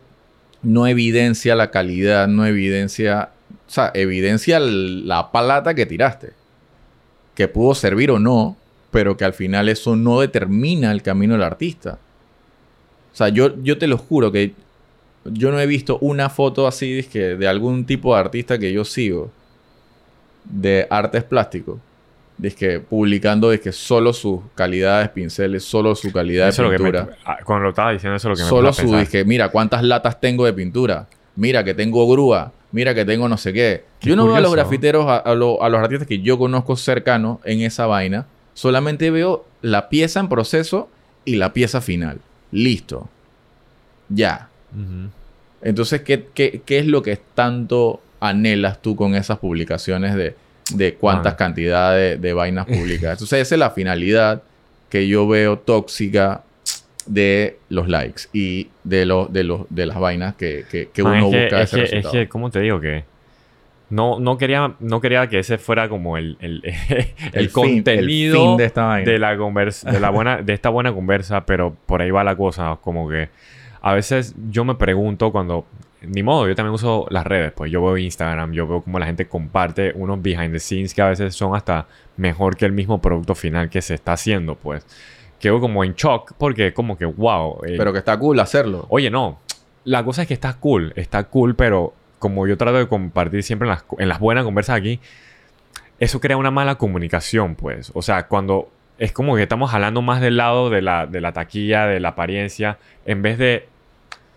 no 0.63 0.87
evidencia 0.87 1.55
la 1.55 1.71
calidad, 1.71 2.27
no 2.27 2.47
evidencia, 2.47 3.29
o 3.67 3.71
sea, 3.71 3.91
evidencia 3.95 4.59
la 4.59 5.31
palata 5.31 5.75
que 5.75 5.87
tiraste. 5.87 6.31
Que 7.35 7.49
pudo 7.49 7.75
servir 7.75 8.11
o 8.11 8.19
no, 8.19 8.57
pero 8.91 9.17
que 9.17 9.25
al 9.25 9.35
final 9.35 9.69
eso 9.69 9.95
no 9.95 10.21
determina 10.21 10.91
el 10.91 11.03
camino 11.03 11.35
del 11.35 11.43
artista. 11.43 11.99
O 13.15 13.17
sea, 13.17 13.29
yo, 13.29 13.55
yo 13.63 13.79
te 13.79 13.87
lo 13.87 13.97
juro 13.97 14.31
que 14.33 14.53
yo 15.25 15.51
no 15.51 15.59
he 15.61 15.67
visto 15.67 15.99
una 16.01 16.29
foto 16.29 16.67
así 16.67 17.01
de 17.39 17.49
algún 17.49 17.87
tipo 17.87 18.13
de 18.15 18.21
artista 18.21 18.59
que 18.59 18.73
yo 18.73 18.85
sigo 18.85 19.31
de 20.45 20.87
artes 20.91 21.25
plásticos. 21.25 21.79
Dizque, 22.37 22.81
publicando 22.81 23.51
dizque, 23.51 23.71
solo 23.71 24.13
sus 24.13 24.41
calidades 24.57 25.09
pinceles, 25.11 25.63
solo 25.65 25.95
su 25.95 26.11
calidad 26.13 26.49
Eso 26.49 26.63
de 26.63 26.69
es 26.69 26.73
lo 26.73 26.77
que 26.79 26.91
pintura. 26.91 27.05
me, 27.07 27.17
ah, 27.25 27.39
cuando 27.45 27.63
lo 27.65 27.69
estaba 27.71 27.93
diciendo, 27.93 28.17
eso 28.17 28.29
es 28.29 28.31
lo 28.31 28.37
que 28.37 28.43
me 28.43 28.49
Solo 28.49 28.69
a 28.69 28.73
su 28.73 28.97
dizque, 28.99 29.25
mira 29.25 29.49
cuántas 29.51 29.85
latas 29.85 30.21
tengo 30.21 30.45
de 30.45 30.53
pintura. 30.53 31.07
Mira 31.37 31.63
que 31.65 31.75
tengo 31.75 32.07
grúa. 32.11 32.53
Mira 32.73 32.93
que 32.93 33.05
tengo 33.05 33.29
no 33.29 33.37
sé 33.37 33.53
qué. 33.53 33.85
Qué 34.01 34.11
yo 34.11 34.17
no 34.17 34.27
veo 34.27 34.35
a 34.35 34.41
los 34.41 34.51
grafiteros, 34.53 35.07
a, 35.07 35.19
a 35.19 35.35
lo- 35.37 35.63
a 35.63 35.69
los 35.69 35.81
artistas 35.81 36.09
que 36.09 36.21
yo 36.21 36.37
conozco 36.37 36.75
cercanos 36.75 37.39
en 37.45 37.61
esa 37.61 37.87
vaina. 37.87 38.27
Solamente 38.55 39.13
veo 39.13 39.45
la 39.63 39.89
pieza 39.89 40.19
en 40.19 40.29
proceso 40.29 40.89
y 41.25 41.37
la 41.37 41.53
pieza 41.53 41.81
final. 41.81 42.19
Listo. 42.55 43.09
Ya. 44.09 44.49
Entonces, 45.63 46.03
¿qué, 46.03 46.27
qué, 46.35 46.63
qué 46.65 46.79
es 46.79 46.87
lo 46.87 47.03
que 47.03 47.19
tanto 47.35 48.01
anhelas 48.21 48.81
tú 48.81 48.97
con 48.97 49.15
esas 49.15 49.39
publicaciones 49.39 50.15
de, 50.15 50.35
de 50.75 50.95
cuántas 50.95 51.35
cantidades 51.35 52.21
de, 52.21 52.29
de 52.29 52.33
vainas 52.33 52.67
publicadas? 52.67 53.17
Entonces, 53.19 53.41
esa 53.41 53.55
es 53.55 53.59
la 53.59 53.71
finalidad 53.71 54.43
que 54.89 55.09
yo 55.09 55.27
veo 55.27 55.59
tóxica 55.59 56.43
de 57.07 57.59
los 57.69 57.89
likes 57.89 58.23
y 58.33 58.69
de, 58.85 59.05
los 59.05 59.33
de, 59.33 59.45
los, 59.45 59.63
de 59.69 59.87
las 59.87 59.99
vainas 59.99 60.35
que, 60.37 60.65
que, 60.71 60.89
que 60.93 61.03
Man, 61.03 61.23
uno 61.23 61.27
es 61.27 61.33
que- 61.33 61.43
busca 61.45 61.63
es 61.63 61.73
ese 61.75 61.91
que. 61.91 61.99
Es 61.99 62.07
que, 62.07 62.29
¿cómo 62.29 62.51
te 62.51 62.61
digo 62.61 62.81
que? 62.81 63.05
No, 63.91 64.19
no, 64.19 64.39
quería, 64.39 64.75
no 64.81 65.01
quería 65.01 65.29
que 65.29 65.39
ese 65.39 65.59
fuera 65.59 65.89
como 65.89 66.17
el, 66.17 66.37
el, 66.41 66.63
el, 67.33 67.51
fin- 67.51 67.53
contenido 67.53 68.35
el 68.37 68.41
fin 68.49 68.57
de 68.57 68.65
esta 68.65 68.97
de 68.97 69.19
la 69.19 69.37
conversa, 69.37 69.91
de 69.91 70.01
la 70.01 70.11
buena, 70.11 70.39
de 70.43 70.53
esta 70.53 70.69
buena 70.71 70.93
conversa, 70.93 71.45
pero 71.47 71.77
por 71.87 72.01
ahí 72.03 72.11
va 72.11 72.25
la 72.25 72.35
cosa, 72.37 72.79
como 72.81 73.09
que 73.09 73.29
a 73.83 73.93
veces 73.93 74.35
yo 74.51 74.65
me 74.65 74.75
pregunto 74.75 75.31
cuando, 75.31 75.67
ni 76.01 76.23
modo, 76.23 76.49
yo 76.49 76.55
también 76.55 76.75
uso 76.75 77.07
las 77.11 77.27
redes, 77.27 77.53
pues 77.53 77.71
yo 77.71 77.83
veo 77.85 77.99
Instagram, 77.99 78.53
yo 78.53 78.67
veo 78.67 78.81
como 78.83 78.99
la 78.99 79.07
gente 79.07 79.27
comparte 79.27 79.93
unos 79.95 80.21
behind 80.23 80.53
the 80.53 80.61
scenes 80.61 80.95
que 80.95 81.03
a 81.03 81.09
veces 81.11 81.35
son 81.35 81.55
hasta 81.55 81.87
mejor 82.17 82.57
que 82.57 82.65
el 82.65 82.73
mismo 82.73 83.01
producto 83.03 83.35
final 83.35 83.69
que 83.69 83.83
se 83.83 83.95
está 83.95 84.15
haciendo, 84.15 84.55
pues. 84.55 84.87
Quedo 85.39 85.61
como 85.61 85.85
en 85.85 85.93
shock 85.95 86.33
porque 86.39 86.73
como 86.73 86.97
que, 86.97 87.05
wow. 87.05 87.59
eh, 87.67 87.75
Pero 87.77 87.93
que 87.93 87.99
está 87.99 88.19
cool 88.19 88.41
hacerlo. 88.41 88.87
Oye, 88.89 89.11
no. 89.11 89.41
La 89.85 90.03
cosa 90.03 90.23
es 90.23 90.29
que 90.29 90.33
está 90.35 90.55
cool, 90.55 90.95
está 90.97 91.25
cool, 91.25 91.55
pero 91.55 91.93
como 92.25 92.47
yo 92.47 92.57
trato 92.57 92.79
de 92.79 92.89
compartir 92.89 93.43
siempre 93.43 93.69
en 93.69 93.75
las, 93.75 93.85
en 93.99 94.09
las 94.09 94.19
buenas 94.19 94.45
conversas 94.45 94.79
aquí, 94.79 94.99
eso 95.99 96.21
crea 96.21 96.39
una 96.39 96.51
mala 96.51 96.77
comunicación, 96.77 97.55
pues. 97.55 97.93
O 97.93 98.01
sea, 98.01 98.29
cuando 98.29 98.71
es 98.97 99.13
como 99.13 99.37
que 99.37 99.43
estamos 99.43 99.75
hablando 99.75 100.01
más 100.01 100.23
del 100.23 100.39
lado 100.39 100.71
de 100.71 100.81
la, 100.81 101.05
de 101.05 101.21
la 101.21 101.33
taquilla, 101.33 101.85
de 101.85 102.01
la 102.01 102.09
apariencia, 102.09 102.79
en 103.05 103.21
vez 103.21 103.37
de... 103.37 103.69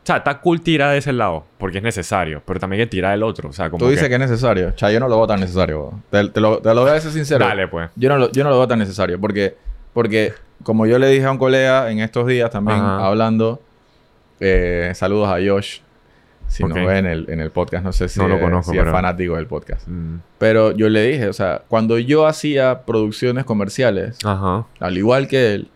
O 0.04 0.06
sea, 0.06 0.18
está 0.18 0.42
cool 0.42 0.60
tirar 0.60 0.92
de 0.92 0.98
ese 0.98 1.14
lado, 1.14 1.46
porque 1.58 1.78
es 1.78 1.84
necesario, 1.86 2.42
pero 2.46 2.60
también 2.60 2.82
hay 2.82 2.88
que 2.88 2.92
tirar 2.92 3.12
del 3.12 3.24
otro. 3.24 3.48
O 3.48 3.54
sea, 3.54 3.70
como 3.70 3.86
Tú 3.86 3.90
dices 3.90 4.10
que... 4.10 4.16
es 4.16 4.20
necesario. 4.20 4.72
Cha, 4.72 4.92
yo 4.92 5.00
no 5.00 5.08
lo 5.08 5.16
veo 5.16 5.28
tan 5.28 5.40
necesario. 5.40 5.94
Te, 6.12 6.28
te 6.28 6.42
lo, 6.42 6.58
te 6.60 6.76
lo 6.76 6.82
voy 6.82 6.90
a 6.90 6.96
decir 6.96 7.12
sincero. 7.12 7.46
Dale, 7.46 7.70
pues. 7.70 7.90
Yo 7.96 8.10
no, 8.10 8.18
lo, 8.18 8.30
yo 8.34 8.44
no 8.44 8.50
lo 8.50 8.58
veo 8.58 8.68
tan 8.68 8.80
necesario 8.80 9.18
porque, 9.18 9.56
porque 9.94 10.34
como 10.62 10.86
yo 10.88 11.00
le 11.00 11.08
dije 11.08 11.24
a 11.24 11.32
un 11.32 11.38
colega 11.38 11.90
en 11.90 12.00
estos 12.00 12.28
días 12.28 12.52
también 12.52 12.80
Ajá. 12.80 13.06
hablando, 13.06 13.62
eh, 14.42 14.92
saludos 14.94 15.30
a 15.30 15.38
Josh, 15.46 15.80
Si 16.48 16.64
Ok. 16.64 16.70
nos 16.70 16.88
ve 16.88 16.98
en 16.98 17.06
el, 17.06 17.30
en 17.30 17.40
el 17.42 17.52
podcast, 17.52 17.84
no 17.84 17.92
sé 17.92 18.08
si, 18.10 18.20
No 18.20 18.28
lo 18.28 18.36
es- 18.36 18.42
conozco, 18.42 18.72
si 18.72 18.78
es 18.78 18.84
pero- 18.84 18.94
fanático 18.94 19.36
del 19.36 19.48
podcast. 19.48 19.88
Mm. 19.88 20.18
Pero 20.38 20.72
yo 20.72 20.88
le 20.90 21.04
dije, 21.08 21.28
o 21.28 21.34
sea, 21.34 21.62
cuando 21.68 22.00
yo 22.00 22.26
hacía 22.26 22.84
producciones 22.86 23.44
comerciales, 23.46 24.18
Ajá. 24.24 24.66
al 24.80 24.98
igual 24.98 25.28
que 25.28 25.54
él, 25.56 25.70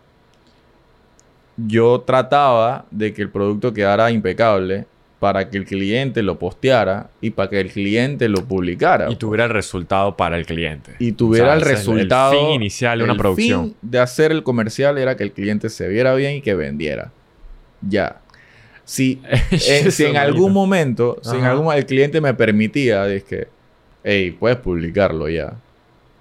yo 1.56 2.00
trataba 2.00 2.86
de 2.90 3.12
que 3.12 3.22
el 3.22 3.28
producto 3.28 3.72
quedara 3.74 4.10
impecable 4.10 4.86
para 5.20 5.48
que 5.50 5.58
el 5.58 5.64
cliente 5.66 6.22
lo 6.22 6.38
posteara 6.38 7.10
y 7.20 7.30
para 7.30 7.48
que 7.50 7.60
el 7.60 7.70
cliente 7.70 8.28
lo 8.28 8.44
publicara. 8.44 9.08
Y 9.10 9.16
tuviera 9.16 9.44
el 9.44 9.50
resultado 9.50 10.16
para 10.16 10.36
el 10.36 10.46
cliente. 10.46 10.94
y 10.98 11.12
tuviera 11.12 11.48
O 11.48 11.50
sea, 11.50 11.56
es 11.58 11.62
el- 11.62 11.68
resultado. 11.76 12.32
El 12.32 12.38
fin 12.38 12.48
inicial 12.54 12.98
de 12.98 13.04
una 13.04 13.12
el 13.12 13.18
producción. 13.18 13.64
fin 13.66 13.76
de 13.82 13.98
hacer 14.00 14.32
el 14.32 14.42
comercial 14.42 14.98
era 14.98 15.16
que 15.16 15.22
el 15.22 15.32
cliente 15.32 15.68
se 15.68 15.86
viera 15.88 16.14
bien 16.14 16.36
y 16.36 16.40
que 16.42 16.54
vendiera. 16.54 17.12
Ya. 17.82 18.21
Si, 18.84 19.20
eh, 19.50 19.90
si 19.90 20.04
en 20.04 20.16
algún 20.16 20.52
momento, 20.52 21.18
si 21.22 21.36
en 21.36 21.44
algún 21.44 21.72
el 21.72 21.86
cliente 21.86 22.20
me 22.20 22.34
permitía, 22.34 23.06
es 23.08 23.24
que, 23.24 23.48
hey, 24.04 24.36
puedes 24.38 24.58
publicarlo 24.58 25.28
ya. 25.28 25.54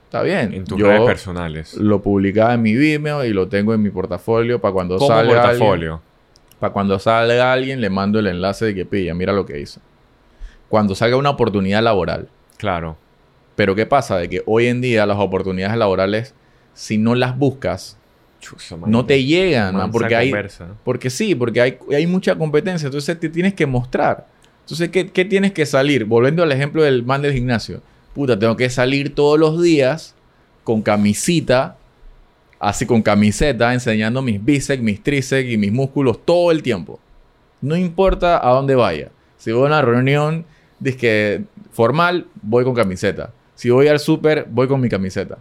Está 0.05 0.23
bien. 0.23 0.53
En 0.53 0.65
tus 0.65 0.77
Yo 0.77 0.87
redes 0.87 1.05
personales. 1.05 1.73
lo 1.75 2.01
publicaba 2.01 2.53
en 2.53 2.61
mi 2.61 2.75
Vimeo 2.75 3.23
y 3.23 3.29
lo 3.29 3.47
tengo 3.47 3.73
en 3.73 3.81
mi 3.81 3.89
portafolio 3.89 4.59
para 4.59 4.73
cuando 4.73 4.99
salga 4.99 5.47
alguien, 5.47 5.99
para 6.59 6.73
cuando 6.73 6.99
salga 6.99 7.53
alguien 7.53 7.79
le 7.79 7.89
mando 7.89 8.19
el 8.19 8.27
enlace 8.27 8.65
de 8.65 8.75
que 8.75 8.85
pilla, 8.85 9.13
mira 9.13 9.31
lo 9.31 9.45
que 9.45 9.59
hizo. 9.59 9.79
Cuando 10.67 10.95
salga 10.95 11.15
una 11.15 11.29
oportunidad 11.29 11.81
laboral. 11.81 12.27
Claro. 12.57 12.97
Pero 13.55 13.73
¿qué 13.73 13.85
pasa? 13.85 14.17
De 14.17 14.27
que 14.27 14.43
hoy 14.45 14.67
en 14.67 14.81
día 14.81 15.05
las 15.05 15.17
oportunidades 15.17 15.77
laborales, 15.77 16.33
si 16.73 16.97
no 16.97 17.15
las 17.15 17.37
buscas, 17.37 17.97
No 18.87 19.05
te 19.05 19.23
llegan, 19.23 19.75
man, 19.75 19.91
porque 19.91 20.15
hay, 20.15 20.29
conversa. 20.29 20.67
porque 20.83 21.09
sí, 21.09 21.35
porque 21.35 21.61
hay, 21.61 21.77
hay 21.95 22.07
mucha 22.07 22.35
competencia, 22.35 22.87
entonces 22.87 23.19
te 23.19 23.29
tienes 23.29 23.53
que 23.53 23.65
mostrar. 23.65 24.27
Entonces, 24.61 24.89
¿qué, 24.89 25.07
qué 25.07 25.25
tienes 25.25 25.51
que 25.51 25.65
salir? 25.65 26.05
Volviendo 26.05 26.43
al 26.43 26.51
ejemplo 26.51 26.83
del 26.83 27.03
man 27.03 27.21
del 27.21 27.33
gimnasio. 27.33 27.81
Puta, 28.13 28.37
tengo 28.37 28.55
que 28.55 28.69
salir 28.69 29.15
todos 29.15 29.39
los 29.39 29.61
días 29.61 30.15
con 30.63 30.81
camisita, 30.81 31.77
así 32.59 32.85
con 32.85 33.01
camiseta, 33.01 33.73
enseñando 33.73 34.21
mis 34.21 34.43
bíceps, 34.43 34.81
mis 34.81 35.01
tríceps 35.01 35.49
y 35.49 35.57
mis 35.57 35.71
músculos 35.71 36.23
todo 36.25 36.51
el 36.51 36.61
tiempo. 36.61 36.99
No 37.61 37.75
importa 37.75 38.45
a 38.45 38.51
dónde 38.53 38.75
vaya. 38.75 39.11
Si 39.37 39.51
voy 39.51 39.63
a 39.63 39.67
una 39.67 39.81
reunión 39.81 40.45
dizque, 40.79 41.43
formal, 41.71 42.27
voy 42.41 42.63
con 42.63 42.73
camiseta. 42.73 43.31
Si 43.55 43.69
voy 43.69 43.87
al 43.87 43.99
súper, 43.99 44.47
voy 44.49 44.67
con 44.67 44.81
mi 44.81 44.89
camiseta. 44.89 45.37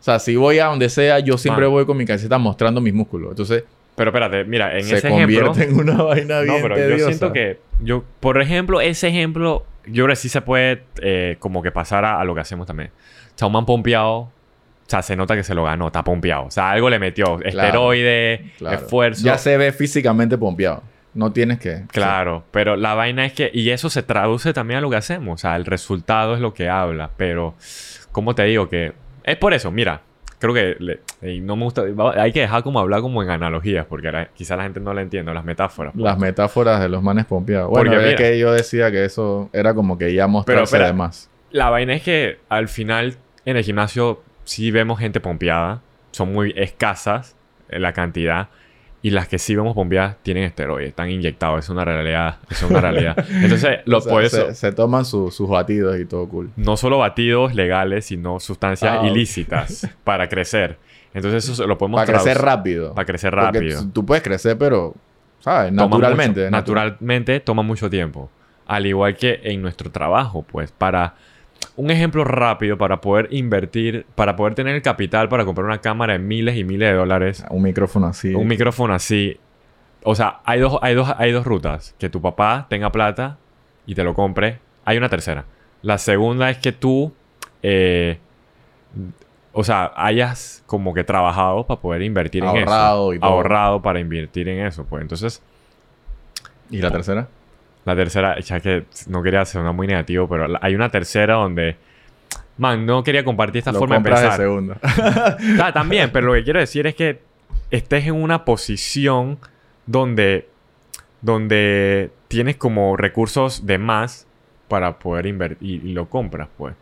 O 0.00 0.02
sea, 0.02 0.18
si 0.18 0.36
voy 0.36 0.58
a 0.58 0.66
donde 0.66 0.88
sea, 0.88 1.18
yo 1.18 1.36
siempre 1.38 1.64
Man. 1.64 1.72
voy 1.72 1.86
con 1.86 1.96
mi 1.96 2.04
camiseta 2.06 2.38
mostrando 2.38 2.80
mis 2.80 2.94
músculos. 2.94 3.30
Entonces, 3.30 3.64
Pero 3.96 4.10
espérate, 4.10 4.44
mira, 4.44 4.76
en 4.78 4.84
se 4.84 4.96
ese 4.98 5.08
ejemplo. 5.08 5.46
convierte 5.52 5.64
en 5.64 5.78
una 5.80 6.02
vaina 6.04 6.40
bien 6.40 6.56
No, 6.56 6.62
pero 6.62 6.74
tediosa. 6.76 6.98
yo 6.98 7.06
siento 7.06 7.32
que. 7.32 7.58
Yo, 7.80 8.04
por 8.20 8.40
ejemplo, 8.40 8.80
ese 8.80 9.08
ejemplo, 9.08 9.66
yo 9.86 10.04
creo 10.04 10.12
que 10.14 10.16
sí 10.16 10.28
se 10.28 10.40
puede 10.40 10.82
eh, 11.02 11.36
como 11.40 11.62
que 11.62 11.70
pasar 11.72 12.04
a, 12.04 12.20
a 12.20 12.24
lo 12.24 12.34
que 12.34 12.40
hacemos 12.40 12.66
también. 12.66 12.90
O 12.90 13.32
sea, 13.38 13.46
un 13.46 13.52
man 13.52 13.66
pompeado. 13.66 14.14
O 14.18 14.30
sea, 14.90 15.02
se 15.02 15.16
nota 15.16 15.36
que 15.36 15.42
se 15.44 15.54
lo 15.54 15.64
ganó, 15.64 15.88
está 15.88 16.02
pompeado. 16.02 16.44
O 16.46 16.50
sea, 16.50 16.70
algo 16.70 16.88
le 16.88 16.98
metió. 16.98 17.38
Esteroide, 17.42 18.52
Claro. 18.58 18.76
esfuerzo. 18.78 19.24
Ya 19.24 19.36
se 19.36 19.56
ve 19.58 19.72
físicamente 19.72 20.38
pompeado. 20.38 20.82
No 21.14 21.32
tienes 21.32 21.58
que... 21.58 21.82
Claro, 21.90 22.44
pero 22.52 22.76
la 22.76 22.94
vaina 22.94 23.26
es 23.26 23.32
que, 23.32 23.50
y 23.52 23.70
eso 23.70 23.90
se 23.90 24.02
traduce 24.02 24.52
también 24.52 24.78
a 24.78 24.80
lo 24.80 24.88
que 24.90 24.96
hacemos, 24.96 25.34
o 25.34 25.38
sea, 25.38 25.56
el 25.56 25.64
resultado 25.64 26.34
es 26.34 26.40
lo 26.40 26.54
que 26.54 26.68
habla, 26.68 27.10
pero, 27.16 27.54
¿cómo 28.12 28.34
te 28.36 28.44
digo? 28.44 28.68
Que 28.68 28.92
es 29.30 29.36
por 29.36 29.54
eso, 29.54 29.70
mira, 29.70 30.00
creo 30.38 30.54
que 30.54 30.76
le- 30.78 31.00
no 31.40 31.56
me 31.56 31.64
gusta, 31.64 31.82
va- 31.82 32.20
hay 32.22 32.32
que 32.32 32.40
dejar 32.40 32.62
como 32.62 32.78
hablar 32.80 33.00
como 33.00 33.22
en 33.22 33.30
analogías, 33.30 33.86
porque 33.86 34.10
la- 34.12 34.26
quizá 34.28 34.56
la 34.56 34.62
gente 34.64 34.80
no 34.80 34.94
la 34.94 35.02
entiende, 35.02 35.32
las 35.34 35.44
metáforas. 35.44 35.92
pues. 35.92 36.04
Las 36.04 36.18
metáforas 36.18 36.80
de 36.80 36.88
los 36.88 37.02
manes 37.02 37.26
pompeados. 37.26 37.70
Bueno, 37.70 37.90
Porque 37.90 38.04
mira- 38.04 38.16
que 38.16 38.38
yo 38.38 38.52
decía 38.52 38.90
que 38.90 39.04
eso 39.04 39.50
era 39.52 39.74
como 39.74 39.98
que 39.98 40.12
ya 40.14 40.26
mostrarse 40.26 40.62
espera. 40.64 40.86
de 40.86 40.92
más. 40.92 41.28
La 41.50 41.70
vaina 41.70 41.94
es 41.94 42.02
que 42.02 42.38
al 42.48 42.68
final 42.68 43.16
en 43.44 43.56
el 43.56 43.64
gimnasio 43.64 44.22
sí 44.44 44.70
vemos 44.70 44.98
gente 44.98 45.18
pompeada, 45.20 45.80
son 46.12 46.32
muy 46.32 46.52
escasas 46.56 47.34
la 47.68 47.92
cantidad. 47.92 48.48
Y 49.00 49.10
las 49.10 49.28
que 49.28 49.38
sí 49.38 49.54
vemos 49.54 49.74
pompeadas 49.74 50.16
tienen 50.22 50.42
esteroides, 50.42 50.88
están 50.88 51.08
inyectados, 51.08 51.64
es 51.64 51.68
una 51.70 51.84
realidad, 51.84 52.38
es 52.50 52.62
una 52.64 52.80
realidad. 52.80 53.16
Entonces, 53.30 53.78
lo, 53.84 53.98
O 53.98 54.00
sea, 54.00 54.12
por 54.12 54.24
eso, 54.24 54.46
Se, 54.48 54.54
se 54.54 54.72
toman 54.72 55.04
su- 55.04 55.30
sus 55.30 55.48
batidos 55.48 55.98
y 56.00 56.04
todo 56.04 56.28
cool. 56.28 56.50
no 56.56 56.76
solo 56.76 56.98
batidos 56.98 57.54
legales, 57.54 58.06
sino 58.06 58.40
sustancias 58.40 58.98
Ah, 59.00 59.06
ilícitas 59.06 59.86
para 60.04 60.28
crecer. 60.28 60.78
Entonces 61.14 61.48
eso 61.48 61.66
lo 61.66 61.78
podemos 61.78 62.00
Para 62.04 62.12
crecer 62.12 62.38
rápido. 62.42 62.92
Para 62.92 63.06
crecer 63.06 63.30
Porque 63.30 63.44
rápido. 63.58 63.84
tú 63.92 64.04
puedes 64.04 64.22
crecer, 64.22 64.58
pero... 64.58 64.94
¿Sabes? 65.40 65.70
Toma 65.70 65.82
Naturalmente. 65.86 66.40
mucho- 66.46 66.50
naturalmente 66.50 67.40
toma 67.40 67.62
mucho 67.62 67.88
tiempo. 67.88 68.28
Al 68.66 68.84
igual 68.84 69.16
que 69.16 69.40
en 69.44 69.62
nuestro 69.62 69.90
trabajo, 69.92 70.42
pues, 70.42 70.72
para... 70.72 71.14
Un 71.76 71.90
ejemplo 71.90 72.24
rápido 72.24 72.76
para 72.76 73.00
poder 73.00 73.28
invertir, 73.30 74.04
para 74.14 74.34
poder 74.36 74.54
tener 74.54 74.74
el 74.74 74.82
capital 74.82 75.28
para 75.28 75.44
comprar 75.44 75.64
una 75.66 75.78
cámara 75.80 76.14
de 76.14 76.18
miles 76.18 76.56
y 76.56 76.64
miles 76.64 76.90
de 76.90 76.96
dólares, 76.96 77.44
Un 77.50 77.62
micrófono 77.62 78.06
así. 78.08 78.34
un 78.34 78.46
micrófono 78.48 78.94
así. 78.94 79.38
O 80.02 80.14
sea, 80.14 80.40
hay 80.44 80.60
dos, 80.60 80.78
hay, 80.82 80.94
dos, 80.94 81.12
hay 81.16 81.32
dos 81.32 81.44
rutas. 81.46 81.94
Que 81.98 82.08
tu 82.08 82.20
papá 82.20 82.66
tenga 82.68 82.90
plata 82.90 83.38
y 83.86 83.94
te 83.94 84.02
lo 84.04 84.14
compre. 84.14 84.58
Hay 84.84 84.96
una 84.96 85.08
tercera. 85.08 85.44
La 85.82 85.98
segunda 85.98 86.50
es 86.50 86.58
que 86.58 86.72
tú, 86.72 87.12
eh, 87.62 88.18
o 89.52 89.62
sea, 89.64 89.92
hayas 89.96 90.62
como 90.66 90.94
que 90.94 91.04
trabajado 91.04 91.66
para 91.66 91.80
poder 91.80 92.02
invertir 92.02 92.42
en 92.42 92.50
eso. 92.50 92.58
Ahorrado 92.58 93.14
y 93.14 93.18
todo. 93.20 93.30
Ahorrado 93.30 93.82
para 93.82 94.00
invertir 94.00 94.48
en 94.48 94.66
eso. 94.66 94.84
Pues 94.84 95.02
entonces, 95.02 95.42
¿Y 96.70 96.78
la 96.82 96.90
tercera? 96.90 97.28
La 97.88 97.96
tercera, 97.96 98.38
ya 98.40 98.60
que 98.60 98.84
no 99.08 99.22
quería 99.22 99.44
sonar 99.44 99.72
muy 99.72 99.86
negativo, 99.86 100.28
pero 100.28 100.46
hay 100.60 100.74
una 100.74 100.88
tercera 100.88 101.34
donde, 101.34 101.76
man, 102.56 102.86
no 102.86 103.02
quería 103.02 103.24
compartir 103.24 103.60
esta 103.60 103.72
Lo 103.72 103.78
forma 103.80 103.96
de 103.96 104.02
compras 104.02 104.20
de 104.20 104.28
pensar. 104.28 104.40
segunda. 104.40 104.78
Ah, 105.64 105.72
también, 105.72 106.10
pero 106.12 106.28
lo 106.28 106.34
que 106.34 106.44
quiero 106.44 106.60
decir 106.60 106.86
es 106.86 106.94
que 106.94 107.20
estés 107.70 108.06
en 108.06 108.14
una 108.14 108.44
posición 108.44 109.38
donde, 109.86 110.48
donde 111.20 112.10
tienes 112.28 112.56
como 112.56 112.96
recursos 112.96 113.66
de 113.66 113.78
más 113.78 114.26
para 114.68 114.98
poder 114.98 115.26
invertir 115.26 115.84
y, 115.84 115.92
lo 115.92 116.08
compras, 116.08 116.48
pues. 116.56 116.74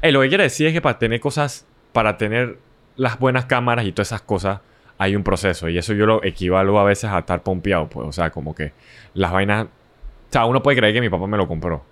Eh, 0.00 0.12
lo 0.12 0.22
que 0.22 0.28
quiero 0.28 0.44
decir 0.44 0.68
es 0.68 0.72
que 0.72 0.80
para 0.80 0.98
tener 0.98 1.20
cosas, 1.20 1.66
para 1.92 2.16
tener 2.16 2.58
las 2.96 3.18
buenas 3.18 3.46
cámaras 3.46 3.84
y 3.84 3.92
todas 3.92 4.08
esas 4.08 4.22
cosas, 4.22 4.60
hay 4.98 5.16
un 5.16 5.24
proceso. 5.24 5.68
Y 5.68 5.76
eso 5.76 5.92
yo 5.92 6.06
lo 6.06 6.22
equivalo 6.22 6.78
a 6.78 6.84
veces 6.84 7.10
a 7.10 7.18
estar 7.18 7.42
pompeado, 7.42 7.88
pues. 7.88 8.08
O 8.08 8.12
sea, 8.12 8.30
como 8.30 8.54
que 8.54 8.72
las 9.14 9.32
vainas... 9.32 9.66
O 10.32 10.34
sea, 10.34 10.46
uno 10.46 10.62
puede 10.62 10.78
creer 10.78 10.94
que 10.94 11.02
mi 11.02 11.10
papá 11.10 11.26
me 11.26 11.36
lo 11.36 11.46
compró. 11.46 11.84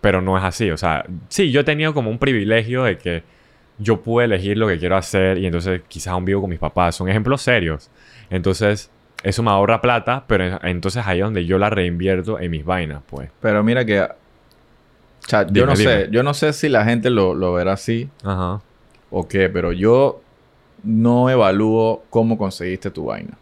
Pero 0.00 0.20
no 0.20 0.36
es 0.36 0.42
así. 0.42 0.72
O 0.72 0.76
sea, 0.76 1.06
sí, 1.28 1.52
yo 1.52 1.60
he 1.60 1.64
tenido 1.64 1.94
como 1.94 2.10
un 2.10 2.18
privilegio 2.18 2.82
de 2.82 2.98
que 2.98 3.22
yo 3.78 4.02
pude 4.02 4.24
elegir 4.24 4.58
lo 4.58 4.66
que 4.66 4.76
quiero 4.76 4.96
hacer 4.96 5.38
y 5.38 5.46
entonces 5.46 5.82
quizás 5.86 6.08
aún 6.08 6.24
vivo 6.24 6.40
con 6.40 6.50
mis 6.50 6.58
papás. 6.58 6.96
Son 6.96 7.08
ejemplos 7.08 7.42
serios. 7.42 7.90
Entonces, 8.28 8.90
eso 9.22 9.42
me 9.44 9.50
ahorra 9.52 9.80
plata, 9.80 10.24
pero 10.26 10.44
en- 10.44 10.58
entonces 10.64 11.06
ahí 11.06 11.20
es 11.20 11.24
donde 11.24 11.46
yo 11.46 11.56
la 11.58 11.70
reinvierto 11.70 12.40
en 12.40 12.50
mis 12.50 12.64
vainas, 12.64 13.02
pues. 13.08 13.30
Pero 13.40 13.62
mira 13.62 13.84
que... 13.84 14.00
O 14.02 14.08
sea, 15.28 15.42
yo 15.46 15.52
Dime, 15.52 15.66
no 15.68 15.76
sé. 15.76 16.08
Yo 16.10 16.22
no 16.24 16.34
sé 16.34 16.52
si 16.52 16.68
la 16.68 16.84
gente 16.84 17.08
lo, 17.08 17.34
lo 17.34 17.52
verá 17.54 17.74
así 17.74 18.10
Ajá. 18.24 18.60
o 19.12 19.28
qué, 19.28 19.48
pero 19.48 19.70
yo 19.72 20.20
no 20.82 21.30
evalúo 21.30 22.02
cómo 22.10 22.36
conseguiste 22.36 22.90
tu 22.90 23.06
vaina. 23.06 23.38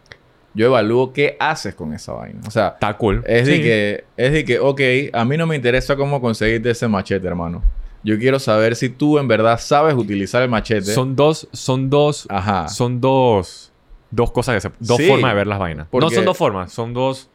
Yo 0.55 0.67
evalúo 0.67 1.13
qué 1.13 1.35
haces 1.39 1.73
con 1.73 1.93
esa 1.93 2.13
vaina. 2.13 2.41
O 2.47 2.51
sea, 2.51 2.67
Está 2.69 2.95
cool. 2.97 3.23
es 3.25 3.47
de 3.47 3.61
que, 3.61 4.03
es 4.17 4.31
de 4.33 4.45
que, 4.45 4.59
ok, 4.59 4.81
a 5.13 5.25
mí 5.25 5.35
no 5.37 5.47
me 5.47 5.55
interesa 5.55 5.95
cómo 5.95 6.21
conseguiste 6.21 6.69
ese 6.69 6.87
machete, 6.87 7.25
hermano. 7.27 7.63
Yo 8.03 8.19
quiero 8.19 8.37
saber 8.37 8.75
si 8.75 8.89
tú 8.89 9.17
en 9.17 9.27
verdad 9.27 9.59
sabes 9.59 9.95
utilizar 9.95 10.43
el 10.43 10.49
machete. 10.49 10.93
Son 10.93 11.15
dos, 11.15 11.47
son 11.53 11.89
dos, 11.89 12.27
Ajá. 12.29 12.67
son 12.67 12.99
dos, 13.01 13.71
dos 14.11 14.31
cosas 14.31 14.55
que 14.55 14.61
se, 14.61 14.71
dos 14.79 14.97
Sí, 14.97 15.07
formas 15.07 15.31
de 15.31 15.35
ver 15.37 15.47
las 15.47 15.57
vainas. 15.57 15.87
No 15.91 16.09
son 16.09 16.25
dos 16.25 16.37
formas, 16.37 16.71
son 16.71 16.93
dos, 16.93 17.29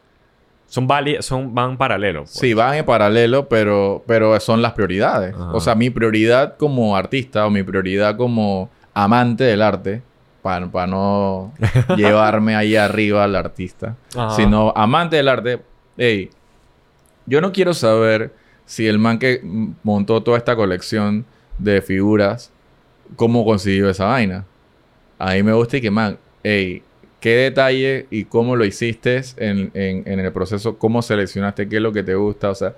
son 0.67 0.85
vali, 0.87 1.17
son, 1.21 1.53
van 1.55 1.75
paralelos. 1.77 2.29
pues. 2.29 2.39
Sí, 2.39 2.53
van 2.53 2.75
en 2.75 2.85
paralelo, 2.85 3.49
pero, 3.49 4.03
pero 4.05 4.39
son 4.39 4.61
las 4.61 4.73
prioridades. 4.73 5.33
Ajá. 5.33 5.51
O 5.53 5.59
sea, 5.59 5.73
mi 5.75 5.89
prioridad 5.89 6.55
como 6.57 6.95
artista 6.95 7.47
o 7.47 7.49
mi 7.49 7.63
prioridad 7.63 8.15
como 8.15 8.69
amante 8.93 9.43
del 9.45 9.63
arte, 9.63 10.03
para 10.41 10.87
no 10.87 11.53
llevarme 11.97 12.55
ahí 12.55 12.75
arriba 12.75 13.23
al 13.23 13.35
artista, 13.35 13.95
Ajá. 14.15 14.35
sino 14.35 14.73
amante 14.75 15.15
del 15.17 15.27
arte, 15.27 15.61
hey, 15.97 16.29
yo 17.25 17.41
no 17.41 17.51
quiero 17.51 17.73
saber 17.73 18.33
si 18.65 18.87
el 18.87 18.99
man 18.99 19.19
que 19.19 19.41
montó 19.83 20.21
toda 20.23 20.37
esta 20.37 20.55
colección 20.55 21.25
de 21.57 21.81
figuras, 21.81 22.51
cómo 23.15 23.43
consiguió 23.45 23.89
esa 23.89 24.05
vaina. 24.05 24.45
A 25.17 25.33
mí 25.33 25.43
me 25.43 25.53
gusta 25.53 25.77
y 25.77 25.81
que, 25.81 25.91
man, 25.91 26.17
hey, 26.43 26.83
qué 27.19 27.35
detalle 27.35 28.07
y 28.09 28.25
cómo 28.25 28.55
lo 28.55 28.63
hiciste 28.65 29.21
en, 29.37 29.71
en- 29.73 30.03
en 30.05 30.19
el 30.19 30.31
proceso, 30.31 30.77
cómo 30.77 31.01
seleccionaste 31.01 31.67
qué 31.67 31.75
es 31.77 31.81
lo 31.81 31.91
que 31.91 32.03
te 32.03 32.15
gusta, 32.15 32.49
o 32.49 32.55
sea, 32.55 32.75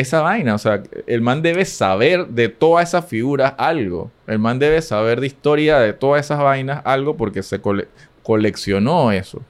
esa 0.00 0.22
vaina, 0.22 0.54
o 0.54 0.58
sea, 0.58 0.82
el 1.06 1.20
man 1.20 1.40
debe 1.40 1.64
saber 1.64 2.26
de 2.26 2.48
todas 2.48 2.88
esas 2.88 3.04
figuras 3.04 3.54
algo. 3.58 4.10
El 4.26 4.40
man 4.40 4.58
debe 4.58 4.82
saber 4.82 5.20
de 5.20 5.28
historia 5.28 5.78
de 5.78 5.92
todas 5.92 6.24
esas 6.24 6.40
vainas 6.40 6.82
algo 6.84 7.16
porque 7.16 7.42
se 7.44 7.60
cole- 7.60 7.86
coleccionó 8.24 9.12
eso. 9.12 9.40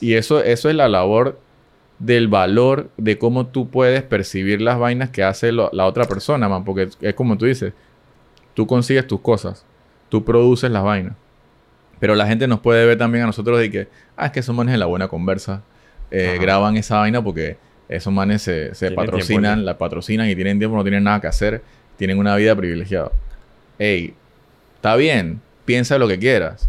Y 0.00 0.14
eso, 0.14 0.42
eso 0.42 0.68
es 0.68 0.74
la 0.74 0.88
labor 0.88 1.40
del 1.98 2.28
valor 2.28 2.90
de 2.98 3.16
cómo 3.16 3.46
tú 3.46 3.70
puedes 3.70 4.02
percibir 4.02 4.60
las 4.60 4.78
vainas 4.78 5.08
que 5.08 5.22
hace 5.22 5.52
lo- 5.52 5.70
la 5.72 5.86
otra 5.86 6.04
persona, 6.04 6.48
man. 6.50 6.64
Porque 6.64 6.88
es 7.00 7.14
como 7.14 7.38
tú 7.38 7.46
dices, 7.46 7.72
tú 8.52 8.66
consigues 8.66 9.06
tus 9.06 9.20
cosas, 9.20 9.64
tú 10.10 10.22
produces 10.22 10.70
las 10.70 10.82
vainas. 10.82 11.14
Pero 11.98 12.14
la 12.14 12.26
gente 12.26 12.46
nos 12.46 12.60
puede 12.60 12.84
ver 12.84 12.98
también 12.98 13.24
a 13.24 13.26
nosotros 13.28 13.58
de 13.58 13.70
que, 13.70 13.88
ah, 14.16 14.26
es 14.26 14.32
que 14.32 14.40
esos 14.40 14.54
manes 14.54 14.74
en 14.74 14.80
la 14.80 14.86
buena 14.86 15.08
conversa 15.08 15.62
eh, 16.10 16.36
graban 16.38 16.76
esa 16.76 16.98
vaina 16.98 17.24
porque 17.24 17.56
esos 17.96 18.12
manes 18.12 18.42
se, 18.42 18.72
patrocinan, 18.94 19.54
tiempo 19.56 19.66
la 19.66 19.78
patrocinan 19.78 20.28
y 20.28 20.34
tienen 20.34 20.58
tiempo, 20.58 20.76
no 20.76 20.82
tienen 20.82 21.04
nada 21.04 21.20
que 21.20 21.26
hacer, 21.26 21.62
tienen 21.96 22.18
una 22.18 22.36
vida 22.36 22.54
privilegiada. 22.54 23.10
Ey, 23.78 24.14
está 24.76 24.96
bien, 24.96 25.40
piensa 25.64 25.98
lo 25.98 26.08
que 26.08 26.18
quieras. 26.18 26.68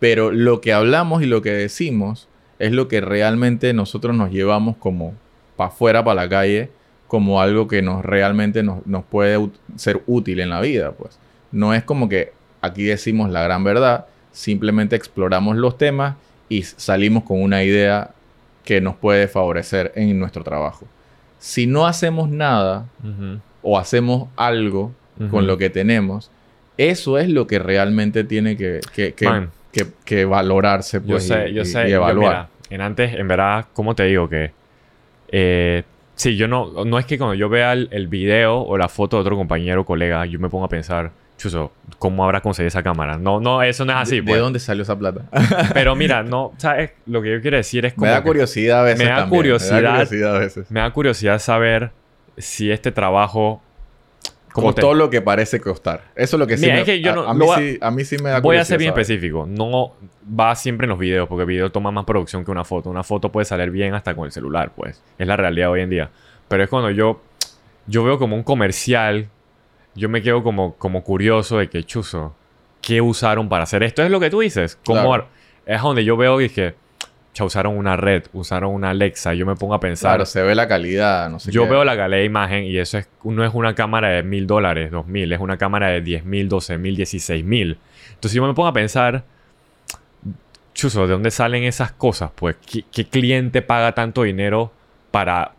Pero 0.00 0.30
lo 0.30 0.60
que 0.60 0.72
hablamos 0.72 1.22
y 1.22 1.26
lo 1.26 1.42
que 1.42 1.50
decimos 1.50 2.28
es 2.58 2.72
lo 2.72 2.88
que 2.88 3.00
realmente 3.00 3.72
nosotros 3.72 4.14
nos 4.14 4.30
llevamos 4.30 4.76
como 4.76 5.14
para 5.56 5.68
afuera, 5.68 6.04
para 6.04 6.22
la 6.22 6.28
calle, 6.28 6.70
como 7.08 7.40
algo 7.40 7.68
que 7.68 7.82
nos 7.82 8.04
realmente 8.04 8.62
nos, 8.62 8.86
nos 8.86 9.04
puede 9.04 9.48
ser 9.76 10.02
útil 10.06 10.40
en 10.40 10.50
la 10.50 10.60
vida, 10.60 10.92
pues. 10.92 11.18
No 11.52 11.72
es 11.72 11.84
como 11.84 12.08
que 12.08 12.32
aquí 12.60 12.84
decimos 12.84 13.30
la 13.30 13.42
gran 13.42 13.64
verdad, 13.64 14.06
simplemente 14.32 14.96
exploramos 14.96 15.56
los 15.56 15.78
temas 15.78 16.16
y 16.48 16.62
salimos 16.62 17.24
con 17.24 17.40
una 17.40 17.62
idea 17.62 18.10
que 18.64 18.80
nos 18.80 18.96
puede 18.96 19.28
favorecer 19.28 19.92
en 19.94 20.18
nuestro 20.18 20.42
trabajo. 20.42 20.86
Si 21.38 21.66
no 21.66 21.86
hacemos 21.86 22.28
nada 22.30 22.86
o 23.62 23.78
hacemos 23.78 24.28
algo 24.36 24.92
con 25.30 25.46
lo 25.46 25.58
que 25.58 25.70
tenemos, 25.70 26.30
eso 26.76 27.18
es 27.18 27.28
lo 27.28 27.46
que 27.46 27.58
realmente 27.58 28.24
tiene 28.24 28.56
que, 28.56 28.80
que, 28.94 29.12
que- 29.12 29.26
que- 29.70 29.86
que 30.04 30.24
valorarse 30.24 31.00
Yo 31.00 31.06
pues, 31.06 31.26
sé, 31.26 31.50
y, 31.50 31.54
yo 31.54 31.64
sé. 31.64 31.86
y 31.86 31.90
yo, 31.90 31.96
evaluar. 31.96 32.28
mira, 32.28 32.48
en 32.70 32.80
antes, 32.80 33.14
en 33.14 33.28
verdad, 33.28 33.66
¿cómo 33.74 33.94
te 33.94 34.04
digo? 34.04 34.28
Que... 34.28 34.52
Eh, 35.28 35.82
sí, 36.14 36.36
yo 36.36 36.48
no... 36.48 36.84
No 36.84 36.98
es 36.98 37.06
que 37.06 37.18
cuando 37.18 37.34
yo 37.34 37.48
vea 37.48 37.72
el, 37.72 37.88
el 37.92 38.06
video 38.08 38.60
o 38.60 38.78
la 38.78 38.88
foto 38.88 39.16
de 39.16 39.20
otro 39.22 39.36
compañero 39.36 39.82
o 39.82 39.84
colega, 39.84 40.24
yo 40.26 40.38
me 40.38 40.48
pongo 40.48 40.64
a 40.64 40.68
pensar... 40.68 41.10
Chuso, 41.44 41.72
¿cómo 41.98 42.24
habrá 42.24 42.40
conseguido 42.40 42.68
esa 42.68 42.82
cámara? 42.82 43.18
No, 43.18 43.38
no, 43.38 43.62
eso 43.62 43.84
no 43.84 43.92
es 43.92 43.98
así, 43.98 44.16
¿De, 44.16 44.22
pues. 44.22 44.34
de 44.36 44.40
dónde 44.40 44.58
salió 44.58 44.82
esa 44.82 44.98
plata? 44.98 45.26
Pero 45.74 45.94
mira, 45.96 46.22
no... 46.22 46.52
¿Sabes? 46.56 46.92
Lo 47.04 47.20
que 47.20 47.32
yo 47.32 47.42
quiero 47.42 47.58
decir 47.58 47.84
es 47.84 47.92
como... 47.92 48.06
me 48.06 48.12
da 48.12 48.22
curiosidad 48.22 48.80
a 48.80 48.82
veces. 48.84 48.98
me 49.00 49.04
da 49.04 49.16
también, 49.16 49.38
curiosidad. 49.38 49.76
Me 49.76 49.82
da 49.82 49.92
curiosidad 49.92 50.36
a 50.36 50.38
veces. 50.38 50.70
Me 50.70 50.80
da 50.80 50.90
curiosidad 50.90 51.38
saber 51.40 51.90
si 52.38 52.70
este 52.70 52.92
trabajo... 52.92 53.60
¿cómo 54.54 54.72
te- 54.74 54.80
Costó 54.80 54.94
lo 54.94 55.10
que 55.10 55.20
parece 55.20 55.60
costar. 55.60 56.04
Eso 56.16 56.36
es 56.36 56.40
lo 56.40 56.46
que 56.46 56.56
sí 56.56 56.62
Mira, 56.62 56.76
me, 56.76 56.80
es 56.80 56.86
que 56.86 57.00
yo 57.02 57.10
a- 57.10 57.14
no- 57.14 57.28
a, 57.28 57.34
mí 57.34 57.40
lo 57.40 57.44
voy 57.44 57.54
a- 57.54 57.58
sí, 57.58 57.78
a 57.78 57.90
mí 57.90 58.04
sí 58.06 58.16
me 58.22 58.30
da 58.30 58.40
Voy 58.40 58.56
a 58.56 58.64
ser 58.64 58.78
bien 58.78 58.88
específico. 58.88 59.44
No 59.46 59.92
va 60.40 60.54
siempre 60.54 60.86
en 60.86 60.90
los 60.90 60.98
videos, 60.98 61.28
porque 61.28 61.42
el 61.42 61.48
video 61.48 61.70
toma 61.70 61.90
más 61.90 62.06
producción 62.06 62.42
que 62.42 62.50
una 62.52 62.64
foto. 62.64 62.88
Una 62.88 63.02
foto 63.04 63.30
puede 63.30 63.44
salir 63.44 63.70
bien 63.70 63.92
hasta 63.92 64.14
con 64.14 64.24
el 64.24 64.32
celular, 64.32 64.72
pues. 64.74 65.02
Es 65.18 65.26
la 65.26 65.36
realidad 65.36 65.70
hoy 65.70 65.82
en 65.82 65.90
día. 65.90 66.10
Pero 66.48 66.62
es 66.64 66.70
cuando 66.70 66.88
yo, 66.90 67.20
yo 67.86 68.02
veo 68.02 68.18
como 68.18 68.34
un 68.34 68.44
comercial, 68.44 69.28
yo 69.94 70.08
me 70.08 70.22
quedo 70.22 70.42
como, 70.42 70.74
como 70.74 71.02
curioso 71.04 71.58
de 71.58 71.68
que, 71.68 71.84
chuzo, 71.84 72.34
¿qué 72.80 73.00
usaron 73.00 73.48
para 73.48 73.64
hacer 73.64 73.82
esto? 73.82 74.02
Es 74.02 74.10
lo 74.10 74.20
que 74.20 74.30
tú 74.30 74.40
dices. 74.40 74.78
Como 74.84 75.02
Claro. 75.02 75.28
Es 75.66 75.80
donde 75.80 76.04
yo 76.04 76.16
veo 76.16 76.40
y 76.40 76.44
dije, 76.44 76.74
cha, 77.32 77.44
usaron 77.44 77.76
una 77.76 77.96
red, 77.96 78.24
usaron 78.32 78.74
una 78.74 78.90
Alexa. 78.90 79.32
Yo 79.34 79.46
me 79.46 79.54
pongo 79.56 79.74
a 79.74 79.80
pensar. 79.80 80.10
Claro, 80.12 80.26
se 80.26 80.42
ve 80.42 80.54
la 80.54 80.68
calidad, 80.68 81.30
no 81.30 81.38
sé 81.40 81.50
Yo 81.50 81.64
qué. 81.64 81.70
veo 81.70 81.84
la 81.84 81.96
calidad 81.96 82.18
de 82.18 82.24
imagen 82.24 82.64
y 82.64 82.76
eso 82.76 82.98
es, 82.98 83.08
no 83.24 83.44
es 83.44 83.54
una 83.54 83.74
cámara 83.74 84.08
de 84.10 84.22
mil 84.22 84.46
dólares, 84.46 84.90
dos 84.90 85.06
mil, 85.06 85.32
es 85.32 85.40
una 85.40 85.56
cámara 85.56 85.88
de 85.88 86.00
diez 86.02 86.24
mil, 86.24 86.48
doce 86.48 86.76
mil, 86.76 86.96
dieciséis 86.96 87.44
mil. 87.44 87.78
Entonces 88.10 88.32
yo 88.34 88.46
me 88.46 88.52
pongo 88.52 88.68
a 88.68 88.72
pensar, 88.74 89.24
chuzo, 90.74 91.06
¿de 91.06 91.12
dónde 91.12 91.30
salen 91.30 91.64
esas 91.64 91.92
cosas? 91.92 92.30
Pues, 92.34 92.56
¿qué, 92.70 92.84
qué 92.92 93.06
cliente 93.06 93.62
paga 93.62 93.92
tanto 93.92 94.22
dinero 94.24 94.72
para... 95.10 95.52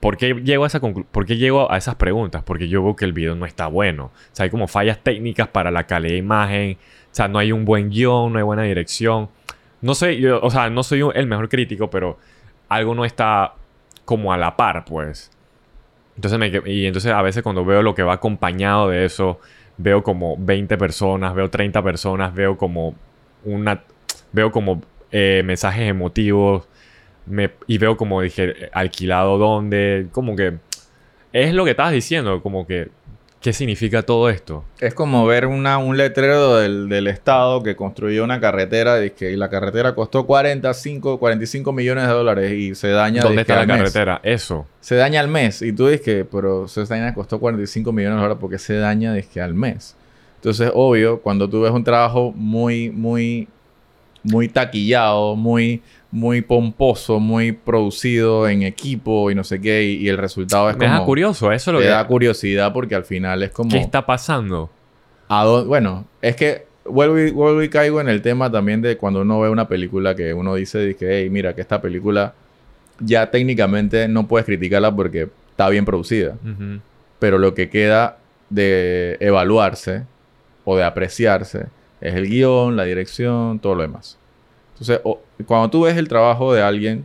¿Por 0.00 0.16
qué, 0.16 0.34
llego 0.44 0.64
a 0.64 0.66
esa 0.68 0.80
conclu- 0.80 1.04
¿Por 1.10 1.26
qué 1.26 1.36
llego 1.36 1.70
a 1.70 1.76
esas 1.76 1.96
preguntas? 1.96 2.42
Porque 2.44 2.68
yo 2.68 2.82
veo 2.84 2.94
que 2.96 3.04
el 3.04 3.12
video 3.12 3.34
no 3.34 3.46
está 3.46 3.66
bueno. 3.66 4.06
O 4.06 4.12
sea, 4.32 4.44
hay 4.44 4.50
como 4.50 4.68
fallas 4.68 4.98
técnicas 5.02 5.48
para 5.48 5.70
la 5.70 5.86
calidad 5.86 6.12
de 6.12 6.18
imagen. 6.18 6.78
O 7.10 7.14
sea, 7.14 7.26
no 7.28 7.38
hay 7.38 7.50
un 7.52 7.64
buen 7.64 7.90
guion, 7.90 8.32
no 8.32 8.38
hay 8.38 8.44
buena 8.44 8.62
dirección. 8.62 9.28
No 9.80 9.94
soy, 9.94 10.20
yo, 10.20 10.40
o 10.40 10.50
sea, 10.50 10.70
no 10.70 10.82
soy 10.82 11.02
el 11.14 11.26
mejor 11.26 11.48
crítico, 11.48 11.90
pero 11.90 12.18
algo 12.68 12.94
no 12.94 13.04
está 13.04 13.54
como 14.04 14.32
a 14.32 14.36
la 14.36 14.56
par, 14.56 14.84
pues. 14.84 15.30
Entonces, 16.16 16.38
me, 16.38 16.48
y 16.72 16.86
entonces 16.86 17.12
a 17.12 17.22
veces 17.22 17.42
cuando 17.42 17.64
veo 17.64 17.82
lo 17.82 17.94
que 17.94 18.02
va 18.02 18.14
acompañado 18.14 18.88
de 18.88 19.04
eso, 19.04 19.40
veo 19.76 20.02
como 20.02 20.36
20 20.38 20.76
personas, 20.76 21.34
veo 21.34 21.50
30 21.50 21.82
personas, 21.82 22.34
veo 22.34 22.56
como 22.56 22.94
una, 23.44 23.82
veo 24.32 24.50
como 24.50 24.82
eh, 25.12 25.42
mensajes 25.44 25.88
emotivos, 25.88 26.68
me, 27.28 27.50
y 27.66 27.78
veo 27.78 27.96
como 27.96 28.20
dije, 28.22 28.70
alquilado 28.72 29.38
dónde, 29.38 30.06
como 30.12 30.36
que 30.36 30.58
es 31.32 31.52
lo 31.54 31.64
que 31.64 31.72
estabas 31.72 31.92
diciendo, 31.92 32.42
como 32.42 32.66
que, 32.66 32.88
¿qué 33.40 33.52
significa 33.52 34.02
todo 34.02 34.30
esto? 34.30 34.64
Es 34.80 34.94
como 34.94 35.26
ver 35.26 35.46
una, 35.46 35.78
un 35.78 35.96
letrero 35.96 36.56
del, 36.56 36.88
del 36.88 37.06
Estado 37.06 37.62
que 37.62 37.76
construyó 37.76 38.24
una 38.24 38.40
carretera 38.40 39.04
y 39.04 39.10
que 39.10 39.36
la 39.36 39.48
carretera 39.50 39.94
costó 39.94 40.26
45, 40.26 41.18
45 41.18 41.72
millones 41.72 42.06
de 42.06 42.12
dólares 42.12 42.52
y 42.52 42.74
se 42.74 42.88
daña 42.88 43.22
¿Dónde 43.22 43.42
dizque, 43.42 43.52
está 43.52 43.54
la 43.54 43.60
al 43.60 43.66
mes. 43.68 43.76
carretera? 43.78 44.20
Eso. 44.24 44.66
Se 44.80 44.96
daña 44.96 45.20
al 45.20 45.28
mes. 45.28 45.62
Y 45.62 45.72
tú 45.72 45.86
dices 45.86 46.00
que, 46.00 46.24
pero 46.24 46.64
esa 46.64 46.84
vaina 46.84 47.14
costó 47.14 47.38
45 47.38 47.92
millones 47.92 48.16
de 48.16 48.22
dólares 48.22 48.38
porque 48.40 48.58
se 48.58 48.74
daña 48.76 49.12
dizque, 49.12 49.40
al 49.40 49.54
mes. 49.54 49.94
Entonces, 50.36 50.70
obvio, 50.74 51.20
cuando 51.20 51.48
tú 51.48 51.60
ves 51.62 51.72
un 51.72 51.84
trabajo 51.84 52.32
muy, 52.34 52.90
muy, 52.90 53.48
muy 54.22 54.48
taquillado, 54.48 55.36
muy, 55.36 55.82
muy 56.10 56.40
pomposo, 56.40 57.20
muy 57.20 57.52
producido 57.52 58.48
en 58.48 58.62
equipo 58.62 59.30
y 59.30 59.34
no 59.34 59.44
sé 59.44 59.60
qué, 59.60 59.84
y, 59.84 59.96
y 59.96 60.08
el 60.08 60.16
resultado 60.18 60.70
es 60.70 60.76
Me 60.76 60.86
como... 60.86 60.92
deja 60.94 61.04
curioso, 61.04 61.52
eso 61.52 61.70
es 61.70 61.72
lo 61.74 61.78
te 61.80 61.84
que... 61.84 61.90
da 61.90 62.06
curiosidad 62.06 62.72
porque 62.72 62.94
al 62.94 63.04
final 63.04 63.42
es 63.42 63.50
como... 63.50 63.70
¿Qué 63.70 63.78
está 63.78 64.06
pasando? 64.06 64.70
¿A 65.28 65.44
dó- 65.44 65.66
Bueno, 65.66 66.06
es 66.22 66.34
que 66.36 66.66
vuelvo 66.86 67.18
y, 67.18 67.30
vuelvo 67.30 67.62
y 67.62 67.68
caigo 67.68 68.00
en 68.00 68.08
el 68.08 68.22
tema 68.22 68.50
también 68.50 68.80
de 68.80 68.96
cuando 68.96 69.20
uno 69.20 69.40
ve 69.40 69.50
una 69.50 69.68
película 69.68 70.14
que 70.14 70.32
uno 70.32 70.54
dice 70.54 70.96
que, 70.96 71.20
hey, 71.20 71.28
mira, 71.30 71.54
que 71.54 71.60
esta 71.60 71.82
película 71.82 72.32
ya 73.00 73.30
técnicamente 73.30 74.08
no 74.08 74.26
puedes 74.26 74.46
criticarla 74.46 74.94
porque 74.96 75.28
está 75.50 75.68
bien 75.68 75.84
producida. 75.84 76.36
Pero 77.18 77.36
lo 77.38 77.52
que 77.52 77.68
queda 77.68 78.16
de 78.48 79.18
evaluarse 79.20 80.04
o 80.64 80.76
de 80.76 80.84
apreciarse 80.84 81.66
es 82.00 82.14
el 82.14 82.26
guion, 82.28 82.76
la 82.76 82.84
dirección, 82.84 83.58
todo 83.58 83.74
lo 83.74 83.82
demás. 83.82 84.16
Entonces, 84.80 85.00
o- 85.04 85.20
cuando 85.46 85.70
tú 85.70 85.82
ves 85.82 85.96
el 85.96 86.08
trabajo 86.08 86.52
de 86.52 86.62
alguien, 86.62 87.04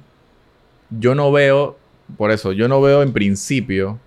yo 0.90 1.16
no 1.16 1.32
veo, 1.32 1.78
por 2.18 2.32
eso, 2.32 2.52
yo 2.52 2.68
no 2.68 2.82
veo 2.82 3.02
en 3.02 3.14
principio, 3.14 4.00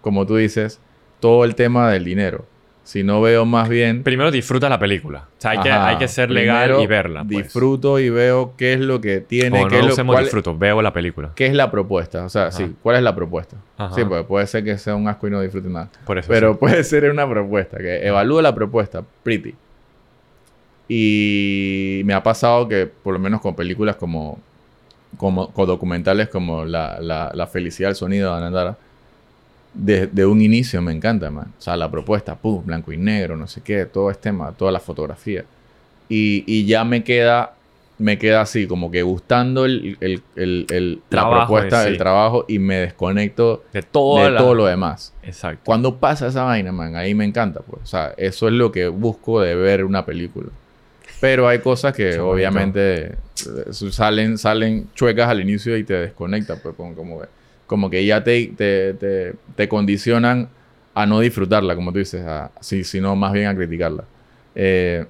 como 0.00 0.26
tú 0.26 0.36
dices, 0.36 0.80
todo 1.20 1.44
el 1.44 1.54
tema 1.54 1.90
del 1.90 2.04
dinero. 2.04 2.44
Sino 2.82 3.20
veo 3.20 3.44
más 3.44 3.68
bien 3.68 4.04
Primero 4.04 4.30
disfruta 4.30 4.68
la 4.68 4.78
película. 4.78 5.24
O 5.38 5.40
sea, 5.40 5.50
hay, 5.50 5.58
que, 5.58 5.72
hay 5.72 5.96
que 5.96 6.06
ser 6.06 6.30
legal 6.30 6.76
y 6.80 6.86
verla. 6.86 7.24
Pues. 7.24 7.42
Disfruto 7.46 7.98
y 7.98 8.10
veo 8.10 8.54
qué 8.56 8.74
es 8.74 8.80
lo 8.80 9.00
que 9.00 9.18
tiene, 9.20 9.64
O 9.64 9.66
qué, 9.66 9.74
no 9.74 9.80
es 9.80 9.86
lo- 9.88 9.92
usemos 9.94 10.14
cuál- 10.14 10.24
disfruto, 10.24 10.56
veo 10.56 10.80
la 10.82 10.92
película. 10.92 11.32
qué 11.34 11.46
es 11.46 11.54
la 11.54 11.68
propuesta. 11.72 12.24
O 12.24 12.28
sea, 12.28 12.42
Ajá. 12.42 12.52
sí, 12.52 12.76
¿cuál 12.84 12.94
es 12.98 13.02
la 13.02 13.12
propuesta? 13.16 13.56
Ajá. 13.76 13.92
Sí, 13.92 14.04
pues 14.04 14.24
puede 14.26 14.46
ser 14.46 14.62
que 14.62 14.78
sea 14.78 14.94
un 14.94 15.08
asco 15.08 15.26
y 15.26 15.30
no 15.32 15.40
disfrute 15.40 15.68
nada. 15.68 15.90
Por 16.04 16.16
eso. 16.18 16.28
Pero 16.28 16.52
sí. 16.52 16.58
puede 16.60 16.84
ser 16.84 17.10
una 17.10 17.28
propuesta, 17.28 17.76
que 17.78 18.06
evalúo 18.06 18.40
la 18.40 18.54
propuesta, 18.54 19.02
pretty. 19.24 19.56
Y 20.88 22.02
me 22.04 22.14
ha 22.14 22.22
pasado 22.22 22.68
que, 22.68 22.86
por 22.86 23.12
lo 23.14 23.18
menos 23.18 23.40
con 23.40 23.54
películas 23.56 23.96
como, 23.96 24.38
como 25.16 25.50
con 25.52 25.66
documentales 25.66 26.28
como 26.28 26.64
La, 26.64 26.98
la, 27.00 27.30
la 27.34 27.46
felicidad 27.46 27.88
del 27.88 27.96
sonido 27.96 28.30
de 28.32 28.38
Anandara, 28.38 28.76
de, 29.74 30.06
de 30.06 30.24
un 30.26 30.40
inicio 30.40 30.80
me 30.80 30.92
encanta, 30.92 31.30
man. 31.30 31.52
O 31.58 31.60
sea, 31.60 31.76
la 31.76 31.90
propuesta, 31.90 32.34
pum, 32.36 32.64
blanco 32.64 32.92
y 32.92 32.96
negro, 32.96 33.36
no 33.36 33.46
sé 33.46 33.60
qué, 33.62 33.84
todo 33.84 34.10
este 34.10 34.24
tema, 34.24 34.52
toda 34.52 34.72
la 34.72 34.80
fotografía. 34.80 35.44
Y, 36.08 36.44
y 36.46 36.64
ya 36.66 36.84
me 36.84 37.02
queda, 37.02 37.54
me 37.98 38.16
queda 38.16 38.40
así, 38.42 38.66
como 38.68 38.90
que 38.90 39.02
gustando 39.02 39.64
el, 39.64 39.98
el- 40.00 40.22
el- 40.36 40.66
el- 40.70 41.02
la 41.10 41.28
propuesta, 41.28 41.82
sí. 41.82 41.88
el 41.88 41.98
trabajo, 41.98 42.44
y 42.48 42.58
me 42.60 42.76
desconecto 42.76 43.64
de 43.72 43.82
todo, 43.82 44.22
de 44.24 44.30
la- 44.30 44.38
todo 44.38 44.54
lo 44.54 44.66
demás. 44.66 45.12
Exacto. 45.24 45.62
Cuando 45.64 45.96
pasa 45.96 46.28
esa 46.28 46.44
vaina, 46.44 46.70
man, 46.72 46.94
ahí 46.94 47.14
me 47.14 47.24
encanta, 47.24 47.60
pues. 47.60 47.82
O 47.82 47.86
sea, 47.86 48.14
eso 48.16 48.46
es 48.46 48.54
lo 48.54 48.70
que 48.70 48.86
busco 48.88 49.40
de 49.40 49.56
ver 49.56 49.84
una 49.84 50.06
película. 50.06 50.48
Pero 51.20 51.48
hay 51.48 51.60
cosas 51.60 51.94
que 51.94 52.18
obviamente 52.18 53.04
eh, 53.12 53.72
salen, 53.90 54.36
salen 54.38 54.88
chuecas 54.94 55.28
al 55.28 55.40
inicio 55.40 55.76
y 55.76 55.84
te 55.84 55.94
desconectan, 55.94 56.58
pues, 56.62 56.74
como, 56.74 56.94
como, 56.94 57.20
que- 57.20 57.28
como 57.66 57.90
que 57.90 58.04
ya 58.04 58.22
te, 58.22 58.52
te, 58.56 58.94
te, 58.94 59.34
te 59.54 59.68
condicionan 59.68 60.48
a 60.94 61.06
no 61.06 61.20
disfrutarla, 61.20 61.74
como 61.74 61.92
tú 61.92 61.98
dices, 61.98 62.24
a, 62.26 62.50
sí, 62.60 62.84
sino 62.84 63.16
más 63.16 63.32
bien 63.32 63.46
a 63.46 63.54
criticarla. 63.56 64.04
Eh, 64.54 65.04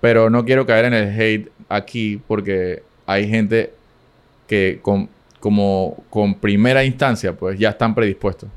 pero 0.00 0.28
no 0.30 0.44
quiero 0.44 0.66
caer 0.66 0.86
en 0.86 0.94
el 0.94 1.20
hate 1.20 1.50
aquí 1.68 2.20
porque 2.26 2.82
hay 3.06 3.28
gente 3.28 3.72
que 4.46 4.78
con, 4.82 5.08
como 5.40 6.04
con 6.10 6.34
primera 6.34 6.84
instancia, 6.84 7.32
pues 7.32 7.58
ya 7.58 7.70
están 7.70 7.94
predispuestos 7.94 8.48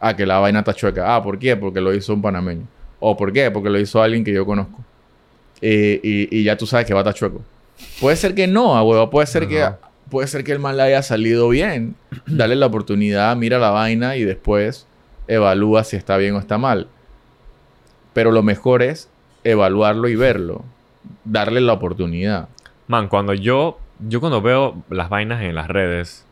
a 0.00 0.14
que 0.16 0.24
la 0.26 0.38
vaina 0.38 0.60
está 0.60 0.74
chueca. 0.74 1.14
Ah, 1.14 1.22
¿por 1.22 1.38
qué? 1.38 1.56
Porque 1.56 1.80
lo 1.80 1.92
hizo 1.94 2.14
un 2.14 2.22
panameño. 2.22 2.62
¿O 3.00 3.16
por 3.16 3.32
qué? 3.32 3.50
Porque 3.50 3.70
lo 3.70 3.78
hizo 3.78 4.02
alguien 4.02 4.24
que 4.24 4.32
yo 4.32 4.44
conozco. 4.46 4.84
Eh, 5.60 6.00
y, 6.02 6.38
y 6.38 6.44
ya 6.44 6.56
tú 6.56 6.66
sabes 6.66 6.86
que 6.86 6.94
va 6.94 7.00
a 7.00 7.02
estar 7.02 7.14
chueco. 7.14 7.42
Puede 8.00 8.16
ser 8.16 8.34
que 8.34 8.46
no, 8.46 8.76
a 8.76 8.82
huevo. 8.82 9.10
Puede 9.10 9.26
ser 9.26 9.48
que 9.48 9.62
Ajá. 9.62 9.78
puede 10.10 10.28
ser 10.28 10.44
que 10.44 10.52
el 10.52 10.58
man 10.58 10.76
le 10.76 10.82
haya 10.84 11.02
salido 11.02 11.48
bien. 11.48 11.94
Dale 12.26 12.56
la 12.56 12.66
oportunidad, 12.66 13.36
mira 13.36 13.58
la 13.58 13.70
vaina 13.70 14.16
y 14.16 14.24
después 14.24 14.86
evalúa 15.26 15.84
si 15.84 15.96
está 15.96 16.16
bien 16.16 16.34
o 16.34 16.38
está 16.38 16.58
mal. 16.58 16.88
Pero 18.12 18.32
lo 18.32 18.42
mejor 18.42 18.82
es 18.82 19.08
evaluarlo 19.44 20.08
y 20.08 20.16
verlo. 20.16 20.64
Darle 21.24 21.60
la 21.60 21.72
oportunidad. 21.74 22.48
Man, 22.86 23.08
cuando 23.08 23.34
yo, 23.34 23.78
yo 24.08 24.20
cuando 24.20 24.42
veo 24.42 24.82
las 24.90 25.08
vainas 25.08 25.42
en 25.42 25.54
las 25.54 25.68
redes, 25.68 26.24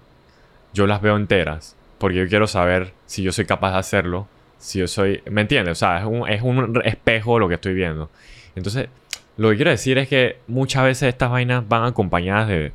yo 0.72 0.86
las 0.86 1.00
veo 1.00 1.16
enteras. 1.16 1.76
Porque 1.98 2.16
yo 2.18 2.28
quiero 2.28 2.46
saber 2.46 2.92
si 3.06 3.22
yo 3.22 3.32
soy 3.32 3.46
capaz 3.46 3.72
de 3.72 3.78
hacerlo. 3.78 4.26
Si 4.58 4.78
yo 4.80 4.88
soy... 4.88 5.22
¿Me 5.30 5.42
entiendes? 5.42 5.72
O 5.72 5.74
sea, 5.76 5.98
es 6.00 6.04
un, 6.04 6.28
es 6.28 6.42
un 6.42 6.80
espejo 6.84 7.38
lo 7.38 7.48
que 7.48 7.54
estoy 7.54 7.74
viendo. 7.74 8.10
Entonces, 8.54 8.88
lo 9.36 9.50
que 9.50 9.56
quiero 9.56 9.70
decir 9.70 9.98
es 9.98 10.08
que 10.08 10.38
muchas 10.46 10.84
veces 10.84 11.08
estas 11.08 11.30
vainas 11.30 11.66
van 11.68 11.84
acompañadas 11.84 12.48
de... 12.48 12.72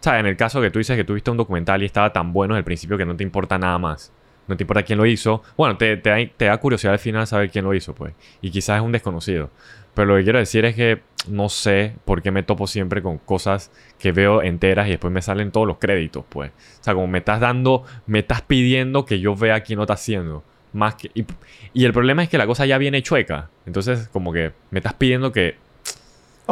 O 0.00 0.02
sea, 0.02 0.18
en 0.18 0.26
el 0.26 0.36
caso 0.36 0.60
que 0.60 0.70
tú 0.70 0.80
dices 0.80 0.96
que 0.96 1.04
tuviste 1.04 1.30
un 1.30 1.36
documental 1.36 1.82
y 1.82 1.86
estaba 1.86 2.12
tan 2.12 2.32
bueno 2.32 2.54
desde 2.54 2.60
el 2.60 2.64
principio 2.64 2.98
que 2.98 3.04
no 3.04 3.16
te 3.16 3.22
importa 3.22 3.56
nada 3.56 3.78
más. 3.78 4.12
No 4.48 4.56
te 4.56 4.64
importa 4.64 4.82
quién 4.82 4.98
lo 4.98 5.06
hizo. 5.06 5.42
Bueno, 5.56 5.76
te, 5.76 5.96
da, 5.96 6.56
curiosidad 6.58 6.94
al 6.94 6.98
final 6.98 7.24
saber 7.28 7.50
quién 7.50 7.64
lo 7.64 7.72
hizo, 7.72 7.94
pues. 7.94 8.12
Y 8.40 8.50
quizás 8.50 8.78
es 8.78 8.82
un 8.82 8.90
desconocido. 8.90 9.50
Pero 9.94 10.08
lo 10.08 10.16
que 10.16 10.24
quiero 10.24 10.40
decir 10.40 10.64
es 10.64 10.74
que 10.74 11.02
no 11.28 11.48
sé 11.48 11.94
por 12.04 12.20
qué 12.20 12.32
me 12.32 12.42
topo 12.42 12.66
siempre 12.66 13.00
con 13.00 13.18
cosas 13.18 13.70
que 14.00 14.10
veo 14.10 14.42
enteras 14.42 14.88
y 14.88 14.90
después 14.90 15.12
me 15.12 15.22
salen 15.22 15.52
todos 15.52 15.68
los 15.68 15.78
créditos, 15.78 16.24
pues. 16.28 16.50
O 16.80 16.84
sea, 16.84 16.94
como 16.94 17.06
me 17.06 17.18
estás 17.18 17.38
dando, 17.38 17.84
me 18.06 18.20
estás 18.20 18.42
pidiendo 18.42 19.04
que 19.06 19.20
yo 19.20 19.36
vea 19.36 19.60
quién 19.60 19.76
lo 19.76 19.84
está 19.84 19.94
haciendo. 19.94 20.42
Más 20.72 20.96
que, 20.96 21.10
y 21.74 21.84
el 21.84 21.92
problema 21.92 22.24
es 22.24 22.28
que 22.28 22.38
la 22.38 22.46
cosa 22.46 22.66
ya 22.66 22.78
viene 22.78 23.02
chueca. 23.02 23.50
Entonces, 23.66 24.08
como 24.08 24.32
que 24.32 24.52
me 24.70 24.80
estás 24.80 24.94
pidiendo 24.94 25.30
que 25.30 25.61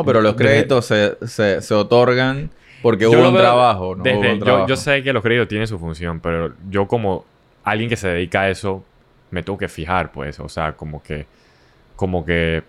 no, 0.01 0.05
pero 0.07 0.20
los 0.20 0.34
créditos 0.34 0.86
se, 0.86 1.16
se, 1.26 1.61
se 1.62 1.74
otorgan 1.74 2.51
porque 2.82 3.05
Yo 3.05 3.11
hubo 3.11 3.28
un 3.28 3.34
veo 3.34 3.42
trabajo, 3.42 3.94
¿no? 3.96 4.03
desde- 4.03 4.18
Hubo 4.18 4.32
un 4.32 4.38
yo, 4.38 4.44
trabajo. 4.44 4.66
yo 4.68 4.76
sé 4.76 5.03
que 5.03 5.12
los 5.12 5.22
créditos 5.22 5.48
tienen 5.48 5.66
su 5.66 5.78
función, 5.78 6.20
pero 6.20 6.55
yo 6.70 6.86
como 6.88 7.24
alguien 7.62 7.88
que 7.90 7.96
se 7.96 8.09
dedica 8.09 8.42
a 8.42 8.51
eso, 8.51 8.82
me 9.30 9.42
tengo 9.42 9.59
que 9.59 9.68
fijar, 9.68 10.11
pues. 10.12 10.40
O 10.40 10.48
sea, 10.48 10.72
como 10.72 11.03
que... 11.03 11.26
Como 11.96 12.24
que... 12.24 12.62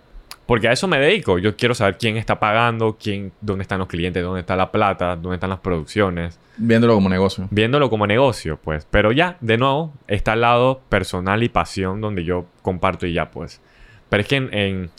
Porque 0.45 0.67
a 0.67 0.73
eso 0.73 0.85
me 0.87 0.99
dedico. 0.99 1.39
Yo 1.39 1.55
quiero 1.55 1.73
saber 1.73 1.97
quién 1.97 2.17
está 2.17 2.39
pagando, 2.39 2.97
quién, 3.01 3.31
dónde 3.39 3.61
están 3.61 3.79
los 3.79 3.87
clientes, 3.87 4.21
dónde 4.21 4.41
está 4.41 4.57
la 4.57 4.69
plata, 4.69 5.15
dónde 5.15 5.35
están 5.35 5.49
las 5.49 5.59
producciones. 5.59 6.37
Viéndolo 6.57 6.93
como 6.95 7.07
negocio. 7.07 7.47
Viéndolo 7.49 7.89
como 7.89 8.05
negocio, 8.05 8.59
pues. 8.61 8.85
Pero 8.91 9.13
ya, 9.13 9.37
de 9.39 9.57
nuevo, 9.57 9.93
está 10.09 10.33
al 10.33 10.41
lado 10.41 10.81
personal 10.89 11.41
y 11.41 11.47
pasión 11.49 12.01
donde 12.01 12.25
yo 12.25 12.45
comparto 12.61 13.07
y 13.07 13.13
ya, 13.13 13.31
pues. 13.31 13.61
Pero 14.09 14.21
es 14.21 14.27
que 14.27 14.35
en... 14.35 14.53
en 14.53 14.89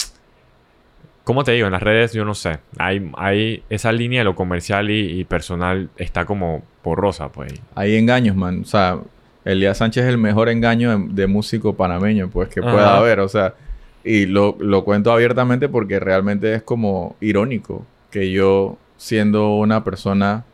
¿Cómo 1.24 1.44
te 1.44 1.52
digo? 1.52 1.66
En 1.66 1.72
las 1.72 1.82
redes 1.82 2.12
yo 2.12 2.24
no 2.24 2.34
sé. 2.34 2.58
Hay, 2.78 3.10
hay 3.16 3.62
esa 3.70 3.92
línea 3.92 4.20
de 4.20 4.24
lo 4.24 4.34
comercial 4.34 4.90
y, 4.90 5.20
y 5.20 5.24
personal 5.24 5.88
está 5.96 6.24
como 6.24 6.62
borrosa, 6.82 7.28
pues. 7.30 7.52
Hay 7.74 7.96
engaños, 7.96 8.34
man. 8.34 8.62
O 8.62 8.64
sea, 8.64 8.98
Elías 9.44 9.78
Sánchez 9.78 10.04
es 10.04 10.10
el 10.10 10.18
mejor 10.18 10.48
engaño 10.48 10.98
de, 10.98 11.06
de 11.10 11.26
músico 11.26 11.74
panameño, 11.74 12.28
pues, 12.28 12.48
que 12.48 12.60
pueda 12.60 12.88
Ajá. 12.88 12.98
haber. 12.98 13.20
O 13.20 13.28
sea, 13.28 13.54
y 14.04 14.26
lo, 14.26 14.56
lo 14.58 14.84
cuento 14.84 15.12
abiertamente 15.12 15.68
porque 15.68 16.00
realmente 16.00 16.54
es 16.54 16.62
como 16.62 17.14
irónico 17.20 17.86
que 18.10 18.32
yo, 18.32 18.76
siendo 18.96 19.54
una 19.56 19.84
persona 19.84 20.44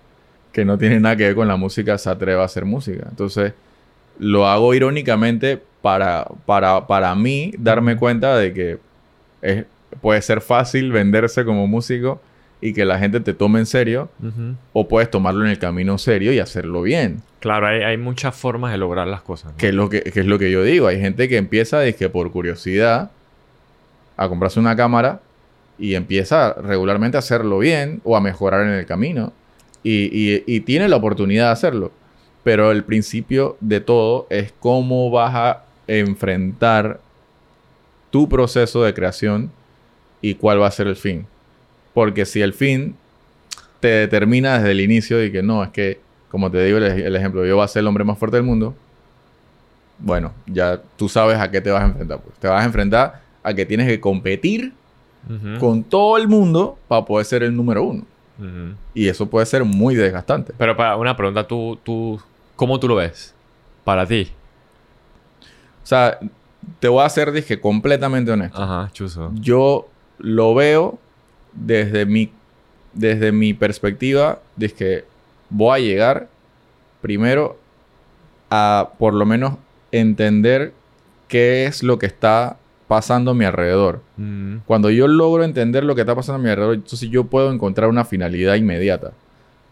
que 0.53 0.65
no 0.65 0.77
tiene 0.77 1.01
nada 1.01 1.17
que 1.17 1.25
ver 1.25 1.35
con 1.35 1.49
la 1.49 1.57
música, 1.57 1.97
se 1.99 2.11
atreva 2.11 2.43
a 2.43 2.47
hacer 2.47 2.65
música. 2.67 3.07
Entonces, 3.09 3.55
lo 4.19 4.47
hago 4.47 4.75
irónicamente 4.75 5.61
para, 5.81 6.27
para, 6.45 6.87
para 6.87 7.15
mí 7.15 7.53
darme 7.59 7.97
cuenta 7.97 8.37
de 8.37 8.53
que 8.53 8.79
es, 9.41 9.65
puede 10.01 10.21
ser 10.23 10.41
fácil 10.41 10.93
venderse 10.93 11.45
como 11.45 11.67
músico 11.67 12.21
y 12.61 12.73
que 12.73 12.85
la 12.85 12.99
gente 12.99 13.21
te 13.21 13.35
tome 13.35 13.61
en 13.61 13.67
serio, 13.67 14.09
o 14.73 14.89
puedes 14.89 15.11
tomarlo 15.11 15.45
en 15.45 15.51
el 15.51 15.59
camino 15.59 15.97
serio 15.99 16.33
y 16.33 16.41
hacerlo 16.41 16.83
bien. 16.83 17.23
Claro, 17.41 17.69
hay, 17.69 17.83
hay 17.83 17.97
muchas 17.97 18.35
formas 18.35 18.73
de 18.73 18.79
lograr 18.79 19.07
las 19.07 19.23
cosas. 19.23 19.53
¿no? 19.53 19.57
Que 19.59 19.69
es 19.69 19.75
lo 19.75 19.89
que, 19.89 20.03
que 20.03 20.21
es 20.21 20.27
lo 20.27 20.39
que 20.41 20.51
yo 20.51 20.63
digo. 20.65 20.89
Hay 20.89 21.01
gente 21.01 21.29
que 21.29 21.37
empieza 21.37 21.81
dizque, 21.83 22.09
por 22.09 22.33
curiosidad 22.33 23.11
a 24.17 24.29
comprarse 24.29 24.59
una 24.59 24.75
cámara 24.75 25.21
y 25.79 25.95
empieza 25.95 26.53
regularmente 26.55 27.17
a 27.17 27.21
hacerlo 27.21 27.61
bien 27.61 28.01
o 28.03 28.17
a 28.17 28.21
mejorar 28.21 28.63
en 28.63 28.71
el 28.73 28.87
camino. 28.87 29.33
Y, 29.85 30.11
y- 30.13 30.43
y 30.47 30.61
tiene 30.61 30.89
la 30.89 30.97
oportunidad 30.97 31.47
de 31.47 31.53
hacerlo. 31.53 31.93
Pero 32.43 32.73
el 32.73 32.83
principio 32.83 33.57
de 33.61 33.81
todo 33.81 34.27
es 34.31 34.53
cómo 34.59 35.11
vas 35.13 35.33
a 35.37 35.63
enfrentar 35.87 36.99
tu 38.11 38.29
proceso 38.29 38.83
de 38.83 38.95
creación 38.95 39.53
y 40.21 40.35
cuál 40.35 40.61
va 40.61 40.67
a 40.67 40.71
ser 40.71 40.87
el 40.87 40.97
fin. 40.97 41.27
Porque 41.95 42.27
si 42.27 42.41
el 42.41 42.53
fin 42.53 42.97
te 43.81 43.89
determina 43.89 44.59
desde 44.59 44.73
el 44.73 44.81
inicio 44.81 45.19
de 45.19 45.31
que 45.33 45.43
no, 45.43 45.63
es 45.63 45.71
que, 45.71 46.01
como 46.31 46.51
te 46.51 46.65
digo 46.65 46.79
el, 46.79 46.85
el 46.85 47.17
ejemplo, 47.17 47.45
yo 47.47 47.57
voy 47.57 47.65
a 47.65 47.69
ser 47.69 47.81
el 47.81 47.87
hombre 47.87 48.05
más 48.05 48.19
fuerte 48.19 48.37
del 48.37 48.45
mundo, 48.45 48.75
bueno, 49.99 50.33
ya 50.47 50.81
tú 50.97 51.09
sabes 51.09 51.39
a 51.39 51.51
qué 51.51 51.61
te 51.61 51.71
vas 51.71 51.83
a 51.83 51.87
enfrentar. 51.87 52.21
Pues. 52.21 52.37
Te 52.39 52.49
vas 52.49 52.63
a 52.63 52.65
enfrentar 52.65 53.21
a 53.43 53.55
que 53.55 53.67
tienes 53.67 53.87
que 53.87 54.01
competir 54.01 54.73
con 55.59 55.83
todo 55.83 56.17
el 56.17 56.27
mundo 56.27 56.79
para 56.89 57.05
poder 57.05 57.27
ser 57.27 57.43
el 57.43 57.55
número 57.55 57.83
uno. 57.83 58.05
Y 58.95 59.09
eso 59.09 59.29
puede 59.29 59.45
ser 59.47 59.65
muy 59.65 59.95
desgastante. 59.95 60.55
Pero 60.57 60.77
para 60.77 60.97
una 60.97 61.17
pregunta, 61.17 61.47
¿tú, 61.47 61.79
tú, 61.83 62.21
¿cómo 62.57 62.79
tú 62.79 62.89
lo 62.89 62.95
ves? 62.95 63.35
Para 63.85 64.07
ti. 64.07 64.31
O 65.83 65.87
sea, 65.87 66.19
te 66.79 66.89
voy 66.89 67.03
a 67.03 67.07
hacer, 67.07 67.33
dije, 67.33 67.61
completamente 67.61 68.31
honesto. 68.31 68.63
Ajá, 68.63 68.91
chuzo. 68.93 69.33
Yo 69.35 69.89
lo 70.19 70.55
veo 70.55 70.99
desde 71.53 72.07
mi, 72.07 72.31
desde 72.93 73.33
mi 73.33 73.55
perspectiva, 73.55 74.41
de 74.57 74.71
que 74.71 75.05
voy 75.51 75.81
a 75.81 75.85
llegar 75.85 76.29
primero 77.01 77.59
a 78.51 78.91
por 78.99 79.15
lo 79.15 79.27
menos 79.27 79.55
entender 79.93 80.73
qué 81.29 81.67
es 81.67 81.83
lo 81.83 81.99
que 81.99 82.07
está 82.07 82.57
pasando 82.89 83.33
a 83.33 83.35
mi 83.35 83.45
alrededor. 83.45 84.01
Mm, 84.17 84.59
Cuando 84.67 84.91
yo 84.91 85.07
logro 85.07 85.45
entender 85.45 85.85
lo 85.85 85.95
que 85.95 86.01
está 86.01 86.15
pasando 86.15 86.41
a 86.41 86.43
mi 86.43 86.49
alrededor, 86.49 86.75
entonces 86.75 87.09
yo 87.11 87.25
puedo 87.25 87.53
encontrar 87.53 87.89
una 87.89 88.05
finalidad 88.05 88.55
inmediata. 88.55 89.13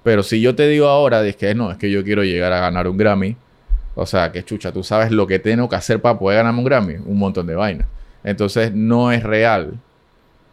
Pero 0.02 0.22
si 0.22 0.40
yo 0.40 0.54
te 0.54 0.68
digo 0.68 0.86
ahora, 0.86 1.22
de 1.22 1.34
que 1.34 1.54
no, 1.54 1.70
es 1.72 1.78
que 1.78 1.90
yo 1.90 2.04
quiero 2.04 2.22
llegar 2.22 2.52
a 2.52 2.60
ganar 2.60 2.86
un 2.86 2.96
Grammy, 2.96 3.36
o 3.94 4.04
sea, 4.06 4.30
que 4.30 4.44
chucha, 4.44 4.70
tú 4.70 4.84
sabes 4.84 5.10
lo 5.10 5.26
que 5.26 5.38
tengo 5.38 5.68
que 5.68 5.76
hacer 5.76 6.00
para 6.00 6.18
poder 6.18 6.36
ganarme 6.36 6.58
un 6.58 6.64
Grammy, 6.66 6.94
un 7.04 7.18
montón 7.18 7.46
de 7.46 7.54
vainas. 7.54 7.88
Entonces 8.22 8.72
no 8.72 9.10
es 9.10 9.22
real. 9.22 9.74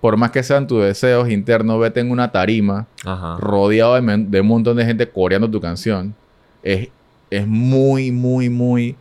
Por 0.04 0.18
más 0.18 0.32
que 0.32 0.43
sean 0.43 0.68
tus 0.68 0.84
deseos 0.84 1.30
internos, 1.30 1.80
vete 1.80 2.01
en 2.01 2.12
una 2.12 2.30
tarima 2.30 2.88
Ajá. 3.06 3.38
rodeado 3.39 3.93
de, 4.01 4.41
un 4.41 4.47
montón 4.47 4.76
de 4.76 4.84
gente 4.84 5.08
coreando 5.08 5.49
tu 5.49 5.62
canción. 5.62 6.14
Es, 6.62 6.89
es 7.30 7.47
muy, 7.47 8.12
muy, 8.12 8.49
muy 8.49 8.97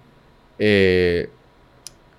eh, 0.60 1.28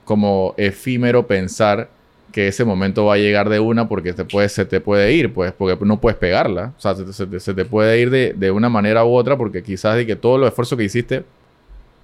como 0.03 0.53
efímero 0.57 1.25
pensar 1.25 1.88
que 2.34 2.49
ese 2.49 2.65
momento 2.65 3.05
va 3.05 3.13
a 3.13 3.17
llegar 3.17 3.47
de 3.47 3.61
una 3.61 3.88
porque 3.88 4.11
te 4.11 4.25
puede, 4.25 4.49
se 4.49 4.65
te 4.65 4.81
puede 4.81 5.13
ir, 5.13 5.34
pues, 5.34 5.53
porque 5.53 5.77
no 5.86 6.01
puedes 6.01 6.17
pegarla. 6.19 6.73
O 6.77 6.81
sea, 6.81 6.93
se, 6.93 7.13
se 7.13 7.25
te- 7.25 7.39
se 7.39 7.53
te 7.53 7.63
puede 7.63 8.01
ir 8.01 8.09
de, 8.09 8.34
de 8.34 8.51
una 8.51 8.67
manera 8.67 9.05
u 9.05 9.13
otra 9.15 9.38
porque 9.38 9.63
quizás 9.63 9.95
de 9.95 10.05
que 10.05 10.17
todos 10.17 10.38
los 10.41 10.49
esfuerzos 10.49 10.77
que 10.77 10.84
hiciste 10.84 11.23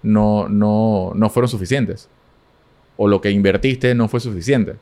no, 0.01 0.47
no, 0.47 1.11
no 1.13 1.29
fueron 1.29 1.49
suficientes. 1.49 2.07
O 2.95 3.09
lo 3.09 3.19
que 3.19 3.31
invertiste 3.31 3.93
no 3.95 4.07
fue 4.07 4.21
suficiente. 4.21 4.75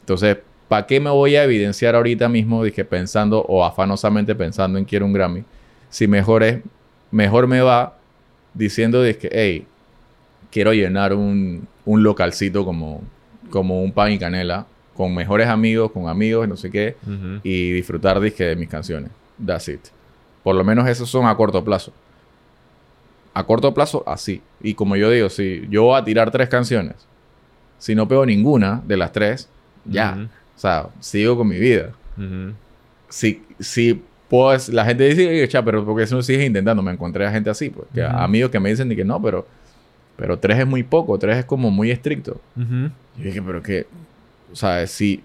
Entonces, 0.00 0.38
¿para 0.68 0.86
qué 0.86 1.00
me 1.00 1.10
voy 1.10 1.36
a 1.36 1.44
evidenciar 1.44 1.94
ahorita 1.94 2.28
mismo, 2.28 2.64
dije, 2.64 2.84
pensando 2.84 3.40
o 3.42 3.64
afanosamente 3.64 4.34
pensando 4.34 4.78
en 4.78 4.84
quiero 4.84 5.06
un 5.06 5.12
Grammy? 5.12 5.44
Si 5.88 6.06
mejor 6.08 6.42
es, 6.42 6.62
mejor 7.10 7.46
me 7.46 7.60
va 7.60 7.96
diciendo, 8.54 9.02
dije, 9.02 9.28
hey, 9.32 9.66
quiero 10.50 10.72
llenar 10.72 11.12
un, 11.12 11.68
un 11.84 12.02
localcito 12.02 12.64
como, 12.64 13.02
como 13.50 13.82
un 13.82 13.92
pan 13.92 14.12
y 14.12 14.18
canela, 14.18 14.66
con 14.96 15.14
mejores 15.14 15.48
amigos, 15.48 15.92
con 15.92 16.08
amigos, 16.08 16.48
no 16.48 16.56
sé 16.56 16.70
qué, 16.70 16.96
y 17.42 17.72
disfrutar, 17.72 18.18
dije, 18.20 18.44
de 18.44 18.56
mis 18.56 18.68
canciones. 18.68 19.10
That's 19.44 19.68
it. 19.68 19.80
Por 20.42 20.54
lo 20.54 20.64
menos 20.64 20.88
esos 20.88 21.10
son 21.10 21.26
a 21.26 21.36
corto 21.36 21.62
plazo. 21.62 21.92
A 23.34 23.44
corto 23.44 23.74
plazo, 23.74 24.02
así. 24.06 24.40
Y 24.62 24.74
como 24.74 24.96
yo 24.96 25.10
digo, 25.10 25.28
si 25.28 25.66
yo 25.68 25.84
voy 25.84 26.00
a 26.00 26.04
tirar 26.04 26.30
tres 26.30 26.48
canciones, 26.48 26.94
si 27.78 27.94
no 27.94 28.08
pego 28.08 28.24
ninguna 28.24 28.82
de 28.86 28.96
las 28.96 29.12
tres, 29.12 29.48
ya. 29.84 30.28
O 30.56 30.58
sea, 30.58 30.88
sigo 31.00 31.36
con 31.36 31.48
mi 31.48 31.58
vida. 31.58 31.92
Si, 33.08 33.42
si 33.60 34.02
puedo, 34.28 34.56
la 34.72 34.84
gente 34.84 35.04
dice, 35.04 35.28
"Oye, 35.28 35.46
cha, 35.48 35.62
pero 35.62 35.84
porque 35.84 36.04
eso 36.04 36.16
no 36.16 36.22
sigues 36.22 36.46
intentando. 36.46 36.82
Me 36.82 36.92
encontré 36.92 37.26
a 37.26 37.30
gente 37.30 37.50
así, 37.50 37.70
pues. 37.70 37.86
Que. 37.94 38.02
Amigos 38.02 38.50
que 38.50 38.58
me 38.58 38.70
dicen 38.70 38.88
que 38.94 39.04
no, 39.04 39.20
pero, 39.20 39.46
pero 40.16 40.38
tres 40.38 40.58
es 40.58 40.66
muy 40.66 40.82
poco. 40.82 41.18
Tres 41.18 41.38
es 41.38 41.44
como 41.44 41.70
muy 41.70 41.90
estricto. 41.90 42.40
Ujú. 42.56 42.90
Y 43.18 43.22
dije, 43.22 43.42
pero 43.42 43.62
que, 43.62 43.86
o 44.52 44.56
sea, 44.56 44.86
si 44.86 45.22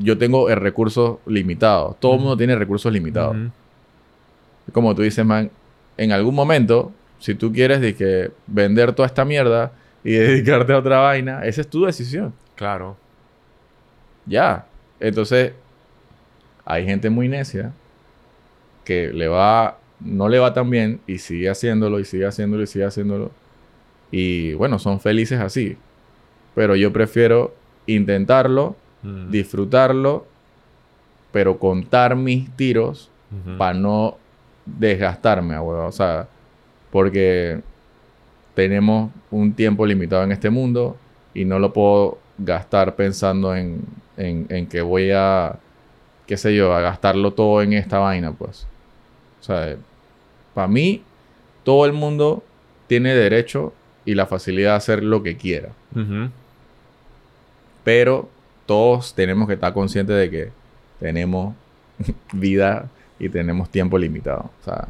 yo 0.00 0.16
tengo 0.18 0.48
el 0.50 0.56
recurso 0.56 1.20
limitado, 1.26 1.96
todo 1.98 2.14
el 2.14 2.20
mundo 2.20 2.36
tiene 2.36 2.54
recursos 2.56 2.92
limitados. 2.92 3.36
Como 4.72 4.94
tú 4.94 5.02
dices, 5.02 5.24
man, 5.24 5.50
en 5.96 6.12
algún 6.12 6.34
momento, 6.34 6.92
si 7.18 7.34
tú 7.34 7.52
quieres 7.52 7.80
de 7.80 7.94
que 7.94 8.30
vender 8.46 8.92
toda 8.92 9.06
esta 9.06 9.24
mierda 9.24 9.72
y 10.04 10.12
dedicarte 10.14 10.72
a 10.72 10.78
otra 10.78 10.98
vaina, 10.98 11.44
esa 11.44 11.60
es 11.60 11.68
tu 11.68 11.84
decisión. 11.84 12.32
Claro. 12.54 12.96
Ya. 14.28 14.66
Entonces, 15.00 15.52
hay 16.64 16.84
gente 16.84 17.10
muy 17.10 17.28
necia 17.28 17.72
que 18.84 19.12
le 19.12 19.28
va 19.28 19.78
no 20.00 20.28
le 20.28 20.38
va 20.38 20.52
tan 20.54 20.70
bien 20.70 21.00
y 21.08 21.18
sigue 21.18 21.50
haciéndolo 21.50 21.98
y 21.98 22.04
sigue 22.04 22.24
haciéndolo 22.24 22.62
y 22.62 22.66
sigue 22.68 22.84
haciéndolo. 22.84 23.32
Y 24.12 24.54
bueno, 24.54 24.78
son 24.78 25.00
felices 25.00 25.40
así. 25.40 25.76
Pero 26.54 26.76
yo 26.76 26.92
prefiero 26.92 27.54
intentarlo, 27.86 28.76
Mm. 29.02 29.30
disfrutarlo, 29.30 30.26
pero 31.30 31.58
contar 31.58 32.16
mis 32.16 32.50
tiros 32.56 33.10
para 33.58 33.74
no 33.74 34.16
desgastarme, 34.66 35.54
a 35.54 35.62
huevo. 35.62 35.86
O 35.86 35.92
sea, 35.92 36.26
porque 36.90 37.60
tenemos 38.54 39.12
un 39.30 39.52
tiempo 39.52 39.86
limitado 39.86 40.24
en 40.24 40.32
este 40.32 40.50
mundo 40.50 40.96
y 41.34 41.44
no 41.44 41.58
lo 41.60 41.72
puedo 41.72 42.18
gastar 42.38 42.96
pensando 42.96 43.54
en, 43.54 43.82
en, 44.18 44.46
en 44.50 44.66
que 44.66 44.82
voy 44.82 45.10
a, 45.12 45.56
qué 46.26 46.36
sé 46.36 46.54
yo, 46.54 46.74
a 46.74 46.80
gastarlo 46.80 47.32
todo 47.32 47.62
en 47.62 47.72
esta 47.72 47.98
vaina, 47.98 48.32
pues. 48.32 48.66
O 49.40 49.44
sea, 49.44 49.76
para 50.54 50.68
mí, 50.68 51.02
todo 51.64 51.86
el 51.86 51.92
mundo 51.92 52.42
tiene 52.86 53.14
derecho 53.14 53.72
y 54.04 54.14
la 54.14 54.26
facilidad 54.26 54.70
de 54.70 54.76
hacer 54.76 55.04
lo 55.04 55.22
que 55.22 55.36
quiera. 55.36 55.70
Pero 57.84 58.28
todos 58.66 59.14
tenemos 59.14 59.48
que 59.48 59.54
estar 59.54 59.72
conscientes 59.72 60.16
de 60.16 60.30
que 60.30 60.50
tenemos 61.00 61.54
vida 62.32 62.88
y 63.18 63.28
tenemos 63.28 63.70
tiempo 63.70 63.98
limitado. 63.98 64.50
O 64.60 64.64
sea, 64.64 64.88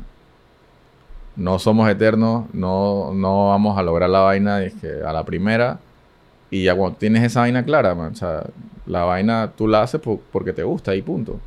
no 1.36 1.58
somos 1.58 1.88
eternos, 1.88 2.46
no, 2.52 3.12
no 3.14 3.48
vamos 3.48 3.78
a 3.78 3.82
lograr 3.82 4.10
la 4.10 4.20
vaina 4.20 4.60
que 4.80 5.02
a 5.04 5.12
la 5.12 5.24
primera. 5.24 5.78
Y 6.50 6.64
ya 6.64 6.74
cuando 6.74 6.96
tienes 6.96 7.22
esa 7.22 7.40
vaina 7.40 7.64
clara, 7.64 7.94
man, 7.94 8.12
o 8.12 8.16
sea, 8.16 8.44
la 8.88 9.04
vaina 9.04 9.52
tú 9.56 9.68
la 9.68 9.82
haces 9.82 10.00
por- 10.00 10.18
porque 10.32 10.52
te 10.52 10.62
gusta 10.64 10.94
y 10.96 11.02
punto. 11.02 11.38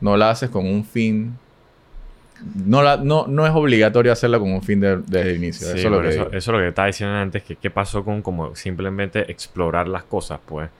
No 0.00 0.16
la 0.16 0.30
haces 0.30 0.48
con 0.48 0.66
un 0.66 0.84
fin. 0.84 1.36
No, 2.64 2.82
la, 2.82 2.96
no, 2.96 3.26
no 3.26 3.44
es 3.46 3.52
obligatorio 3.52 4.10
hacerla 4.12 4.38
con 4.38 4.50
un 4.50 4.62
fin 4.62 4.80
de- 4.80 4.96
desde 4.96 5.30
el 5.32 5.36
inicio. 5.36 5.66
Sí, 5.66 5.78
eso 5.78 5.88
es 5.88 5.92
lo 5.92 6.00
que 6.00 6.08
eso, 6.08 6.18
digo. 6.24 6.28
eso 6.30 6.36
es 6.38 6.46
lo 6.54 6.58
que 6.58 6.68
estaba 6.68 6.86
diciendo 6.86 7.14
antes, 7.16 7.42
que 7.42 7.56
qué 7.56 7.70
pasó 7.70 8.02
con 8.02 8.22
como 8.22 8.56
simplemente 8.56 9.30
explorar 9.30 9.88
las 9.88 10.04
cosas, 10.04 10.40
pues. 10.46 10.70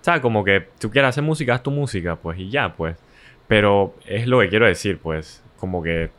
O 0.00 0.04
sea, 0.04 0.20
como 0.22 0.44
que 0.44 0.68
tú 0.78 0.90
quieres 0.90 1.08
hacer 1.08 1.24
música, 1.24 1.54
haz 1.54 1.62
tu 1.64 1.72
música, 1.72 2.14
pues, 2.16 2.38
y 2.38 2.50
ya, 2.50 2.72
pues. 2.74 2.96
Pero 3.48 3.94
es 4.06 4.28
lo 4.28 4.38
que 4.40 4.48
quiero 4.48 4.66
decir, 4.66 4.98
pues, 4.98 5.42
como 5.58 5.82
que 5.82 6.10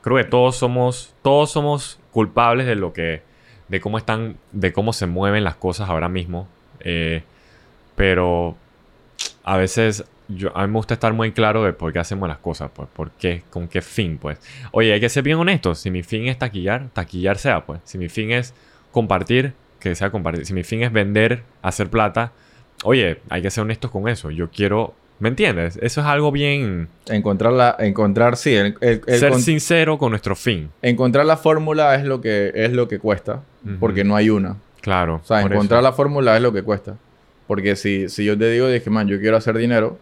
creo 0.00 0.16
que 0.16 0.24
todos 0.24 0.56
somos, 0.56 1.12
todos 1.22 1.50
somos 1.50 1.98
culpables 2.12 2.66
de 2.66 2.76
lo 2.76 2.92
que, 2.92 3.22
de 3.68 3.80
cómo 3.80 3.98
están, 3.98 4.36
de 4.52 4.72
cómo 4.72 4.92
se 4.92 5.06
mueven 5.06 5.42
las 5.42 5.56
cosas 5.56 5.88
ahora 5.90 6.08
mismo. 6.08 6.46
Eh, 6.80 7.24
pero 7.96 8.56
a 9.44 9.56
veces 9.56 10.04
yo, 10.28 10.56
a 10.56 10.62
mí 10.66 10.72
me 10.72 10.78
gusta 10.78 10.94
estar 10.94 11.12
muy 11.12 11.32
claro 11.32 11.64
de 11.64 11.72
por 11.72 11.92
qué 11.92 11.98
hacemos 11.98 12.28
las 12.28 12.38
cosas, 12.38 12.70
pues, 12.74 12.88
por 12.94 13.10
qué, 13.12 13.42
con 13.50 13.68
qué 13.68 13.82
fin, 13.82 14.18
pues. 14.18 14.38
Oye, 14.72 14.92
hay 14.92 15.00
que 15.00 15.08
ser 15.08 15.22
bien 15.22 15.38
honestos. 15.38 15.78
Si 15.80 15.90
mi 15.90 16.02
fin 16.02 16.26
es 16.28 16.38
taquillar, 16.38 16.88
taquillar 16.92 17.36
sea, 17.38 17.64
pues. 17.66 17.80
Si 17.84 17.98
mi 17.98 18.08
fin 18.08 18.30
es 18.32 18.54
compartir, 18.90 19.52
que 19.80 19.94
sea 19.94 20.10
compartir. 20.10 20.46
Si 20.46 20.54
mi 20.54 20.62
fin 20.64 20.82
es 20.82 20.92
vender, 20.92 21.42
hacer 21.62 21.90
plata, 21.90 22.32
oye, 22.84 23.18
hay 23.28 23.42
que 23.42 23.50
ser 23.50 23.62
honestos 23.62 23.90
con 23.90 24.08
eso. 24.08 24.30
Yo 24.30 24.48
quiero, 24.50 24.94
¿me 25.18 25.28
entiendes? 25.28 25.78
Eso 25.82 26.00
es 26.00 26.06
algo 26.06 26.32
bien... 26.32 26.88
Encontrar 27.06 27.52
la, 27.52 27.76
encontrar, 27.78 28.38
sí, 28.38 28.54
el, 28.54 28.76
el- 28.80 29.02
el 29.06 29.18
ser 29.18 29.32
con- 29.32 29.42
sincero 29.42 29.98
con 29.98 30.10
nuestro 30.10 30.34
fin. 30.36 30.70
encontrar 30.80 31.26
la 31.26 31.36
fórmula 31.36 31.94
es 31.96 32.04
lo 32.04 32.22
que 32.22 32.50
es 32.54 32.72
lo 32.72 32.88
que 32.88 32.98
cuesta, 32.98 33.42
Ujú. 33.64 33.76
porque 33.78 34.04
no 34.04 34.16
hay 34.16 34.30
una. 34.30 34.56
Claro. 34.80 35.20
O 35.22 35.26
sea, 35.26 35.42
encontrar 35.42 35.80
eso. 35.80 35.88
la 35.90 35.92
fórmula 35.92 36.34
es 36.36 36.42
lo 36.42 36.52
que 36.52 36.62
cuesta. 36.62 36.96
Porque 37.46 37.76
si, 37.76 38.08
si 38.08 38.24
yo 38.24 38.36
te 38.38 38.50
digo, 38.50 38.68
dije, 38.68 38.88
man, 38.90 39.06
yo 39.08 39.20
quiero 39.20 39.36
hacer 39.36 39.56
dinero, 39.58 39.98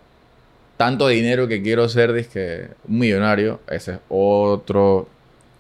tanto 0.77 1.09
dinero 1.09 1.49
que 1.49 1.63
quiero 1.63 1.89
ser, 1.89 2.13
dije, 2.13 2.69
un 2.89 2.99
millonario, 2.99 3.61
esa 3.69 3.95
es 3.95 3.99
otro, 4.09 5.09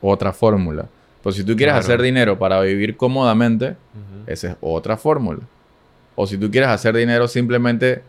otra 0.00 0.32
fórmula. 0.32 0.86
Pues 1.22 1.36
si 1.36 1.44
tú 1.44 1.56
quieres 1.56 1.74
Claro. 1.74 1.84
hacer 1.84 2.02
dinero 2.02 2.38
para 2.38 2.60
vivir 2.60 2.96
cómodamente, 2.96 3.70
Ujú. 3.70 4.24
esa 4.26 4.50
es 4.50 4.56
otra 4.60 4.96
fórmula. 4.96 5.40
O 6.14 6.26
si 6.26 6.36
tú 6.38 6.50
quieres 6.50 6.68
hacer 6.70 6.96
dinero 6.96 7.26
simplemente 7.28 8.02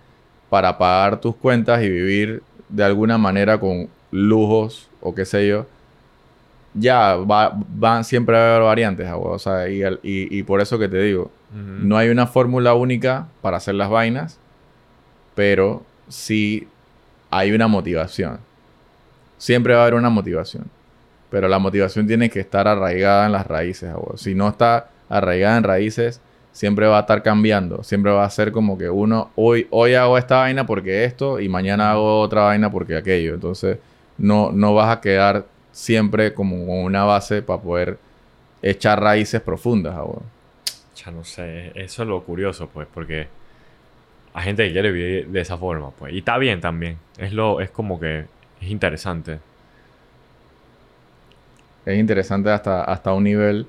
para 0.50 0.78
pagar 0.78 1.20
tus 1.22 1.36
cuentas 1.36 1.82
y 1.84 1.90
vivir 1.90 2.42
de 2.70 2.84
alguna 2.84 3.18
manera 3.18 3.60
con 3.60 3.88
lujos 4.12 4.88
o 5.02 5.14
qué 5.16 5.26
sé 5.26 5.48
yo, 5.48 5.66
ya 6.74 7.16
va, 7.16 7.54
van 7.70 8.04
siempre 8.04 8.36
a 8.38 8.52
haber 8.56 8.64
variantes, 8.64 9.08
o 9.14 9.38
sea, 9.38 9.70
y, 9.70 9.84
y- 9.84 10.40
y 10.40 10.44
por 10.44 10.60
eso 10.60 10.80
que 10.80 10.88
te 10.88 10.98
digo, 11.02 11.30
No 11.54 11.98
hay 11.98 12.10
una 12.10 12.26
fórmula 12.26 12.74
única 12.74 13.28
para 13.42 13.58
hacer 13.58 13.76
las 13.76 13.90
vainas, 13.90 14.40
pero 15.36 15.84
sí 16.08 16.68
hay 17.30 17.52
una 17.52 17.68
motivación. 17.68 18.40
Siempre 19.38 19.74
va 19.74 19.82
a 19.82 19.84
haber 19.84 19.96
una 19.96 20.10
motivación. 20.10 20.66
Pero 21.30 21.48
la 21.48 21.60
motivación 21.60 22.06
tiene 22.06 22.30
que 22.30 22.40
estar 22.40 22.68
arraigada 22.68 23.26
en 23.26 23.32
las 23.32 23.48
raíces. 23.48 23.90
abuelo. 23.90 24.18
Si 24.18 24.36
no 24.36 24.50
está 24.50 24.90
arraigada 25.10 25.58
en 25.58 25.64
raíces, 25.64 26.22
siempre 26.52 26.86
va 26.86 26.98
a 26.98 27.02
estar 27.02 27.24
cambiando. 27.24 27.84
Siempre 27.84 28.12
va 28.12 28.24
a 28.24 28.30
ser 28.30 28.52
como 28.52 28.78
que 28.78 28.90
uno, 28.90 29.32
hoy, 29.36 29.68
hoy 29.72 29.96
hago 29.96 30.18
esta 30.18 30.38
vaina 30.38 30.66
porque 30.66 31.06
esto 31.06 31.40
y 31.40 31.50
mañana 31.50 31.92
hago 31.92 32.20
otra 32.20 32.44
vaina 32.44 32.72
porque 32.72 32.96
aquello. 32.96 33.34
Entonces, 33.34 33.80
no, 34.18 34.52
no 34.52 34.76
vas 34.76 34.96
a 34.96 35.02
quedar 35.02 35.46
siempre 35.72 36.34
como 36.34 36.84
una 36.84 37.04
base 37.04 37.42
para 37.42 37.62
poder 37.62 37.98
echar 38.62 39.02
raíces 39.02 39.42
profundas. 39.42 39.96
abuelo. 39.96 40.33
Ya 41.06 41.12
no 41.12 41.24
sé, 41.24 41.72
eso 41.76 42.04
es 42.04 42.10
lo 42.10 42.24
curioso, 42.24 42.70
pues, 42.70 42.88
porque 42.94 43.28
hay 44.34 44.44
gente 44.44 44.66
que 44.68 44.74
quiere 44.74 44.92
vivir 44.92 45.28
de 45.28 45.42
esa 45.42 45.58
forma, 45.58 45.92
pues. 45.92 46.14
Y 46.14 46.20
está 46.20 46.38
bien 46.38 46.62
también. 46.62 46.98
Es 47.18 47.34
lo, 47.34 47.62
es 47.62 47.70
como 47.72 48.00
que 48.00 48.26
es 48.62 48.70
interesante. 48.70 49.40
es 51.86 52.00
interesante 52.00 52.50
hasta, 52.50 52.84
hasta 52.84 53.14
un 53.14 53.24
nivel 53.26 53.68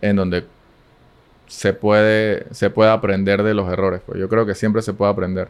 en 0.00 0.16
donde 0.16 0.44
se 1.46 1.74
puede, 1.74 2.46
se 2.54 2.70
puede 2.70 2.90
aprender 2.90 3.42
de 3.42 3.54
los 3.54 3.70
errores. 3.70 4.00
Pues 4.04 4.18
yo 4.18 4.28
creo 4.28 4.46
que 4.46 4.54
siempre 4.54 4.82
se 4.82 4.94
puede 4.94 5.12
aprender. 5.12 5.48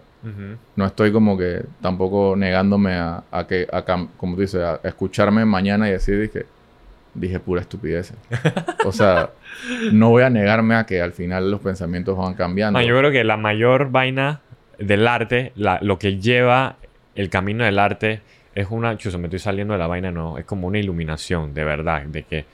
No 0.74 0.86
estoy 0.86 1.12
como 1.12 1.36
que 1.36 1.64
tampoco 1.80 2.34
negándome 2.36 2.94
a, 2.94 3.24
a 3.30 3.46
que, 3.46 3.68
a 3.70 3.82
como 4.16 4.34
tú 4.34 4.40
dices, 4.40 4.60
a 4.62 4.80
escucharme 4.82 5.44
mañana 5.44 5.88
y 5.88 5.92
decir 5.92 6.30
que 6.30 6.46
dije 7.14 7.38
pura 7.40 7.60
estupidez. 7.60 8.12
o 8.84 8.92
sea, 8.92 9.30
no 9.92 10.10
voy 10.10 10.22
a 10.22 10.30
negarme 10.30 10.74
a 10.74 10.84
que 10.86 11.00
al 11.00 11.12
final 11.12 11.50
los 11.50 11.60
pensamientos 11.60 12.16
van 12.16 12.34
cambiando. 12.34 12.80
Yo 12.80 12.98
creo 12.98 13.10
que 13.10 13.24
la 13.24 13.36
mayor 13.36 13.90
vaina 13.90 14.40
del 14.78 15.06
arte, 15.06 15.52
lo 15.56 15.98
que 15.98 16.18
lleva 16.18 16.76
el 17.14 17.30
camino 17.30 17.64
del 17.64 17.78
arte, 17.78 18.20
es 18.54 18.66
una. 18.70 18.96
Chuso, 18.96 19.18
me 19.18 19.26
estoy 19.26 19.38
saliendo 19.38 19.74
de 19.74 19.78
la 19.78 19.86
vaina, 19.86 20.10
no. 20.10 20.38
Es 20.38 20.44
como 20.44 20.66
una 20.66 20.78
iluminación, 20.78 21.54
de 21.54 21.64
verdad. 21.64 22.02
De 22.02 22.22
que 22.24 22.44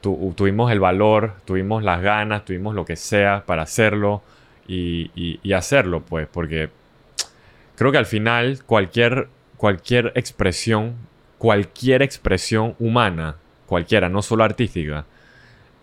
tu- 0.00 0.32
tuvimos 0.36 0.70
el 0.72 0.80
valor, 0.80 1.34
tuvimos 1.44 1.82
las 1.82 2.00
ganas, 2.02 2.44
tuvimos 2.44 2.74
lo 2.74 2.84
que 2.84 2.96
sea 2.96 3.42
para 3.46 3.62
hacerlo 3.62 4.22
y, 4.68 5.10
y- 5.14 5.40
y 5.42 5.52
hacerlo, 5.52 6.00
pues. 6.00 6.26
Porque 6.30 6.70
creo 7.76 7.90
que 7.92 7.98
al 7.98 8.06
final, 8.06 8.60
cualquier, 8.66 9.28
cualquier 9.56 10.12
expresión, 10.14 10.94
cualquier 11.38 12.02
expresión 12.02 12.74
humana, 12.78 13.36
cualquiera, 13.66 14.08
no 14.08 14.22
solo 14.22 14.44
artística, 14.44 15.06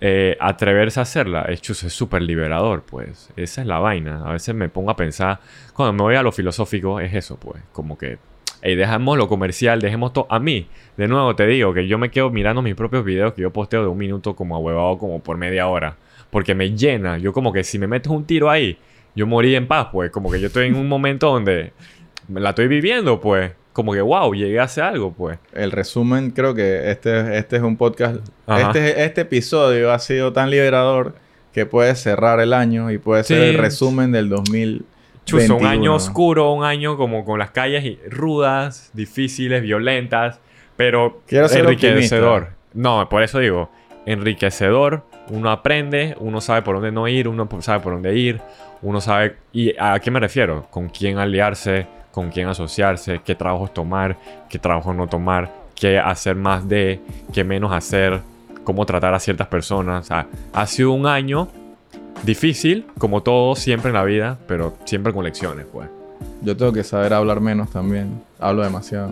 eh, 0.04 0.36
atreverse 0.40 1.00
a 1.00 1.04
hacerla 1.04 1.44
es 1.44 1.62
súper 1.62 2.24
liberador, 2.24 2.82
pues. 2.82 3.30
Esa 3.38 3.62
es 3.62 3.68
la 3.68 3.78
vaina. 3.78 4.24
A 4.26 4.34
veces 4.34 4.56
me 4.56 4.68
pongo 4.68 4.90
a 4.90 4.96
pensar, 4.96 5.40
cuando 5.74 5.94
me 5.94 6.02
voy 6.02 6.16
a 6.16 6.24
lo 6.24 6.32
filosófico, 6.32 7.00
es 7.00 7.14
eso, 7.14 7.38
pues. 7.40 7.62
Como 7.72 7.98
que, 7.98 8.18
hey, 8.64 8.76
dejamos 8.76 9.18
lo 9.18 9.28
comercial, 9.28 9.80
dejemos 9.80 10.12
todo. 10.12 10.26
A 10.30 10.40
mí, 10.40 10.68
de 10.98 11.08
nuevo 11.08 11.36
te 11.36 11.46
digo 11.46 11.72
que 11.74 11.88
yo 11.88 12.00
me 12.00 12.10
quedo 12.10 12.32
mirando 12.32 12.64
mis 12.64 12.74
propios 12.74 13.06
videos 13.06 13.34
que 13.34 13.44
yo 13.44 13.54
posteo 13.54 13.84
de 13.84 13.90
un 13.90 13.98
minuto 13.98 14.36
como 14.36 14.56
ahuevado, 14.56 14.98
como 14.98 15.20
por 15.22 15.38
media 15.38 15.68
hora. 15.68 15.98
Porque 16.32 16.56
me 16.56 16.76
llena. 16.76 17.20
Yo, 17.20 17.32
como 17.32 17.54
que 17.54 17.64
si 17.64 17.78
me 17.78 17.86
metes 17.88 18.12
un 18.12 18.26
tiro 18.26 18.50
ahí, 18.50 18.80
yo 19.16 19.28
morí 19.28 19.56
en 19.56 19.68
paz, 19.68 19.90
pues. 19.92 20.10
Como 20.10 20.32
que 20.32 20.40
yo 20.40 20.48
estoy 20.48 20.68
en 20.68 20.76
un 20.76 20.88
momento 20.88 21.28
donde 21.32 21.74
la 22.28 22.50
estoy 22.50 22.68
viviendo, 22.68 23.22
pues. 23.22 23.52
Como 23.74 23.94
que, 23.94 24.02
wow, 24.02 24.34
llegué 24.34 24.60
a 24.60 24.64
hacer 24.64 24.84
algo, 24.84 25.14
pues. 25.14 25.40
El 25.54 25.72
resumen, 25.72 26.32
creo 26.32 26.54
que 26.54 26.92
este, 26.92 27.38
este 27.38 27.56
es 27.56 27.62
un 27.62 27.78
podcast. 27.78 28.18
Ajá. 28.48 28.68
Este, 28.68 29.04
este 29.04 29.22
episodio 29.22 29.92
ha 29.92 30.00
sido 30.00 30.34
tan 30.34 30.50
liberador 30.50 31.16
que 31.54 31.66
puede 31.66 31.96
cerrar 31.96 32.40
el 32.40 32.54
año 32.54 32.92
y 32.92 32.98
puede 32.98 33.24
ser 33.24 33.38
Sí. 33.42 33.44
el 33.50 33.58
resumen 33.58 34.12
del 34.12 34.30
2000. 34.30 34.86
Chuzo, 35.24 35.56
un 35.56 35.62
21. 35.64 35.70
año 35.70 35.96
oscuro, 35.96 36.52
un 36.52 36.64
año 36.66 36.98
como 36.98 37.24
con 37.24 37.40
las 37.40 37.52
calles 37.52 37.98
rudas, 38.10 38.90
difíciles, 38.94 39.62
violentas, 39.62 40.40
pero 40.76 41.22
Quiero 41.28 41.48
ser 41.48 41.62
enriquecedor. 41.62 42.50
No, 42.74 43.08
por 43.08 43.22
eso 43.24 43.40
digo, 43.40 43.70
enriquecedor. 44.26 45.04
Uno 45.30 45.52
aprende, 45.52 46.16
uno 46.20 46.42
sabe 46.42 46.62
por 46.62 46.76
dónde 46.76 46.92
no 46.92 47.08
ir, 47.08 47.28
uno 47.28 47.48
sabe 47.62 47.80
por 47.82 47.94
dónde 47.94 48.18
ir, 48.18 48.42
uno 48.82 49.00
sabe... 49.00 49.38
¿Y 49.54 49.74
a 49.80 50.00
qué 50.00 50.12
me 50.12 50.20
refiero? 50.20 50.68
Con 50.70 50.90
quién 50.90 51.18
aliarse, 51.20 51.88
con 52.12 52.30
quién 52.30 52.48
asociarse, 52.48 53.22
qué 53.24 53.36
trabajos 53.36 53.74
tomar, 53.74 54.18
qué 54.50 54.60
trabajos 54.60 54.96
no 54.96 55.08
tomar, 55.08 55.52
qué 55.76 56.00
hacer 56.00 56.36
más 56.36 56.68
de, 56.68 57.00
qué 57.34 57.44
menos 57.44 57.72
hacer, 57.72 58.22
cómo 58.64 58.86
tratar 58.86 59.14
a 59.14 59.20
ciertas 59.20 59.48
personas. 59.48 60.06
O 60.06 60.08
sea, 60.08 60.28
ha 60.54 60.68
sido 60.68 60.92
un 60.92 61.08
año 61.08 61.48
difícil, 62.24 62.86
como 62.98 63.24
todo 63.24 63.56
siempre 63.56 63.90
en 63.90 63.96
la 63.96 64.04
vida, 64.04 64.38
pero 64.48 64.76
siempre 64.86 65.14
con 65.14 65.24
lecciones, 65.24 65.66
pues. 65.72 65.90
Yo 66.42 66.56
tengo 66.56 66.72
que 66.72 66.84
saber 66.84 67.14
hablar 67.14 67.40
menos 67.40 67.70
también. 67.72 68.22
Hablo 68.40 68.64
demasiado. 68.64 69.12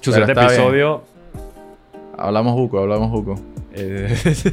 Chus, 0.00 0.16
este 0.16 0.32
bien. 0.32 0.46
episodio 0.46 1.02
Hablamos 2.18 2.54
buco, 2.54 2.80
hablamos 2.80 3.12
buco. 3.12 3.36
Eh, 3.72 4.12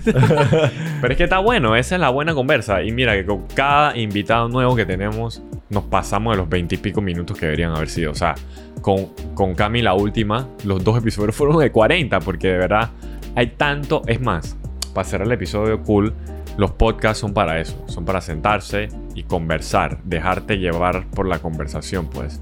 Pero 1.02 1.12
es 1.12 1.18
que 1.18 1.24
está 1.24 1.40
bueno, 1.40 1.76
esa 1.76 1.96
es 1.96 2.02
la 2.02 2.10
buena 2.10 2.36
conversa. 2.36 2.84
Y 2.84 2.92
mira 2.92 3.14
que 3.14 3.26
con 3.26 3.48
cada 3.56 3.98
invitado 3.98 4.48
nuevo 4.48 4.76
que 4.76 4.86
tenemos, 4.86 5.42
nos 5.70 5.84
pasamos 5.86 6.34
de 6.34 6.38
los 6.38 6.50
20 6.50 6.76
y 6.76 6.78
pico 6.78 7.02
minutos 7.02 7.38
que 7.38 7.46
deberían 7.46 7.72
haber 7.76 7.90
sido. 7.90 8.12
O 8.12 8.16
sea, 8.16 8.36
con, 8.82 9.08
con 9.34 9.56
Cami 9.56 9.82
la 9.82 9.94
última, 9.94 10.48
los 10.64 10.84
dos 10.84 10.98
episodios 10.98 11.36
fueron 11.36 11.58
de 11.60 11.72
40, 11.72 12.20
porque 12.20 12.50
de 12.50 12.58
verdad 12.58 12.92
hay 13.36 13.48
tanto. 13.48 14.02
Es 14.08 14.22
más, 14.22 14.56
para 14.94 15.08
cerrar 15.08 15.28
el 15.28 15.34
episodio 15.34 15.82
cool, 15.84 16.14
los 16.58 16.72
podcasts 16.72 17.20
son 17.20 17.34
para 17.34 17.60
eso. 17.60 17.84
Son 17.88 18.06
para 18.06 18.22
sentarse 18.22 18.90
y 19.16 19.24
conversar, 19.24 20.00
dejarte 20.04 20.58
llevar 20.58 21.06
por 21.08 21.28
la 21.28 21.40
conversación, 21.40 22.08
pues. 22.08 22.42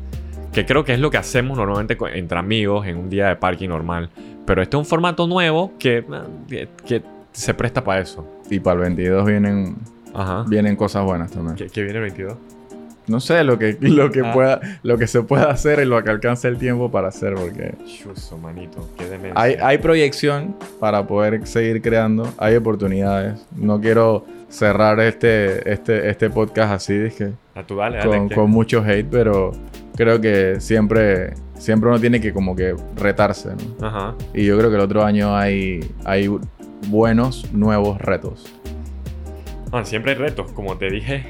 Que 0.51 0.65
creo 0.65 0.83
que 0.83 0.93
es 0.93 0.99
lo 0.99 1.09
que 1.09 1.17
hacemos 1.17 1.57
normalmente 1.57 1.97
entre 2.13 2.37
amigos 2.37 2.85
en 2.85 2.97
un 2.97 3.09
día 3.09 3.27
de 3.29 3.35
parking 3.37 3.69
normal. 3.69 4.09
Pero 4.45 4.61
este 4.61 4.75
es 4.75 4.79
un 4.79 4.85
formato 4.85 5.25
nuevo 5.25 5.73
que, 5.79 6.05
eh, 6.51 6.67
que 6.85 7.01
se 7.31 7.53
presta 7.55 7.83
para 7.83 8.01
eso. 8.01 8.27
Y 8.51 8.59
para 8.59 8.75
el 8.75 8.81
22 8.81 9.25
vienen, 9.25 9.77
Ajá. 10.13 10.43
vienen 10.47 10.75
cosas 10.75 11.03
buenas 11.05 11.31
también. 11.31 11.55
¿Qué, 11.55 11.67
qué 11.67 11.81
viene 11.81 11.97
el 11.97 12.03
22? 12.03 12.37
No 13.07 13.19
sé 13.19 13.43
lo 13.43 13.59
que, 13.59 13.77
lo 13.81 14.09
que 14.11 14.21
Ah. 14.21 14.31
pueda, 14.33 14.61
lo 14.83 14.97
que 14.97 15.07
se 15.07 15.21
pueda 15.23 15.51
hacer 15.51 15.79
y 15.79 15.85
lo 15.85 16.01
que 16.03 16.09
alcance 16.09 16.47
el 16.47 16.57
tiempo 16.57 16.89
para 16.89 17.09
hacer, 17.09 17.33
porque 17.35 17.75
Chuso, 17.85 18.37
manito. 18.37 18.87
Qué 18.97 19.05
demencia. 19.05 19.33
hay, 19.35 19.57
hay 19.61 19.77
proyección 19.79 20.55
para 20.79 21.05
poder 21.05 21.45
seguir 21.45 21.81
creando, 21.81 22.31
hay 22.37 22.55
oportunidades. 22.55 23.45
No 23.55 23.81
quiero 23.81 24.25
cerrar 24.47 24.99
este, 25.01 25.71
este, 25.71 26.09
este 26.09 26.29
podcast 26.29 26.71
así, 26.73 26.97
dije, 26.97 27.33
Ah, 27.55 27.63
tú 27.67 27.75
dale, 27.77 27.97
dale. 27.97 28.09
con, 28.17 28.29
que- 28.29 28.35
con 28.35 28.49
mucho 28.51 28.81
hate, 28.83 29.07
pero 29.09 29.51
creo 29.97 30.21
que 30.21 30.59
siempre, 30.61 31.33
siempre 31.57 31.89
uno 31.89 31.99
tiene 31.99 32.21
que 32.21 32.31
como 32.31 32.55
que 32.55 32.73
retarse, 32.95 33.49
¿no? 33.79 33.85
Ajá. 33.85 34.15
Y 34.33 34.45
yo 34.45 34.57
creo 34.57 34.69
que 34.69 34.75
el 34.77 34.81
otro 34.81 35.03
año 35.03 35.35
hay, 35.35 35.81
hay 36.05 36.29
buenos 36.87 37.51
nuevos 37.53 37.99
retos. 37.99 38.45
Man, 39.71 39.85
siempre 39.85 40.11
hay 40.11 40.17
retos, 40.19 40.51
como 40.51 40.77
te 40.77 40.89
dije, 40.89 41.25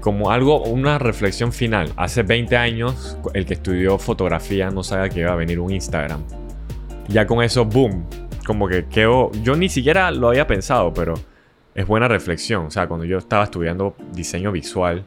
como, 0.00 0.30
algo, 0.30 0.62
una 0.64 0.98
reflexión 0.98 1.52
final. 1.52 1.92
Hace 1.96 2.22
20 2.22 2.56
años, 2.56 3.18
el 3.32 3.46
que 3.46 3.54
estudió 3.54 3.98
fotografía 3.98 4.70
no 4.70 4.82
sabía 4.82 5.08
que 5.08 5.20
iba 5.20 5.32
a 5.32 5.36
venir 5.36 5.60
un 5.60 5.72
Instagram. 5.72 6.22
Ya 7.08 7.26
con 7.26 7.42
eso, 7.42 7.64
boom, 7.64 8.04
como 8.46 8.68
que 8.68 8.86
quedó, 8.86 9.32
yo 9.42 9.56
ni 9.56 9.68
siquiera 9.68 10.10
lo 10.10 10.28
había 10.28 10.46
pensado, 10.46 10.92
pero 10.92 11.14
es 11.74 11.86
buena 11.86 12.08
reflexión. 12.08 12.66
O 12.66 12.70
sea, 12.70 12.86
cuando 12.86 13.06
yo 13.06 13.18
estaba 13.18 13.44
estudiando 13.44 13.96
diseño 14.12 14.52
visual, 14.52 15.04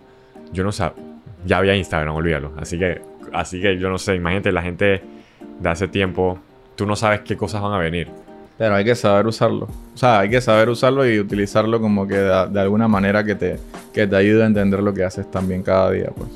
yo 0.52 0.64
no 0.64 0.72
sabía, 0.72 1.04
ya 1.46 1.58
había 1.58 1.76
Instagram, 1.76 2.16
olvídalo. 2.16 2.54
Así 2.58 2.80
que, 2.80 3.02
así 3.32 3.62
que 3.62 3.78
yo 3.78 3.90
no 3.90 3.98
sé, 3.98 4.16
imagínate 4.16 4.52
la 4.52 4.62
gente 4.62 5.02
de 5.60 5.70
hace 5.70 5.88
tiempo, 5.88 6.40
tú 6.76 6.86
no 6.86 6.96
sabes 6.96 7.22
qué 7.22 7.38
cosas 7.38 7.62
van 7.62 7.74
a 7.74 7.78
venir. 7.78 8.08
Pero 8.60 8.76
hay 8.76 8.84
que 8.84 8.94
saber 8.94 9.26
usarlo. 9.26 9.70
O 9.96 9.98
sea, 9.98 10.20
hay 10.20 10.30
que 10.30 10.42
saber 10.42 10.68
usarlo 10.68 11.10
y 11.10 11.18
utilizarlo 11.18 11.80
como 11.80 12.06
que 12.06 12.16
de, 12.18 12.60
alguna 12.60 12.90
manera 12.90 13.24
que 13.24 13.34
te, 13.34 13.58
que 13.94 14.06
te 14.06 14.16
ayude 14.18 14.44
a 14.44 14.48
entender 14.48 14.84
lo 14.84 14.94
que 14.94 15.06
haces 15.06 15.32
también 15.32 15.64
cada 15.64 15.92
día, 15.92 16.12
pues. 16.14 16.30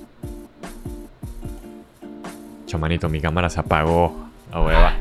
Chamanito, 2.65 3.09
mi 3.09 3.19
cámara 3.19 3.49
se 3.49 3.59
apagó. 3.59 4.29
A 4.53 4.61
hueva. 4.61 4.93